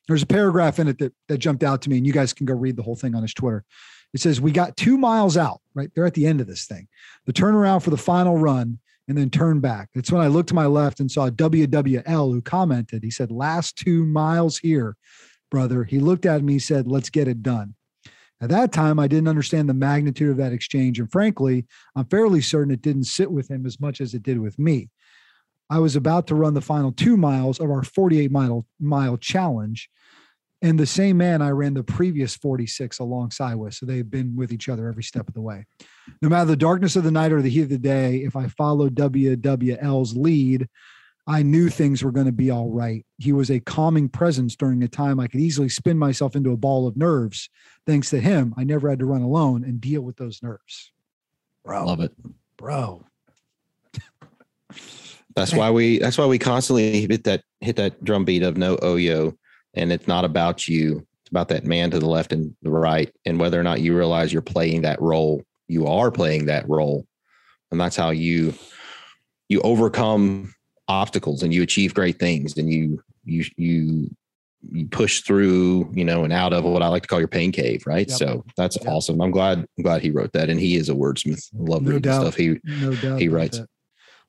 There's 0.09 0.25
a 0.25 0.27
paragraph 0.27 0.81
in 0.81 0.88
it 0.88 0.99
that 0.99 1.12
that 1.29 1.38
jumped 1.38 1.62
out 1.62 1.83
to 1.83 1.90
me, 1.90 1.99
and 1.99 2.07
you 2.07 2.12
guys 2.12 2.33
can 2.33 2.46
go 2.46 2.55
read 2.55 2.77
the 2.77 2.83
whole 2.83 2.96
thing 2.96 3.14
on 3.14 3.23
his 3.23 3.33
Twitter. 3.33 3.64
It 4.12 4.20
says, 4.20 4.40
We 4.40 4.53
got 4.53 4.77
two 4.77 4.99
miles 4.99 5.37
out, 5.37 5.61
right? 5.75 5.90
They're 5.94 6.07
at 6.07 6.14
the 6.14 6.27
end 6.27 6.40
of 6.40 6.46
this 6.46 6.66
thing. 6.66 6.88
The 7.27 7.33
turnaround 7.33 7.83
for 7.83 7.90
the 7.90 7.96
final 7.96 8.37
run 8.38 8.79
and 9.09 9.16
then 9.16 9.31
turn 9.31 9.61
back. 9.61 9.88
It's 9.94 10.12
when 10.12 10.23
I 10.23 10.29
looked 10.29 10.51
to 10.51 10.55
my 10.55 10.66
left 10.66 11.01
and 11.01 11.11
saw 11.11 11.31
WWL 11.31 12.33
who 12.33 12.42
commented. 12.42 13.03
He 13.03 13.11
said, 13.11 13.31
Last 13.31 13.77
two 13.77 14.07
miles 14.07 14.59
here, 14.59 14.96
brother. 15.51 15.85
He 15.85 15.99
looked 15.99 16.27
at 16.27 16.42
me, 16.42 16.59
said, 16.59 16.87
Let's 16.87 17.11
get 17.11 17.29
it 17.29 17.42
done. 17.42 17.75
At 18.42 18.49
that 18.51 18.73
time, 18.73 18.99
I 18.99 19.07
didn't 19.07 19.29
understand 19.29 19.68
the 19.68 19.75
magnitude 19.75 20.31
of 20.31 20.38
that 20.38 20.53
exchange. 20.53 20.99
And 20.99 21.11
frankly, 21.11 21.66
I'm 21.94 22.07
fairly 22.07 22.40
certain 22.40 22.73
it 22.73 22.81
didn't 22.81 23.05
sit 23.05 23.31
with 23.31 23.51
him 23.51 23.66
as 23.66 23.79
much 23.81 24.01
as 24.01 24.14
it 24.14 24.23
did 24.23 24.38
with 24.38 24.59
me. 24.59 24.88
I 25.68 25.79
was 25.79 25.94
about 25.94 26.27
to 26.29 26.35
run 26.35 26.55
the 26.55 26.61
final 26.61 26.90
two 26.90 27.16
miles 27.16 27.61
of 27.61 27.70
our 27.70 27.83
48 27.83 28.31
mile, 28.31 28.66
mile 28.81 29.16
challenge. 29.18 29.90
And 30.62 30.79
the 30.79 30.87
same 30.87 31.16
man 31.16 31.40
I 31.40 31.51
ran 31.51 31.75
the 31.75 31.83
previous 31.83 32.37
46 32.37 32.99
alongside 32.99 33.55
with. 33.55 33.75
So 33.75 33.87
they've 33.87 34.09
been 34.09 34.37
with 34.37 34.53
each 34.53 34.68
other 34.68 34.88
every 34.88 35.03
step 35.03 35.27
of 35.27 35.35
the 35.35 35.40
way. 35.40 35.64
No 36.20 36.29
matter 36.29 36.44
the 36.46 36.57
darkness 36.57 36.96
of 36.96 37.05
the 37.05 37.11
night 37.11 37.33
or 37.33 37.40
the 37.40 37.49
heat 37.49 37.62
of 37.62 37.68
the 37.70 37.79
day, 37.79 38.16
if 38.18 38.37
I 38.37 38.49
followed 38.49 38.94
WWL's 38.94 40.16
lead, 40.16 40.68
I 41.27 41.42
knew 41.42 41.68
things 41.68 42.03
were 42.03 42.11
going 42.12 42.27
to 42.27 42.33
be 42.33 42.51
all 42.51 42.70
right. 42.70 43.07
He 43.18 43.33
was 43.33 43.51
a 43.51 43.61
calming 43.61 44.09
presence 44.09 44.57
during 44.57 44.83
a 44.83 44.88
time 44.88 45.20
I 45.20 45.29
could 45.29 45.40
easily 45.40 45.68
spin 45.68 45.96
myself 45.96 46.35
into 46.35 46.51
a 46.51 46.57
ball 46.57 46.87
of 46.87 46.96
nerves. 46.96 47.49
Thanks 47.87 48.11
to 48.11 48.20
him, 48.20 48.53
I 48.57 48.64
never 48.64 48.90
had 48.90 48.99
to 48.99 49.07
run 49.07 49.23
alone 49.23 49.64
and 49.64 49.81
deal 49.81 50.03
with 50.03 50.16
those 50.16 50.42
nerves. 50.42 50.92
Bro, 51.64 51.87
Love 51.87 52.01
it. 52.01 52.12
bro. 52.57 53.05
That's 55.37 55.55
why 55.55 55.70
we 55.70 55.99
that's 55.99 56.18
why 56.18 56.27
we 56.27 56.38
constantly 56.38 57.07
hit 57.07 57.25
that 57.25 57.42
hit 57.61 57.77
that 57.77 58.03
drum 58.03 58.25
beat 58.25 58.42
of 58.42 58.57
no 58.57 58.77
Oyo. 58.79 59.37
And 59.74 59.92
it's 59.92 60.09
not 60.09 60.24
about 60.24 60.66
you. 60.68 61.06
It's 61.22 61.30
about 61.30 61.48
that 61.48 61.64
man 61.64 61.90
to 61.92 61.98
the 61.98 62.09
left 62.09 62.33
and 62.33 62.54
the 62.62 62.70
right. 62.70 63.12
And 63.24 63.38
whether 63.38 63.59
or 63.59 63.62
not 63.62 63.80
you 63.80 63.96
realize 63.96 64.33
you're 64.33 64.42
playing 64.42 64.83
that 64.83 65.00
role, 65.00 65.42
you 65.68 65.87
are 65.87 66.11
playing 66.11 66.46
that 66.46 66.68
role. 66.68 67.06
And 67.70 67.80
that's 67.80 67.96
how 67.96 68.11
you 68.11 68.54
you 69.48 69.61
overcome 69.62 70.54
obstacles 70.88 71.42
and 71.42 71.52
you 71.54 71.62
achieve 71.62 71.94
great 71.94 72.18
things 72.18 72.56
and 72.56 72.72
you 72.72 73.02
you 73.24 73.44
you 73.56 74.11
you 74.72 74.87
push 74.88 75.22
through, 75.22 75.90
you 75.94 76.04
know, 76.04 76.22
and 76.24 76.33
out 76.33 76.52
of 76.52 76.64
what 76.64 76.83
I 76.83 76.88
like 76.88 77.02
to 77.02 77.09
call 77.09 77.18
your 77.18 77.28
pain 77.28 77.50
cave, 77.50 77.85
right? 77.87 78.06
Yep. 78.09 78.18
So 78.18 78.44
that's 78.56 78.76
Yep. 78.76 78.88
awesome. 78.88 79.20
I'm 79.22 79.30
glad 79.30 79.59
I'm 79.59 79.85
glad 79.85 80.02
he 80.02 80.11
wrote 80.11 80.33
that. 80.33 80.50
And 80.50 80.61
he 80.61 80.76
is 80.76 80.88
a 80.88 80.94
wordsmith. 80.94 81.48
I 81.54 81.62
love 81.62 81.83
No 81.83 81.92
reading 81.92 82.02
doubt. 82.02 82.22
stuff 82.22 82.35
he 82.35 82.59
No 82.64 82.94
doubt. 82.96 83.20
He 83.20 83.28
writes. 83.28 83.59
that. 83.59 83.68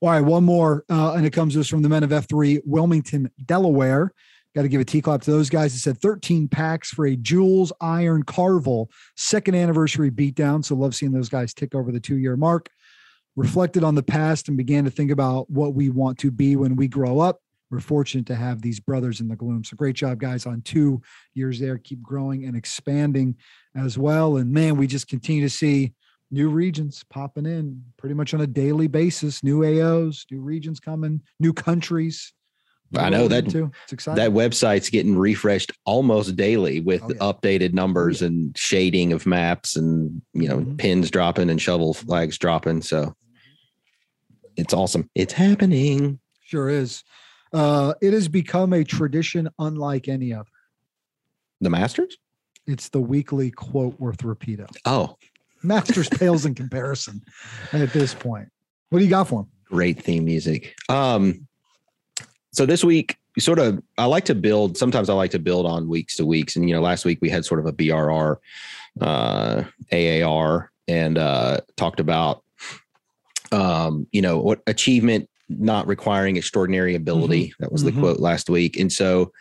All 0.04 0.10
right, 0.10 0.22
one 0.22 0.44
more, 0.44 0.84
uh, 0.90 1.14
and 1.14 1.28
it 1.28 1.32
comes 1.32 1.54
to 1.54 1.60
us 1.60 1.68
from 1.68 1.84
the 1.84 1.90
men 1.90 2.04
of 2.04 2.10
F3, 2.10 2.60
Wilmington, 2.66 3.30
Delaware. 3.46 4.12
Got 4.54 4.64
to 4.64 4.68
give 4.68 4.82
a 4.82 4.86
T 4.86 5.02
clap 5.02 5.22
to 5.22 5.32
those 5.32 5.50
guys. 5.50 5.74
It 5.74 5.80
said 5.80 5.98
13 6.00 6.50
packs 6.50 6.90
for 6.90 7.06
a 7.06 7.16
Jules 7.16 7.72
Iron 7.80 8.24
Carvel 8.24 8.92
second 9.16 9.56
anniversary 9.56 10.12
beatdown. 10.12 10.64
So 10.66 10.76
love 10.76 10.94
seeing 10.94 11.14
those 11.14 11.30
guys 11.30 11.54
tick 11.54 11.74
over 11.74 11.92
the 11.92 12.02
two 12.02 12.18
year 12.18 12.36
mark. 12.36 12.70
Reflected 13.38 13.86
on 13.86 13.96
the 13.96 14.04
past 14.04 14.50
and 14.50 14.58
began 14.58 14.84
to 14.84 14.92
think 14.92 15.10
about 15.10 15.50
what 15.50 15.74
we 15.74 15.90
want 15.90 16.18
to 16.20 16.32
be 16.32 16.58
when 16.58 16.76
we 16.76 16.90
grow 16.90 17.20
up. 17.20 17.40
We're 17.70 17.80
fortunate 17.80 18.26
to 18.26 18.36
have 18.36 18.62
these 18.62 18.82
brothers 18.82 19.22
in 19.22 19.30
the 19.30 19.38
gloom. 19.38 19.64
So 19.64 19.78
great 19.78 19.96
job, 19.96 20.20
guys, 20.20 20.46
on 20.46 20.62
two 20.62 21.02
years 21.34 21.58
there. 21.58 21.78
Keep 21.78 22.02
growing 22.02 22.44
and 22.44 22.58
expanding 22.58 23.38
as 23.74 23.98
well. 23.98 24.36
And 24.36 24.52
man, 24.52 24.76
we 24.76 24.86
just 24.86 25.08
continue 25.08 25.44
to 25.44 25.50
see 25.50 25.94
new 26.30 26.50
regions 26.50 27.06
popping 27.10 27.46
in 27.46 27.82
pretty 27.96 28.16
much 28.16 28.34
on 28.34 28.42
a 28.42 28.48
daily 28.48 28.88
basis. 28.88 29.42
New 29.42 29.62
AOs, 29.62 30.26
new 30.30 30.42
regions 30.42 30.82
coming, 30.82 31.22
new 31.40 31.54
countries. 31.54 32.34
I 32.98 33.10
know 33.10 33.28
that 33.30 33.50
too. 33.50 33.72
It's 33.84 33.94
exciting. 33.94 34.18
that 34.24 34.32
website's 34.32 34.90
getting 34.90 35.18
refreshed 35.18 35.72
almost 35.86 36.36
daily 36.36 36.80
with 36.82 37.02
Oh, 37.04 37.10
yeah. 37.10 37.18
updated 37.20 37.74
numbers 37.74 38.22
and 38.22 38.58
shading 38.58 39.14
of 39.14 39.26
maps 39.26 39.76
and 39.78 40.22
you 40.34 40.48
know 40.50 40.58
Mhm. 40.60 40.78
pins 40.78 41.10
dropping 41.12 41.50
and 41.50 41.62
shovel 41.62 41.94
flags 41.94 42.38
dropping. 42.38 42.82
So 42.82 43.16
it's 44.58 44.74
awesome. 44.74 45.10
It's 45.16 45.34
happening. 45.34 46.20
Sure 46.44 46.70
is. 46.70 47.04
Uh, 47.54 47.94
it 48.02 48.14
has 48.14 48.28
become 48.28 48.74
a 48.74 48.84
tradition 48.84 49.50
unlike 49.60 50.08
any 50.08 50.34
other. 50.34 50.50
The 51.62 51.70
Masters? 51.70 52.18
It's 52.68 52.90
the 52.90 53.02
weekly 53.02 53.52
quote 53.52 54.00
worth 54.00 54.20
repeato. 54.20 54.68
Oh, 54.86 55.16
Masters 55.64 56.10
pales 56.10 56.46
in 56.46 56.56
comparison 56.56 57.22
at 57.72 57.94
this 57.94 58.14
point. 58.14 58.50
What 58.90 59.00
do 59.00 59.06
you 59.06 59.10
got 59.12 59.28
for 59.28 59.42
him? 59.42 59.48
great 59.66 60.04
theme 60.04 60.26
music. 60.26 60.76
Um, 60.90 61.48
so 62.54 62.66
this 62.66 62.84
week, 62.84 63.18
sort 63.40 63.60
of, 63.60 63.82
I 63.98 64.06
like 64.06 64.26
to 64.26 64.36
build. 64.36 64.78
Sometimes 64.78 65.10
I 65.10 65.14
like 65.14 65.32
to 65.32 65.40
build 65.40 65.66
on 65.66 65.88
weeks 65.88 66.18
to 66.18 66.26
weeks, 66.26 66.56
and 66.56 66.68
you 66.68 66.76
know, 66.76 66.82
last 66.82 67.06
week 67.06 67.20
we 67.22 67.30
had 67.30 67.46
sort 67.46 67.60
of 67.60 67.66
a 67.66 67.72
BRR, 67.72 68.38
uh, 69.00 69.64
AAR, 69.92 70.72
and 70.88 71.18
uh, 71.18 71.62
talked 71.78 72.00
about, 72.00 72.44
um, 73.52 74.06
you 74.12 74.22
know, 74.22 74.40
what 74.40 74.62
achievement 74.68 75.30
not 75.50 75.88
requiring 75.88 76.38
extraordinary 76.38 76.96
ability. 76.96 77.54
That 77.60 77.72
was 77.72 77.84
the 77.84 77.92
Mhm. 77.92 78.00
quote 78.00 78.20
last 78.20 78.50
week, 78.50 78.78
and 78.78 78.92
so 78.92 79.32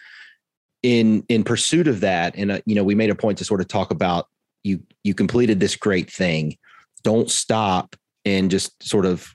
in 0.82 1.24
in 1.28 1.42
pursuit 1.44 1.88
of 1.88 2.00
that, 2.00 2.34
and 2.36 2.52
uh, 2.52 2.60
you 2.66 2.74
know, 2.74 2.84
we 2.84 2.94
made 2.94 3.10
a 3.10 3.14
point 3.14 3.38
to 3.38 3.44
sort 3.44 3.60
of 3.60 3.68
talk 3.68 3.90
about 3.90 4.26
you 4.62 4.80
you 5.02 5.14
completed 5.14 5.58
this 5.58 5.76
great 5.76 6.10
thing. 6.10 6.56
Don't 7.02 7.30
stop 7.30 7.96
and 8.24 8.50
just 8.50 8.82
sort 8.82 9.06
of 9.06 9.34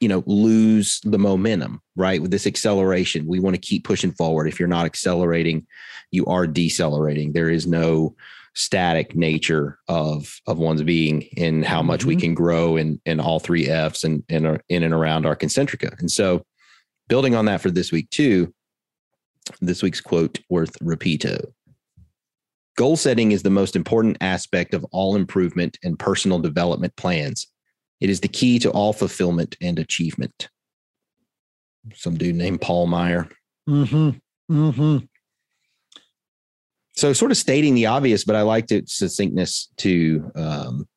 you 0.00 0.08
know 0.08 0.22
lose 0.26 1.00
the 1.04 1.18
momentum 1.18 1.80
right? 1.96 2.22
With 2.22 2.30
this 2.30 2.46
acceleration 2.46 3.26
we 3.26 3.40
want 3.40 3.54
to 3.54 3.60
keep 3.60 3.84
pushing 3.84 4.12
forward. 4.12 4.48
If 4.48 4.58
you're 4.58 4.68
not 4.68 4.86
accelerating 4.86 5.66
you 6.10 6.26
are 6.26 6.46
decelerating. 6.46 7.32
There 7.32 7.50
is 7.50 7.66
no 7.66 8.16
static 8.54 9.14
nature 9.14 9.78
of 9.86 10.40
of 10.46 10.58
one's 10.58 10.82
being 10.82 11.28
and 11.36 11.64
how 11.64 11.82
much 11.82 12.04
we 12.04 12.16
Mhm. 12.16 12.20
can 12.20 12.34
grow 12.34 12.76
in 12.76 13.00
in 13.06 13.20
all 13.20 13.38
three 13.38 13.68
f's 13.68 14.02
and 14.02 14.24
and 14.28 14.46
are 14.46 14.60
in 14.68 14.82
and 14.82 14.92
around 14.92 15.24
our 15.26 15.36
concentrica. 15.36 15.96
And 16.00 16.10
so 16.10 16.44
building 17.08 17.34
on 17.36 17.44
that 17.44 17.60
for 17.60 17.70
this 17.70 17.92
week 17.92 18.10
too 18.10 18.52
this 19.60 19.82
week's 19.82 20.00
quote 20.00 20.40
worth 20.48 20.76
repeato 20.80 21.52
goal 22.76 22.96
setting 22.96 23.32
is 23.32 23.42
the 23.42 23.50
most 23.50 23.76
important 23.76 24.16
aspect 24.20 24.74
of 24.74 24.84
all 24.90 25.14
improvement 25.16 25.78
and 25.84 25.98
personal 25.98 26.38
development 26.38 26.94
plans 26.96 27.46
it 28.00 28.10
is 28.10 28.20
the 28.20 28.28
key 28.28 28.58
to 28.60 28.70
all 28.70 28.92
fulfillment 28.92 29.56
and 29.60 29.78
achievement. 29.78 30.48
Some 31.94 32.16
dude 32.16 32.34
named 32.36 32.60
Paul 32.60 32.86
Meyer. 32.86 33.28
Mm-hmm. 33.68 34.10
Mm-hmm. 34.54 35.04
So, 36.96 37.12
sort 37.12 37.30
of 37.30 37.36
stating 37.36 37.74
the 37.74 37.86
obvious, 37.86 38.24
but 38.24 38.36
I 38.36 38.42
liked 38.42 38.72
its 38.72 38.94
succinctness 38.94 39.68
to 39.78 40.30
um, 40.34 40.88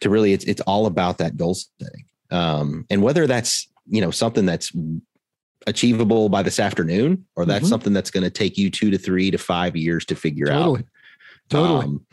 to 0.00 0.08
really 0.08 0.32
it's 0.32 0.44
it's 0.44 0.60
all 0.62 0.86
about 0.86 1.18
that 1.18 1.36
goal 1.36 1.54
setting, 1.54 2.04
um, 2.30 2.86
and 2.88 3.02
whether 3.02 3.26
that's 3.26 3.68
you 3.86 4.00
know 4.00 4.10
something 4.10 4.46
that's 4.46 4.72
achievable 5.66 6.30
by 6.30 6.42
this 6.42 6.58
afternoon 6.58 7.26
or 7.36 7.44
that's 7.44 7.66
Mhm. 7.66 7.68
something 7.68 7.92
that's 7.92 8.10
going 8.10 8.24
to 8.24 8.30
take 8.30 8.56
you 8.56 8.70
two 8.70 8.90
to 8.90 8.96
three 8.96 9.30
to 9.30 9.36
five 9.36 9.76
years 9.76 10.06
to 10.06 10.14
figure 10.14 10.46
Totally. 10.46 10.80
out. 10.80 10.86
Totally. 11.50 11.84
um, 11.84 12.06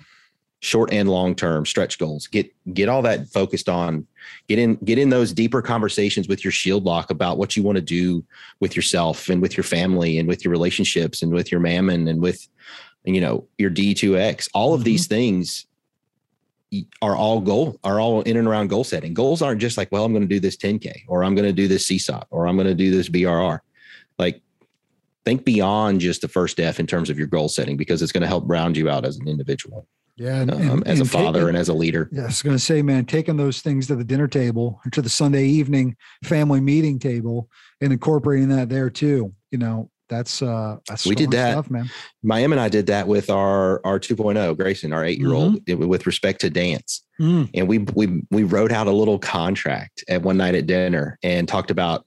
short 0.60 0.92
and 0.92 1.10
long 1.10 1.36
term 1.36 1.66
stretch 1.66 2.00
goals. 2.00 2.28
Get 2.28 2.52
get 2.74 2.90
all 2.90 3.02
that 3.04 3.28
focused 3.28 3.70
on 3.70 4.08
get 4.48 4.60
in 4.60 4.76
get 4.76 4.98
in 4.98 5.10
those 5.10 5.32
deeper 5.32 5.62
conversations 5.62 6.28
with 6.28 6.44
your 6.44 6.52
shield 6.52 6.84
lock 6.84 7.12
about 7.12 7.38
what 7.38 7.56
you 7.56 7.64
want 7.64 7.78
to 7.78 7.82
do 7.82 8.24
with 8.60 8.76
yourself 8.76 9.30
and 9.30 9.42
with 9.42 9.56
your 9.56 9.64
family 9.64 10.18
and 10.18 10.28
with 10.28 10.44
your 10.44 10.52
relationships 10.52 11.22
and 11.22 11.32
with 11.32 11.52
your 11.52 11.62
mammon 11.62 12.08
and 12.08 12.22
with 12.22 12.48
you 13.06 13.22
know 13.22 13.48
your 13.58 13.70
d2x 13.70 14.50
all 14.54 14.74
of 14.74 14.84
these 14.84 15.06
mm-hmm. 15.06 15.16
things 15.16 15.66
are 17.02 17.16
all 17.16 17.40
goal 17.40 17.80
are 17.84 18.00
all 18.00 18.22
in 18.24 18.36
and 18.36 18.48
around 18.48 18.68
goal 18.68 18.84
setting. 18.84 19.14
Goals 19.14 19.42
aren't 19.42 19.62
just 19.62 19.78
like 19.78 19.92
well 19.92 20.04
i'm 20.04 20.12
going 20.12 20.24
to 20.24 20.28
do 20.28 20.40
this 20.40 20.58
10k 20.58 21.04
or 21.08 21.24
i'm 21.24 21.36
going 21.36 21.48
to 21.48 21.54
do 21.54 21.68
this 21.68 21.88
CSAUP 21.88 22.24
or 22.30 22.48
i'm 22.48 22.58
going 22.58 22.68
to 22.68 22.76
do 22.76 22.92
this 22.92 23.08
brr 23.10 23.62
like 24.18 24.42
think 25.24 25.46
beyond 25.46 26.02
just 26.02 26.22
the 26.22 26.28
first 26.28 26.60
f 26.60 26.80
in 26.80 26.88
terms 26.88 27.10
of 27.10 27.18
your 27.18 27.28
goal 27.28 27.48
setting 27.48 27.78
because 27.78 28.02
it's 28.02 28.12
going 28.12 28.22
to 28.22 28.28
help 28.28 28.44
round 28.48 28.76
you 28.76 28.90
out 28.90 29.06
as 29.06 29.18
an 29.18 29.28
individual 29.28 29.88
Yeah. 30.18 30.42
And, 30.42 30.52
um, 30.52 30.60
and- 30.62 30.88
as 30.88 31.00
a 31.00 31.04
and 31.04 31.12
take- 31.12 31.22
father 31.24 31.48
and 31.48 31.56
as 31.58 31.70
a 31.70 31.74
leader. 31.74 32.10
Yeah, 32.12 32.24
I 32.24 32.26
was 32.26 32.42
going 32.42 32.56
to 32.56 32.64
say, 32.64 32.82
man, 32.82 33.06
taking 33.06 33.38
those 33.38 33.62
things 33.62 33.88
to 33.88 33.96
the 33.96 34.04
dinner 34.04 34.28
table 34.28 34.82
or 34.86 34.90
to 34.92 35.02
the 35.02 35.10
Sunday 35.10 35.46
evening 35.46 35.96
family 36.24 36.60
meeting 36.60 36.98
table 37.00 37.50
and 37.82 37.94
incorporating 37.94 38.50
that 38.50 38.70
there 38.70 38.90
too. 38.90 39.34
You 39.52 39.60
know, 39.60 39.92
that's 40.10 40.42
uh 40.42 40.78
that's 40.88 41.06
We 41.06 41.16
did 41.16 41.32
that. 41.32 41.52
stuff, 41.52 41.70
man. 41.70 41.90
My 42.24 42.42
Em 42.42 42.54
and 42.54 42.62
I 42.62 42.70
did 42.70 42.88
that 42.88 43.08
with 43.08 43.30
our 43.30 43.86
our 43.86 44.00
2.0 44.00 44.56
Grayson, 44.58 44.92
our 44.94 45.04
eight 45.06 45.20
year 45.20 45.34
old, 45.34 45.60
with 45.68 46.06
respect 46.08 46.42
to 46.42 46.50
dance. 46.50 47.04
Mm. 47.20 47.50
And 47.54 47.68
we 47.68 47.80
we 47.80 48.24
we 48.32 48.44
wrote 48.44 48.72
out 48.72 48.88
a 48.88 48.92
little 48.92 49.20
contract 49.20 50.04
at 50.10 50.22
one 50.24 50.38
night 50.38 50.56
at 50.56 50.66
dinner 50.66 51.20
and 51.24 51.46
talked 51.48 51.72
about, 51.72 52.06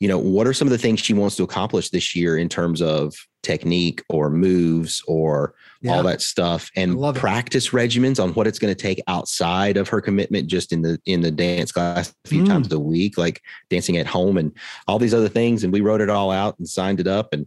you 0.00 0.08
know, 0.08 0.18
what 0.18 0.46
are 0.46 0.52
some 0.52 0.66
of 0.68 0.72
the 0.72 0.78
things 0.78 1.00
she 1.00 1.14
wants 1.14 1.36
to 1.36 1.44
accomplish 1.44 1.90
this 1.90 2.14
year 2.16 2.36
in 2.36 2.48
terms 2.48 2.82
of 2.82 3.14
technique 3.42 4.02
or 4.08 4.30
moves 4.30 5.02
or 5.06 5.54
Yeah. 5.82 5.96
all 5.96 6.02
that 6.04 6.22
stuff 6.22 6.70
and 6.76 6.98
it. 6.98 7.14
practice 7.14 7.68
regimens 7.70 8.22
on 8.22 8.30
what 8.32 8.46
it's 8.46 8.58
going 8.58 8.74
to 8.74 8.80
take 8.80 9.02
outside 9.06 9.76
of 9.76 9.88
her 9.90 10.00
commitment 10.00 10.46
just 10.48 10.72
in 10.72 10.80
the 10.80 10.98
in 11.04 11.20
the 11.20 11.30
dance 11.30 11.70
class 11.70 12.12
a 12.24 12.28
few 12.28 12.42
Mm. 12.42 12.46
times 12.48 12.72
a 12.72 12.78
week 12.80 13.18
like 13.18 13.42
dancing 13.68 13.98
at 13.98 14.06
home 14.06 14.38
and 14.38 14.52
all 14.88 14.98
these 14.98 15.12
other 15.12 15.28
things 15.28 15.62
and 15.62 15.72
we 15.74 15.82
wrote 15.82 16.00
it 16.00 16.08
all 16.08 16.30
out 16.30 16.58
and 16.58 16.66
signed 16.66 17.00
it 17.00 17.06
up 17.06 17.34
and 17.34 17.46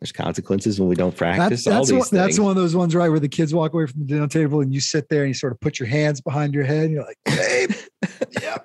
there's 0.00 0.12
consequences 0.12 0.78
when 0.80 0.88
we 0.88 0.94
don't 0.96 1.16
practice 1.16 1.64
That's 1.64 1.88
these 1.90 1.98
one, 1.98 2.08
that's 2.12 2.38
one 2.38 2.50
of 2.50 2.56
those 2.56 2.74
ones, 2.74 2.92
right, 2.94 3.08
where 3.08 3.20
the 3.20 3.28
kids 3.28 3.52
walk 3.54 3.72
away 3.72 3.86
from 3.86 4.00
the 4.00 4.06
dinner 4.06 4.26
table 4.28 4.60
and 4.60 4.72
you 4.74 4.80
sit 4.80 5.08
there 5.08 5.22
and 5.22 5.30
you 5.30 5.34
sort 5.34 5.52
of 5.52 5.60
put 5.60 5.78
your 5.78 5.88
hands 5.88 6.20
behind 6.20 6.54
your 6.54 6.64
head 6.64 6.86
and 6.86 6.92
you're 6.92 7.04
like, 7.04 7.18
babe, 7.24 7.70
yeah, 8.42 8.58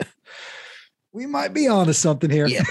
we 1.17 1.25
might 1.25 1.51
be 1.53 1.67
onto 1.67 1.93
something 1.93 2.30
here. 2.30 2.47
yeah 2.47 2.63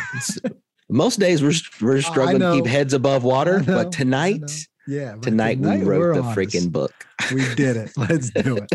most 0.89 1.19
days 1.19 1.43
we're 1.43 1.53
we're 1.81 2.01
struggling 2.13 2.39
to 2.39 2.53
keep 2.55 2.67
heads 2.67 2.95
above 2.95 3.25
water 3.25 3.59
know, 3.61 3.83
but 3.83 3.91
tonight. 3.93 4.49
Yeah. 4.87 5.15
but 5.17 5.25
tonight, 5.25 5.59
we 5.59 5.79
we're 5.83 6.13
wrote 6.13 6.15
the 6.15 6.23
freaking 6.23 6.71
book 6.71 6.93
We 7.35 7.43
did 7.57 7.77
it. 7.77 7.91
Let's 7.97 8.31
do 8.31 8.57
it. 8.59 8.71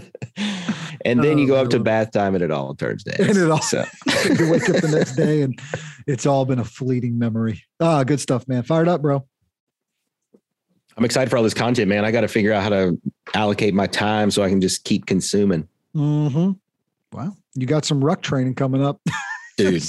and 1.05 1.23
then 1.23 1.37
you 1.37 1.45
Oh, 1.45 1.47
go 1.47 1.55
up 1.55 1.69
to 1.69 1.79
bath 1.79 2.11
time 2.11 2.35
and 2.35 2.43
it 2.43 2.51
all 2.51 2.75
turns 2.75 3.05
dance 3.05 3.19
And 3.29 3.37
it 3.37 3.49
all- 3.49 3.61
so 3.61 3.85
you 4.25 4.51
wake 4.51 4.69
up 4.69 4.81
the 4.81 4.89
next 4.93 5.15
day 5.15 5.41
and 5.41 5.57
it's 6.05 6.25
all 6.25 6.43
been 6.45 6.59
a 6.59 6.65
fleeting 6.65 7.17
memory. 7.17 7.63
Ah, 7.79 8.03
good 8.03 8.19
stuff, 8.19 8.45
man. 8.49 8.63
Fired 8.63 8.89
up, 8.89 9.01
bro. 9.01 9.25
i'm 10.97 11.05
excited 11.05 11.29
for 11.29 11.37
all 11.37 11.43
this 11.43 11.53
content 11.53 11.87
man 11.87 12.03
i 12.03 12.11
got 12.11 12.21
to 12.21 12.27
figure 12.27 12.51
out 12.51 12.61
how 12.61 12.69
to 12.69 12.99
allocate 13.33 13.73
my 13.73 13.87
time 13.87 14.29
so 14.29 14.43
i 14.43 14.49
can 14.49 14.59
just 14.59 14.83
keep 14.83 15.05
consuming 15.05 15.65
Mm-hmm. 15.95 16.51
Wow. 17.17 17.35
You 17.55 17.65
got 17.67 17.83
some 17.83 18.01
ruck 18.03 18.21
training 18.21 18.55
coming 18.55 18.81
up. 18.81 19.01
Dude 19.69 19.83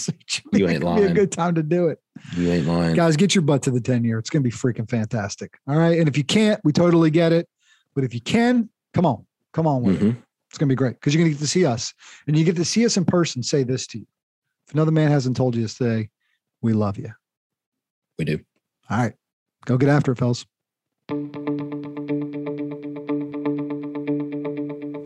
you 0.52 0.66
it 0.66 0.70
ain't 0.72 0.82
could 0.82 0.96
Be 0.96 1.02
a 1.04 1.14
good 1.14 1.32
time 1.32 1.54
to 1.54 1.62
do 1.62 1.88
it. 1.88 1.98
you 2.36 2.50
ain't 2.50 2.66
lying 2.66 2.94
Guys, 2.94 3.16
get 3.16 3.34
your 3.34 3.42
butt 3.42 3.62
to 3.62 3.70
the 3.70 3.80
10 3.80 4.04
year. 4.04 4.18
It's 4.18 4.30
going 4.30 4.42
to 4.42 4.48
be 4.48 4.54
freaking 4.54 4.88
fantastic. 4.88 5.58
All 5.68 5.76
right. 5.76 5.98
And 5.98 6.08
if 6.08 6.16
you 6.16 6.24
can't, 6.24 6.60
we 6.64 6.72
totally 6.72 7.10
get 7.10 7.32
it. 7.32 7.48
But 7.94 8.04
if 8.04 8.14
you 8.14 8.20
can, 8.20 8.68
come 8.94 9.06
on. 9.06 9.24
Come 9.52 9.66
on 9.66 9.82
with 9.82 10.02
it. 10.02 10.04
Mhm. 10.04 10.16
It's 10.50 10.58
going 10.58 10.68
to 10.68 10.72
be 10.72 10.76
great 10.76 10.94
because 10.94 11.14
you're 11.14 11.22
going 11.22 11.32
to 11.32 11.38
get 11.38 11.42
to 11.44 11.48
see 11.48 11.64
us 11.64 11.94
and 12.26 12.36
you 12.38 12.44
get 12.44 12.56
to 12.56 12.64
see 12.64 12.84
us 12.84 12.96
in 12.96 13.04
person. 13.04 13.42
Say 13.42 13.62
this 13.64 13.86
to 13.88 13.98
you. 13.98 14.06
If 14.66 14.74
another 14.74 14.92
man 14.92 15.10
hasn't 15.10 15.36
told 15.36 15.54
you 15.56 15.62
this 15.62 15.76
today, 15.78 16.08
we 16.60 16.72
love 16.74 16.98
you. 16.98 17.12
we 18.18 18.24
do 18.24 18.38
All 18.90 18.98
right. 18.98 19.14
Go 19.64 19.76
get 19.78 19.88
after 19.88 20.12
it, 20.12 20.18
fellas. 20.18 20.44